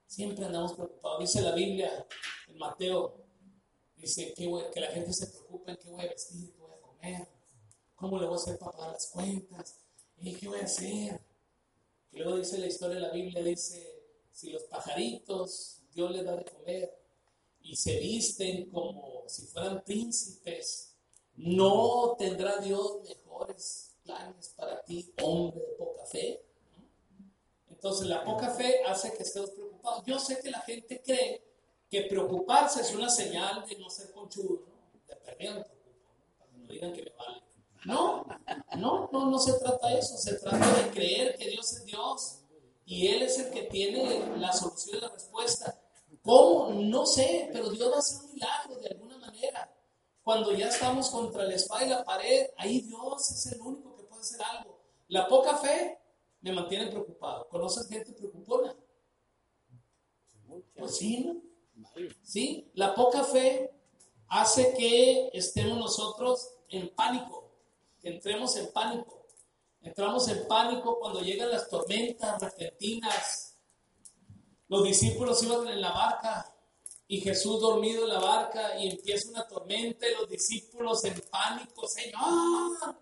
Siempre 0.07 0.45
andamos 0.45 0.73
preocupados. 0.75 1.21
Dice 1.21 1.41
la 1.43 1.55
Biblia 1.55 2.07
en 2.49 2.59
Mateo, 2.59 3.25
dice 3.97 4.33
que, 4.35 4.47
la 4.81 4.89
gente 4.89 5.13
se 5.13 5.27
preocupa 5.27 5.73
en 5.73 5.79
qué 5.79 5.91
voy 5.91 6.05
a 6.05 6.09
vestir, 6.09 6.53
qué 6.53 6.61
voy 6.61 6.73
a 6.73 6.81
comer, 6.81 7.29
cómo 7.95 8.19
le 8.19 8.27
voy 8.27 8.35
a 8.35 8.37
hacer 8.37 8.59
para 8.59 8.73
pagar 8.73 8.93
las 8.93 9.09
cuentas, 9.09 9.81
y 10.19 10.35
qué 10.35 10.49
voy 10.49 10.61
a 10.61 10.65
hacer. 10.65 11.21
Y 12.13 12.19
luego 12.19 12.39
dice 12.39 12.59
la 12.59 12.67
historia 12.67 12.97
de 12.97 13.03
la 13.03 13.11
Biblia, 13.11 13.43
dice, 13.43 14.03
si 14.31 14.51
los 14.51 14.63
pajaritos 14.65 15.83
Dios 15.93 16.11
les 16.11 16.25
da 16.25 16.37
de 16.37 16.45
comer 16.45 16.99
y 17.63 17.75
se 17.75 17.99
visten 17.99 18.71
como 18.71 19.25
si 19.29 19.47
fueran 19.47 19.83
príncipes, 19.83 20.95
no 21.35 22.17
tendrá 22.19 22.59
Dios 22.59 23.03
mejores 23.03 23.97
planes 24.05 24.55
para 24.57 24.83
ti, 24.85 25.13
hombre 25.23 25.61
de 25.61 25.75
poca 25.75 26.07
fe. 26.07 26.46
Entonces 27.77 28.09
la 28.09 28.25
poca 28.25 28.51
fe 28.51 28.83
hace 28.87 29.13
que 29.13 29.23
estemos 29.23 29.51
preocupados. 29.51 30.03
Yo 30.07 30.19
sé 30.19 30.41
que 30.41 30.51
la 30.51 30.61
gente 30.61 31.03
cree 31.05 31.43
que 31.91 32.03
preocuparse 32.03 32.81
es 32.81 32.95
una 32.95 33.11
señal 33.11 33.67
de 33.69 33.77
no 33.77 33.91
ser 33.91 34.11
conchudo, 34.13 34.63
¿no? 34.67 35.07
De 35.07 35.15
perder 35.17 35.67
no 36.57 36.73
digan 36.73 36.93
que 36.93 37.03
me 37.03 37.11
vale. 37.11 37.43
No, 37.85 38.27
no, 38.77 39.09
no, 39.13 39.31
no 39.31 39.39
se 39.39 39.53
trata 39.53 39.89
de 39.89 39.99
eso, 39.99 40.17
se 40.17 40.35
trata 40.35 40.83
de 40.83 40.91
creer 40.91 41.37
que 41.37 41.51
Dios 41.51 41.71
es 41.75 41.85
Dios 41.85 42.39
y 42.87 43.09
Él 43.09 43.23
es 43.23 43.39
el 43.39 43.51
que 43.51 43.65
tiene 43.65 44.39
la 44.39 44.53
solución 44.53 44.97
y 44.97 45.01
la 45.03 45.09
respuesta. 45.11 45.79
¿Cómo? 46.23 46.71
No 46.71 47.07
sé, 47.07 47.51
pero 47.53 47.71
Dios 47.71 47.93
va 47.93 47.97
a 47.97 47.99
hacer 47.99 48.25
un 48.25 48.33
milagro 48.33 48.77
de 48.81 48.89
alguna 48.89 49.19
manera. 49.19 49.71
Cuando 50.25 50.53
ya 50.53 50.69
estamos 50.69 51.11
contra 51.11 51.45
la 51.45 51.55
espada 51.55 51.85
y 51.85 51.89
la 51.91 52.05
pared, 52.05 52.49
ahí 52.57 52.81
Dios 52.81 53.31
es 53.31 53.53
el 53.53 53.61
único 53.61 53.95
que 53.95 54.05
puede 54.05 54.23
hacer 54.23 54.41
algo. 54.43 54.81
La 55.09 55.29
poca 55.29 55.59
fe 55.59 56.01
me 56.47 56.61
mantiene 56.61 56.87
preocupado. 56.91 57.49
¿Conoces 57.49 57.89
gente 57.89 58.13
preocupona? 58.13 58.75
Pues 60.77 60.97
sí, 60.97 61.25
¿no? 61.25 61.43
Sí, 62.23 62.71
la 62.75 62.95
poca 62.95 63.25
fe 63.25 63.71
hace 64.29 64.75
que 64.75 65.31
estemos 65.33 65.79
nosotros 65.79 66.55
en 66.69 66.95
pánico, 66.95 67.53
entremos 68.03 68.57
en 68.57 68.73
pánico. 68.73 69.27
Entramos 69.83 70.29
en 70.29 70.49
pánico 70.49 70.99
cuando 70.99 71.21
llegan 71.21 71.51
las 71.51 71.69
tormentas 71.69 72.43
repentinas. 72.43 73.57
Los 74.69 74.83
discípulos 74.83 75.43
iban 75.45 75.69
en 75.69 75.81
la 75.81 75.93
barca 75.93 76.53
y 77.07 77.21
Jesús 77.21 77.61
dormido 77.61 78.03
en 78.03 78.09
la 78.09 78.19
barca 78.19 78.79
y 78.79 78.91
empieza 78.91 79.31
una 79.31 79.47
tormenta 79.47 80.09
y 80.09 80.15
los 80.15 80.29
discípulos 80.29 81.05
en 81.05 81.23
pánico, 81.31 81.87
Señor, 81.87 82.97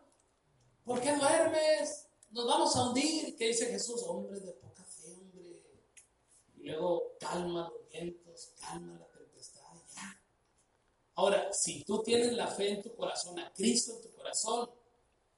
¿por 0.84 1.00
qué 1.00 1.16
duermes? 1.16 1.83
Vamos 2.64 2.78
a 2.78 2.88
hundir. 2.88 3.36
¿Qué 3.36 3.48
dice 3.48 3.66
Jesús? 3.66 4.02
Hombre 4.06 4.40
de 4.40 4.52
poca 4.52 4.82
fe, 4.84 5.12
hombre. 5.12 5.60
Y 6.56 6.62
luego 6.62 7.12
calma 7.20 7.70
los 7.70 7.86
vientos, 7.90 8.54
calma 8.58 8.98
la 8.98 9.06
tempestad. 9.08 9.60
Ya. 9.94 10.18
Ahora, 11.16 11.52
si 11.52 11.84
tú 11.84 12.02
tienes 12.02 12.32
la 12.32 12.46
fe 12.46 12.70
en 12.70 12.82
tu 12.82 12.94
corazón, 12.94 13.38
a 13.38 13.52
Cristo 13.52 13.96
en 13.96 14.00
tu 14.00 14.16
corazón, 14.16 14.70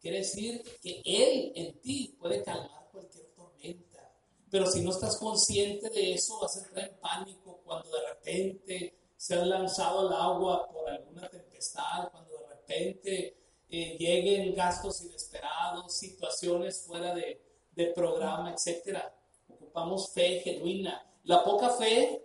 quiere 0.00 0.18
decir 0.18 0.62
que 0.80 1.02
Él 1.04 1.50
en 1.56 1.80
ti 1.80 2.16
puede 2.16 2.44
calmar 2.44 2.90
cualquier 2.92 3.26
tormenta. 3.34 4.08
Pero 4.48 4.70
si 4.70 4.82
no 4.82 4.92
estás 4.92 5.16
consciente 5.16 5.90
de 5.90 6.14
eso, 6.14 6.38
vas 6.38 6.56
a 6.56 6.64
entrar 6.64 6.88
en 6.88 7.00
pánico 7.00 7.60
cuando 7.64 7.90
de 7.90 8.06
repente 8.06 8.98
se 9.16 9.34
ha 9.34 9.44
lanzado 9.44 10.06
al 10.06 10.12
agua 10.12 10.70
por 10.70 10.88
alguna 10.88 11.28
tempestad, 11.28 12.08
cuando 12.12 12.38
de 12.38 12.46
repente 12.50 13.36
eh, 13.68 13.96
lleguen 13.98 14.54
gastos 14.54 15.02
inesperados, 15.02 15.96
situaciones 15.96 16.82
fuera 16.82 17.14
de, 17.14 17.40
de 17.72 17.86
programa, 17.86 18.52
etc. 18.52 18.98
Ocupamos 19.48 20.12
fe 20.12 20.40
genuina. 20.40 21.04
La 21.24 21.42
poca 21.44 21.70
fe 21.70 22.22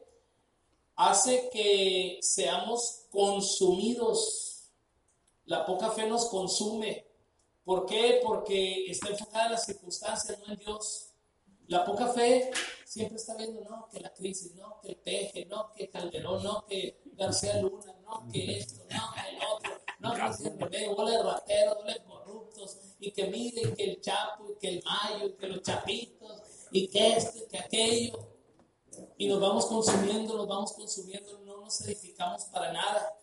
hace 0.95 1.49
que 1.51 2.19
seamos 2.21 3.05
consumidos. 3.09 4.69
La 5.45 5.65
poca 5.65 5.91
fe 5.91 6.07
nos 6.07 6.25
consume. 6.25 7.05
¿Por 7.63 7.85
qué? 7.85 8.19
Porque 8.23 8.89
está 8.89 9.09
enfocada 9.09 9.45
en 9.45 9.51
las 9.53 9.65
circunstancias, 9.65 10.39
no 10.39 10.53
en 10.53 10.59
Dios. 10.59 11.07
La 11.67 11.85
poca 11.85 12.07
fe 12.07 12.51
siempre 12.85 13.15
está 13.15 13.35
viendo, 13.35 13.63
no, 13.63 13.87
que 13.89 13.99
la 14.01 14.13
crisis, 14.13 14.53
no, 14.55 14.79
que 14.81 14.89
el 14.89 14.97
peje, 14.97 15.45
no, 15.45 15.71
que 15.71 15.89
Calderón, 15.89 16.43
no, 16.43 16.65
que 16.65 17.01
García 17.13 17.61
Luna, 17.61 17.95
no, 18.03 18.27
que 18.29 18.57
esto, 18.57 18.83
no, 18.89 19.13
que 19.13 19.29
el 19.29 19.41
otro, 19.55 19.80
no, 20.01 20.13
que 20.13 20.47
el 20.47 20.59
remedio, 20.59 20.95
bola 20.95 21.11
de 21.11 21.23
rateros, 21.23 21.77
bola 21.77 21.93
de 21.93 22.03
corruptos, 22.03 22.77
y 22.99 23.11
que 23.11 23.27
miren 23.27 23.75
que 23.75 23.83
el 23.83 24.01
Chapo, 24.01 24.57
que 24.59 24.69
el 24.69 24.83
Mayo, 24.83 25.37
que 25.37 25.47
los 25.47 25.61
Chapitos, 25.61 26.41
y 26.71 26.87
que 26.87 27.13
esto, 27.13 27.47
que 27.47 27.59
aquello. 27.59 28.27
Y 29.17 29.27
nos 29.27 29.39
vamos 29.39 29.67
consumiendo, 29.67 30.35
nos 30.35 30.47
vamos 30.47 30.73
consumiendo, 30.73 31.39
no 31.45 31.61
nos 31.61 31.81
edificamos 31.81 32.45
para 32.45 32.73
nada. 32.73 33.15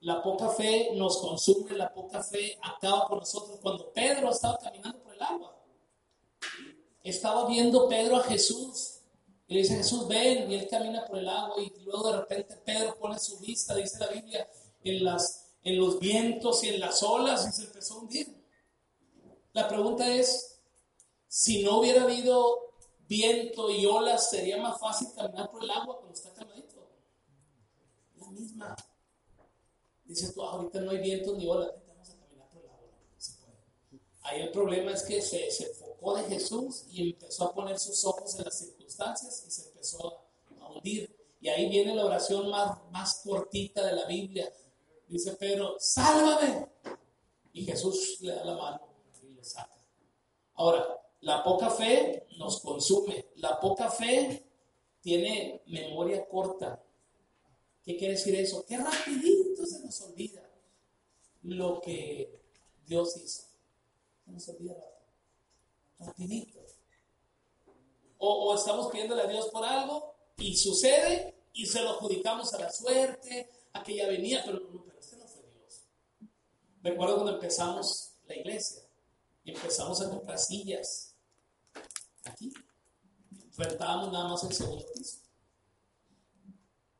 La 0.00 0.22
poca 0.22 0.48
fe 0.48 0.90
nos 0.94 1.18
consume, 1.18 1.76
la 1.76 1.92
poca 1.92 2.22
fe 2.22 2.58
acaba 2.62 3.06
con 3.06 3.18
nosotros. 3.18 3.58
Cuando 3.60 3.92
Pedro 3.92 4.30
estaba 4.30 4.58
caminando 4.58 5.02
por 5.02 5.14
el 5.14 5.22
agua, 5.22 5.56
estaba 7.02 7.46
viendo 7.46 7.88
Pedro 7.88 8.16
a 8.16 8.22
Jesús. 8.22 9.00
Y 9.46 9.54
le 9.54 9.60
dice, 9.60 9.76
Jesús, 9.76 10.08
ven, 10.08 10.50
y 10.50 10.54
él 10.54 10.68
camina 10.68 11.04
por 11.06 11.18
el 11.18 11.28
agua 11.28 11.56
y 11.62 11.70
luego 11.84 12.10
de 12.10 12.16
repente 12.18 12.56
Pedro 12.64 12.96
pone 12.98 13.18
su 13.18 13.38
vista, 13.40 13.74
dice 13.74 13.98
la 13.98 14.06
Biblia, 14.08 14.48
en, 14.82 15.04
las, 15.04 15.43
en 15.64 15.78
los 15.78 15.98
vientos 15.98 16.62
y 16.62 16.68
en 16.68 16.80
las 16.80 17.02
olas 17.02 17.48
y 17.48 17.52
se 17.52 17.64
empezó 17.64 17.94
a 17.94 17.98
hundir. 17.98 18.44
La 19.54 19.66
pregunta 19.66 20.14
es, 20.14 20.60
si 21.26 21.62
no 21.62 21.80
hubiera 21.80 22.02
habido 22.02 22.74
viento 23.08 23.70
y 23.70 23.86
olas, 23.86 24.30
¿sería 24.30 24.58
más 24.58 24.78
fácil 24.78 25.08
caminar 25.16 25.50
por 25.50 25.64
el 25.64 25.70
agua 25.70 25.96
cuando 25.96 26.14
está 26.14 26.32
calmadito? 26.34 26.90
La 28.16 28.30
misma. 28.30 28.76
Dice 30.04 30.32
tú, 30.32 30.42
ahorita 30.42 30.80
no 30.80 30.90
hay 30.90 30.98
viento 30.98 31.34
ni 31.34 31.48
olas, 31.48 31.70
vamos 31.86 32.10
a 32.10 32.16
caminar 32.18 32.48
por 32.50 32.62
el 32.62 32.70
agua. 32.70 32.88
No. 33.92 33.98
Ahí 34.22 34.42
el 34.42 34.50
problema 34.50 34.92
es 34.92 35.02
que 35.02 35.22
se, 35.22 35.50
se 35.50 35.68
enfocó 35.70 36.16
de 36.16 36.24
Jesús 36.24 36.84
y 36.90 37.12
empezó 37.12 37.44
a 37.44 37.54
poner 37.54 37.78
sus 37.78 38.04
ojos 38.04 38.34
en 38.38 38.44
las 38.44 38.58
circunstancias 38.58 39.44
y 39.46 39.50
se 39.50 39.68
empezó 39.68 40.28
a, 40.60 40.64
a 40.64 40.72
hundir. 40.72 41.16
Y 41.40 41.48
ahí 41.48 41.68
viene 41.70 41.94
la 41.94 42.04
oración 42.04 42.50
más, 42.50 42.78
más 42.90 43.22
cortita 43.24 43.86
de 43.86 43.92
la 43.94 44.06
Biblia. 44.06 44.52
Dice 45.14 45.30
Pedro, 45.36 45.76
sálvame. 45.78 46.66
Y 47.52 47.64
Jesús 47.64 48.16
le 48.22 48.34
da 48.34 48.44
la 48.44 48.56
mano 48.56 48.80
y 49.22 49.32
lo 49.32 49.44
saca. 49.44 49.78
Ahora, 50.54 50.84
la 51.20 51.44
poca 51.44 51.70
fe 51.70 52.26
nos 52.36 52.60
consume. 52.60 53.26
La 53.36 53.60
poca 53.60 53.88
fe 53.92 54.44
tiene 55.00 55.62
memoria 55.66 56.26
corta. 56.26 56.82
¿Qué 57.84 57.96
quiere 57.96 58.14
decir 58.14 58.34
eso? 58.34 58.66
Que 58.66 58.76
rapidito 58.76 59.64
se 59.64 59.84
nos 59.84 60.00
olvida 60.00 60.50
lo 61.42 61.80
que 61.80 62.40
Dios 62.84 63.16
hizo. 63.16 63.44
Se 64.24 64.32
nos 64.32 64.48
olvida. 64.48 64.74
Rapidito. 66.00 66.58
O, 68.18 68.52
estamos 68.52 68.90
pidiéndole 68.90 69.22
a 69.22 69.28
Dios 69.28 69.46
por 69.50 69.64
algo 69.64 70.12
y 70.38 70.56
sucede 70.56 71.36
y 71.52 71.66
se 71.66 71.82
lo 71.82 71.90
adjudicamos 71.90 72.52
a 72.54 72.62
la 72.62 72.72
suerte, 72.72 73.48
a 73.74 73.84
que 73.84 73.94
ya 73.94 74.08
venía, 74.08 74.42
pero, 74.44 74.58
no. 74.58 74.93
Recuerdo 76.84 77.14
cuando 77.14 77.32
empezamos 77.32 78.12
la 78.26 78.36
iglesia 78.36 78.82
y 79.42 79.52
empezamos 79.52 80.02
a 80.02 80.10
comprar 80.10 80.38
sillas 80.38 81.16
aquí. 82.24 82.52
Rentábamos 83.56 84.12
nada 84.12 84.28
más 84.28 84.44
el 84.44 84.52
segundo 84.52 84.84
piso. 84.94 85.18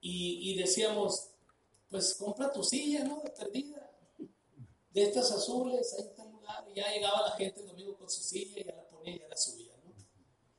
Y, 0.00 0.56
decíamos, 0.56 1.30
pues 1.90 2.14
compra 2.14 2.50
tu 2.50 2.62
silla, 2.62 3.04
¿no? 3.04 3.20
De 3.20 3.30
perdida. 3.30 3.90
De 4.90 5.02
estas 5.02 5.30
azules, 5.30 5.94
ahí 5.98 6.06
está 6.06 6.22
el 6.24 6.32
lugar. 6.32 6.66
Y 6.70 6.76
ya 6.76 6.90
llegaba 6.90 7.28
la 7.28 7.36
gente 7.36 7.60
el 7.60 7.66
domingo 7.66 7.96
con 7.98 8.08
su 8.08 8.22
silla 8.22 8.60
y 8.60 8.64
ya 8.64 8.74
la 8.74 8.88
ponía 8.88 9.16
y 9.16 9.18
ya 9.18 9.28
la 9.28 9.36
subía. 9.36 9.72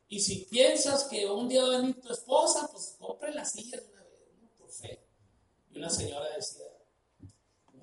Y 0.08 0.20
si 0.20 0.46
piensas 0.46 1.06
que 1.06 1.26
un 1.26 1.50
día 1.50 1.64
va 1.64 1.76
a 1.76 1.80
venir 1.80 2.00
tu 2.00 2.12
esposa, 2.12 2.70
pues 2.72 2.96
compra 3.00 3.32
la 3.32 3.44
silla 3.44 3.80
de 3.80 3.88
una 3.88 4.04
vez, 4.04 4.20
¿no? 4.40 4.50
Por 4.58 4.70
fe. 4.70 5.04
Y 5.72 5.78
una 5.78 5.90
señora 5.90 6.30
decía, 6.36 6.75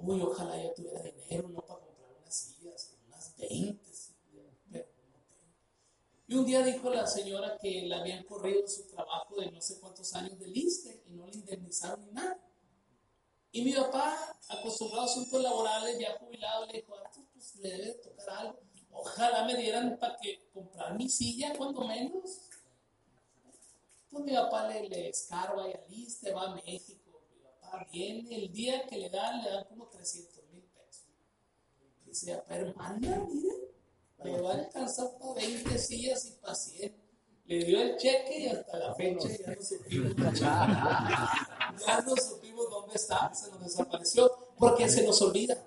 uy, 0.03 0.21
ojalá 0.21 0.63
yo 0.63 0.73
tuviera 0.75 1.03
dinero, 1.03 1.49
¿no? 1.49 1.61
Para 1.63 1.81
comprar 1.81 2.11
unas 2.21 2.35
sillas, 2.35 2.95
unas 3.07 3.37
20 3.37 3.93
y 6.33 6.35
un 6.35 6.47
día 6.47 6.63
dijo 6.63 6.89
la 6.89 7.07
señora 7.07 7.59
que 7.61 7.83
le 7.83 7.95
habían 7.95 8.25
corrido 8.25 8.67
su 8.67 8.87
trabajo 8.87 9.39
de 9.39 9.51
no 9.51 9.61
sé 9.61 9.79
cuántos 9.79 10.15
años 10.15 10.39
de 10.39 10.47
liste 10.47 11.03
y 11.07 11.13
no 11.13 11.27
le 11.27 11.35
indemnizaron 11.35 12.07
ni 12.07 12.13
nada. 12.13 12.39
Y 13.51 13.63
mi 13.63 13.75
papá, 13.75 14.35
acostumbrado 14.49 15.03
a 15.03 15.05
asuntos 15.05 15.43
laborales, 15.43 15.99
ya 15.99 16.17
jubilado, 16.19 16.65
le 16.69 16.79
dijo, 16.79 16.95
ah, 16.97 17.11
pues 17.35 17.57
le 17.57 17.69
debe 17.69 17.93
tocar 17.97 18.31
algo. 18.31 18.61
Ojalá 18.93 19.45
me 19.45 19.57
dieran 19.57 19.99
para 19.99 20.17
que 20.17 20.49
comprar 20.55 20.97
mi 20.97 21.07
silla, 21.11 21.53
cuando 21.55 21.87
menos. 21.87 22.49
Pues 24.09 24.25
mi 24.25 24.33
papá 24.33 24.69
le, 24.69 24.89
le 24.89 25.11
escarba 25.11 25.69
y 25.69 25.75
aliste, 25.75 26.33
va 26.33 26.45
a 26.45 26.55
México. 26.55 27.02
Viene, 27.93 28.35
el 28.37 28.53
día 28.53 28.87
que 28.87 28.97
le 28.99 29.11
dan, 29.11 29.43
le 29.43 29.51
dan 29.51 29.65
como 29.65 29.89
300 29.89 30.45
mil 30.51 30.63
pesos. 30.63 31.07
Dice, 32.05 32.35
papá, 32.37 32.57
hermana, 32.57 33.27
mire 33.29 33.73
me 34.25 34.41
va 34.41 34.53
a 34.53 34.55
alcanzar 34.55 35.09
para 35.19 35.35
20 35.35 35.79
sillas 35.79 36.27
y 36.27 36.31
para 36.41 36.55
100. 36.55 37.03
Le 37.47 37.65
dio 37.65 37.83
el 37.83 37.97
cheque 37.97 38.39
y 38.39 38.47
hasta 38.47 38.79
la 38.79 38.95
fecha 38.95 39.29
ya 39.29 39.55
no 39.55 39.63
supimos, 39.63 40.41
ya 40.41 42.01
no 42.07 42.17
supimos 42.17 42.71
dónde 42.71 42.95
está, 42.95 43.35
se 43.35 43.51
nos 43.51 43.61
desapareció, 43.61 44.55
porque 44.57 44.89
se 44.89 45.05
nos 45.05 45.21
olvida. 45.23 45.63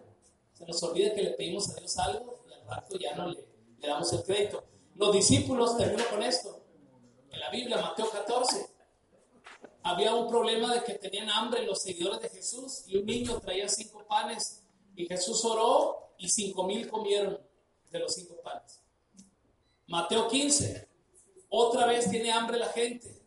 Se 0.53 0.65
nos 0.65 0.81
olvida 0.83 1.13
que 1.13 1.21
le 1.21 1.31
pedimos 1.31 1.69
a 1.69 1.75
Dios 1.75 1.97
algo 1.97 2.45
y 2.49 2.53
al 2.53 2.65
rato 2.65 2.97
ya 2.97 3.13
no 3.15 3.27
le, 3.27 3.45
le 3.79 3.87
damos 3.87 4.11
el 4.13 4.23
crédito. 4.23 4.63
Los 4.95 5.11
discípulos, 5.13 5.77
termino 5.77 6.03
con 6.09 6.23
esto, 6.23 6.61
en 7.29 7.39
la 7.41 7.49
Biblia, 7.49 7.77
Mateo 7.77 8.09
14, 8.09 8.69
había 9.86 10.15
un 10.15 10.27
problema 10.27 10.73
de 10.73 10.83
que 10.83 10.95
tenían 10.95 11.29
hambre 11.29 11.63
los 11.63 11.83
seguidores 11.83 12.19
de 12.19 12.29
Jesús 12.29 12.86
y 12.88 12.97
un 12.97 13.05
niño 13.05 13.39
traía 13.39 13.69
cinco 13.69 14.03
panes 14.07 14.63
y 14.95 15.05
Jesús 15.05 15.45
oró 15.45 16.15
y 16.17 16.27
cinco 16.27 16.63
mil 16.63 16.89
comieron 16.89 17.39
de 17.91 17.99
los 17.99 18.15
cinco 18.15 18.41
panes. 18.41 18.81
Mateo 19.86 20.27
15, 20.27 20.89
otra 21.49 21.86
vez 21.86 22.09
tiene 22.09 22.31
hambre 22.31 22.57
la 22.57 22.69
gente 22.69 23.21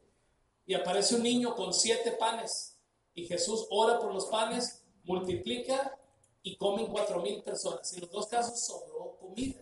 y 0.67 0.75
aparece 0.75 1.15
un 1.15 1.23
niño 1.23 1.55
con 1.55 1.73
siete 1.73 2.11
panes 2.11 2.77
y 3.15 3.25
Jesús 3.29 3.69
ora 3.71 4.01
por 4.01 4.13
los 4.13 4.27
panes, 4.27 4.83
multiplica 5.05 5.97
y 6.43 6.57
comen 6.57 6.89
cuatro 6.89 7.23
mil 7.23 7.41
personas. 7.41 7.93
En 7.93 8.01
los 8.01 8.11
dos 8.11 8.27
casos 8.27 8.67
sobró 8.67 9.17
comida. 9.21 9.61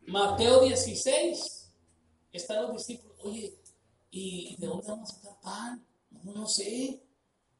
Mateo 0.00 0.62
16, 0.62 1.70
están 2.32 2.62
los 2.64 2.72
discípulos, 2.72 3.16
oye, 3.22 3.56
¿y 4.10 4.56
de 4.56 4.66
dónde 4.66 4.88
vamos 4.88 5.12
a 5.12 5.14
sacar 5.14 5.40
pan? 5.40 5.93
No, 6.24 6.46
sé. 6.46 7.02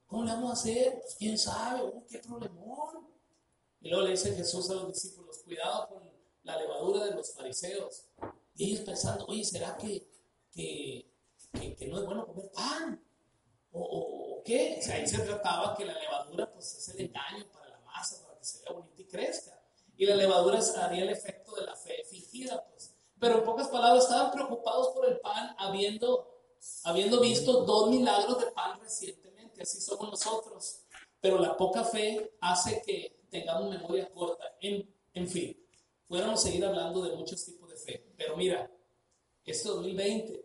¿Cómo 0.06 0.24
le 0.24 0.32
vamos 0.32 0.50
a 0.50 0.52
hacer? 0.54 1.00
Pues 1.00 1.16
quién 1.16 1.38
sabe, 1.38 1.82
oh, 1.82 2.04
qué 2.08 2.18
problemón. 2.18 3.08
Y 3.80 3.90
luego 3.90 4.04
le 4.04 4.12
dice 4.12 4.34
Jesús 4.34 4.70
a 4.70 4.74
los 4.74 4.88
discípulos, 4.88 5.42
cuidado 5.44 5.88
con 5.88 6.02
la 6.44 6.56
levadura 6.56 7.04
de 7.04 7.14
los 7.14 7.34
fariseos. 7.34 8.06
Y 8.56 8.72
ellos 8.72 8.84
pensando, 8.84 9.26
oye, 9.26 9.44
¿será 9.44 9.76
que, 9.76 10.08
que, 10.52 11.06
que, 11.52 11.86
no 11.88 11.98
es 11.98 12.06
bueno 12.06 12.26
comer 12.26 12.50
pan? 12.52 13.04
¿O, 13.72 13.80
o, 13.80 14.42
qué? 14.42 14.78
O 14.78 14.82
sea, 14.82 14.96
ahí 14.96 15.06
se 15.06 15.18
trataba 15.18 15.76
que 15.76 15.84
la 15.84 15.98
levadura 15.98 16.50
pues 16.50 16.74
es 16.74 16.88
el 16.88 17.06
engaño 17.06 17.46
para 17.52 17.68
la 17.68 17.80
masa, 17.80 18.22
para 18.22 18.38
que 18.38 18.44
se 18.44 18.62
vea 18.62 18.72
bonita 18.72 19.02
y 19.02 19.04
crezca. 19.06 19.60
y 19.96 20.06
la 20.06 20.16
levadura 20.16 20.60
haría 20.78 21.02
el 21.02 21.10
efecto 21.10 21.54
de 21.56 21.66
la 21.66 21.76
fe 21.76 22.04
fingida, 22.08 22.64
pues. 22.70 22.94
Pero 23.18 23.38
en 23.38 23.44
pocas 23.44 23.68
palabras, 23.68 24.04
estaban 24.04 24.32
preocupados 24.32 24.88
por 24.94 25.06
el 25.08 25.18
pan, 25.20 25.54
habiendo, 25.58 26.33
habiendo 26.84 27.20
visto 27.20 27.64
dos 27.64 27.90
milagros 27.90 28.38
de 28.40 28.50
pan 28.52 28.80
recientemente, 28.80 29.62
así 29.62 29.80
somos 29.80 30.10
nosotros. 30.10 30.80
Pero 31.20 31.38
la 31.38 31.56
poca 31.56 31.84
fe 31.84 32.36
hace 32.40 32.82
que 32.82 33.24
tengamos 33.30 33.70
memoria 33.70 34.10
corta. 34.12 34.56
En, 34.60 34.88
en 35.14 35.28
fin, 35.28 35.58
fuéramos 36.06 36.40
a 36.40 36.42
seguir 36.48 36.64
hablando 36.64 37.02
de 37.02 37.16
muchos 37.16 37.44
tipos 37.44 37.70
de 37.70 37.76
fe. 37.76 38.06
Pero 38.16 38.36
mira, 38.36 38.70
este 39.44 39.68
2020, 39.68 40.44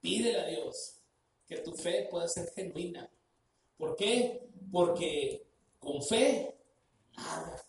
pídele 0.00 0.40
a 0.40 0.46
Dios 0.46 0.98
que 1.46 1.58
tu 1.58 1.72
fe 1.72 2.08
pueda 2.10 2.28
ser 2.28 2.50
genuina. 2.52 3.10
¿Por 3.76 3.96
qué? 3.96 4.48
Porque 4.70 5.46
con 5.78 6.02
fe, 6.02 6.56
nada, 7.16 7.64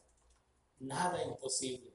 nada 0.79 1.23
imposible 1.23 1.93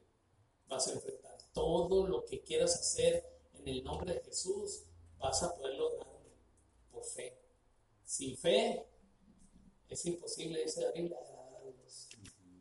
vas 0.68 0.88
a 0.88 0.92
enfrentar. 0.92 1.36
Todo 1.52 2.06
lo 2.06 2.24
que 2.24 2.40
quieras 2.40 2.74
hacer 2.74 3.24
en 3.54 3.68
el 3.68 3.82
nombre 3.82 4.14
de 4.14 4.20
Jesús, 4.20 4.84
vas 5.18 5.42
a 5.42 5.54
poder 5.54 5.74
lograrlo 5.76 6.20
por 6.92 7.04
fe. 7.04 7.36
Sin 8.04 8.36
fe, 8.36 8.86
es 9.88 10.06
imposible, 10.06 10.62
dice 10.62 10.82
la 10.82 10.92
Biblia. 10.92 11.18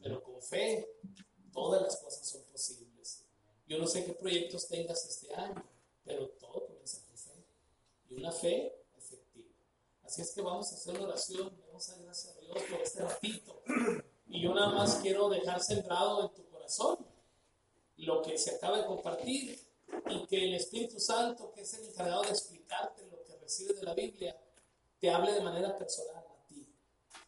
Pero 0.02 0.24
con 0.24 0.42
fe, 0.42 0.88
todas 1.52 1.82
las 1.82 1.98
cosas 1.98 2.28
son 2.28 2.44
posibles. 2.44 3.24
Yo 3.68 3.78
no 3.78 3.88
sé 3.88 4.06
qué 4.06 4.14
proyectos 4.14 4.68
tengas 4.68 5.06
este 5.06 5.34
año, 5.34 5.64
pero 6.06 6.30
todo 6.30 6.68
comienza 6.68 7.02
con 7.06 7.18
fe. 7.18 7.44
Y 8.10 8.16
una 8.16 8.32
fe 8.32 8.74
efectiva. 8.98 9.50
Así 10.04 10.22
es 10.22 10.32
que 10.32 10.42
vamos 10.42 10.72
a 10.72 10.76
hacer 10.76 10.98
oración. 11.00 11.52
Vamos 11.68 11.90
a 11.90 11.96
dar 11.96 12.06
gracias 12.06 12.38
a 12.38 12.40
Dios 12.40 12.58
por 12.70 12.82
este 12.82 13.02
ratito. 13.04 13.62
Y 14.30 14.42
yo 14.42 14.54
nada 14.54 14.72
más 14.72 14.96
quiero 15.02 15.30
dejar 15.30 15.62
sembrado 15.62 16.24
en 16.24 16.34
tu 16.34 16.46
corazón 16.50 17.06
lo 17.98 18.22
que 18.22 18.38
se 18.38 18.56
acaba 18.56 18.78
de 18.78 18.86
compartir 18.86 19.67
y 20.10 20.26
que 20.26 20.46
el 20.46 20.56
Espíritu 20.56 21.00
Santo, 21.00 21.52
que 21.52 21.62
es 21.62 21.74
el 21.74 21.86
encargado 21.86 22.24
de 22.24 22.30
explicarte 22.30 23.06
lo 23.08 23.24
que 23.24 23.36
recibes 23.38 23.80
de 23.80 23.86
la 23.86 23.94
Biblia, 23.94 24.40
te 25.00 25.10
hable 25.10 25.34
de 25.34 25.42
manera 25.42 25.76
personal 25.78 26.24
a 26.28 26.48
ti. 26.48 26.68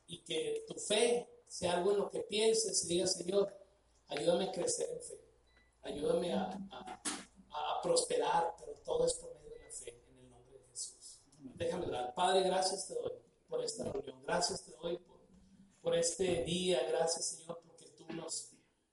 Y 0.08 0.20
que 0.20 0.66
tu 0.68 0.76
fe 0.76 1.44
sea 1.48 1.78
algo 1.78 1.92
en 1.92 1.98
lo 2.00 2.10
que 2.10 2.22
pienses 2.22 2.84
y 2.86 2.88
digas, 2.88 3.14
Señor, 3.14 3.54
ayúdame 4.08 4.46
a 4.46 4.52
crecer 4.52 4.90
en 4.90 5.02
fe, 5.02 5.20
ayúdame 5.84 6.34
a, 6.34 6.44
a, 6.72 7.02
a 7.52 7.82
prosperar, 7.82 8.56
pero 8.60 8.74
todo 8.84 9.06
es 9.06 9.14
por 9.14 9.34
medio 9.36 9.50
de 9.52 9.66
la 9.66 9.72
fe, 9.72 10.02
en 10.10 10.20
el 10.20 10.30
nombre 10.30 10.58
de 10.58 10.66
Jesús. 10.70 11.22
Déjame 11.38 11.86
orar. 11.88 12.14
Padre, 12.14 12.44
gracias 12.44 12.88
te 12.88 12.96
doy 12.96 13.14
por 13.48 13.64
esta 13.64 13.84
reunión, 13.84 14.22
gracias 14.24 14.64
te 14.64 14.72
doy 14.72 14.98
por, 14.98 15.20
por 15.82 15.96
este 15.96 16.44
día, 16.44 16.86
gracias 16.90 17.26
Señor, 17.26 17.62
porque 17.66 17.88
tú 17.90 18.06
nos 18.14 18.50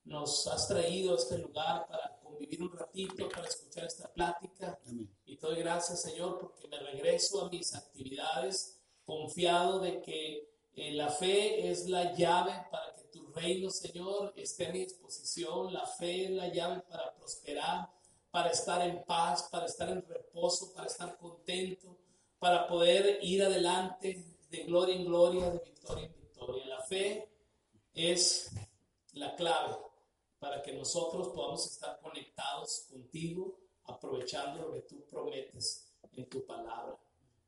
nos 0.07 0.47
has 0.47 0.69
traído 0.69 1.13
a 1.13 1.17
este 1.17 1.39
lugar 1.39 1.87
para 1.89 2.16
convivir 2.27 2.63
un 2.63 2.73
ratito, 2.73 3.29
para 3.29 3.47
escuchar 3.47 3.85
esta 3.85 4.13
plática. 4.13 4.79
Amén. 4.87 5.11
Y 5.25 5.37
doy 5.37 5.57
gracias, 5.57 6.03
Señor, 6.03 6.39
porque 6.39 6.69
me 6.69 6.79
regreso 6.79 7.43
a 7.43 7.51
mis 7.51 7.75
actividades 7.75 8.81
confiado 9.05 9.81
de 9.81 10.03
que 10.03 10.49
eh, 10.75 10.93
la 10.93 11.09
fe 11.09 11.71
es 11.71 11.89
la 11.89 12.15
llave 12.15 12.53
para 12.71 12.95
que 12.95 13.05
tu 13.05 13.27
reino, 13.29 13.71
Señor, 13.71 14.35
esté 14.37 14.67
a 14.67 14.73
mi 14.73 14.81
disposición. 14.81 15.73
La 15.73 15.87
fe 15.87 16.25
es 16.25 16.31
la 16.31 16.49
llave 16.49 16.83
para 16.83 17.15
prosperar, 17.15 17.91
para 18.31 18.51
estar 18.51 18.87
en 18.87 19.03
paz, 19.05 19.49
para 19.51 19.67
estar 19.67 19.89
en 19.89 20.07
reposo, 20.07 20.73
para 20.75 20.87
estar 20.87 21.17
contento, 21.17 21.97
para 22.39 22.67
poder 22.67 23.21
ir 23.23 23.43
adelante 23.43 24.25
de 24.51 24.65
gloria 24.65 24.97
en 24.97 25.05
gloria, 25.07 25.51
de 25.51 25.59
victoria 25.61 26.07
en 26.07 26.15
victoria. 26.15 26.67
La 26.67 26.83
fe 26.83 27.29
es 27.95 28.51
la 29.13 29.35
clave 29.35 29.86
para 30.47 30.63
que 30.63 30.73
nosotros 30.73 31.29
podamos 31.35 31.67
estar 31.67 31.99
conectados 31.99 32.87
contigo, 32.89 33.59
aprovechando 33.83 34.63
lo 34.63 34.75
que 34.75 34.83
tú 34.83 35.05
prometes 35.11 35.89
en 36.13 36.29
tu 36.29 36.47
palabra. 36.47 36.97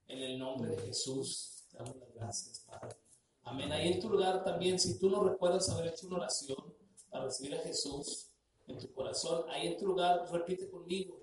En 0.09 0.19
el 0.19 0.37
nombre 0.37 0.71
de 0.71 0.83
Jesús, 0.83 1.65
te 1.71 1.79
damos 1.79 1.95
las 1.97 2.13
gracias, 2.13 2.59
Padre. 2.67 2.97
Amén. 3.45 3.71
Ahí 3.71 3.93
en 3.93 4.01
tu 4.01 4.11
lugar 4.11 4.43
también, 4.43 4.81
si 4.81 4.99
tú 4.99 5.09
no 5.09 5.23
recuerdas 5.23 5.69
haber 5.69 5.93
hecho 5.93 6.09
una 6.09 6.17
oración 6.17 6.75
para 7.09 7.27
recibir 7.27 7.55
a 7.55 7.61
Jesús 7.61 8.31
en 8.67 8.79
tu 8.79 8.93
corazón, 8.93 9.49
ahí 9.49 9.69
en 9.69 9.77
tu 9.77 9.87
lugar, 9.87 10.29
repite 10.33 10.69
conmigo, 10.69 11.23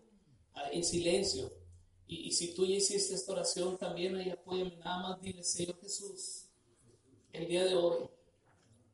ahí 0.53 0.77
en 0.77 0.83
silencio. 0.85 1.51
Y, 2.07 2.27
y 2.27 2.31
si 2.31 2.55
tú 2.55 2.65
ya 2.65 2.75
hiciste 2.75 3.15
esta 3.15 3.33
oración, 3.33 3.77
también 3.77 4.15
ahí 4.15 4.29
apóyame, 4.29 4.77
nada 4.77 5.09
más 5.09 5.21
dile, 5.21 5.43
Señor 5.43 5.77
Jesús, 5.81 6.45
el 7.33 7.49
día 7.49 7.65
de 7.65 7.75
hoy, 7.75 8.09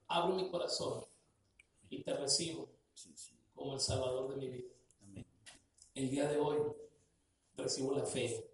abro 0.08 0.36
mi 0.36 0.50
corazón 0.50 1.06
y 1.92 2.02
te 2.02 2.14
recibo 2.16 2.71
Como 3.54 3.74
el 3.74 3.80
Salvador 3.80 4.30
de 4.30 4.36
mi 4.38 4.50
vida. 4.50 4.74
El 5.94 6.10
día 6.10 6.28
de 6.28 6.38
hoy 6.38 6.58
recibo 7.58 7.94
la 7.96 8.06
fe, 8.06 8.50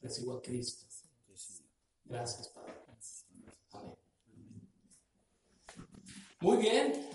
recibo 0.00 0.34
a 0.34 0.42
Cristo. 0.42 0.86
Gracias, 2.04 2.48
Padre. 2.48 2.74
Amén. 3.72 3.96
Muy 6.40 6.56
bien. 6.58 7.10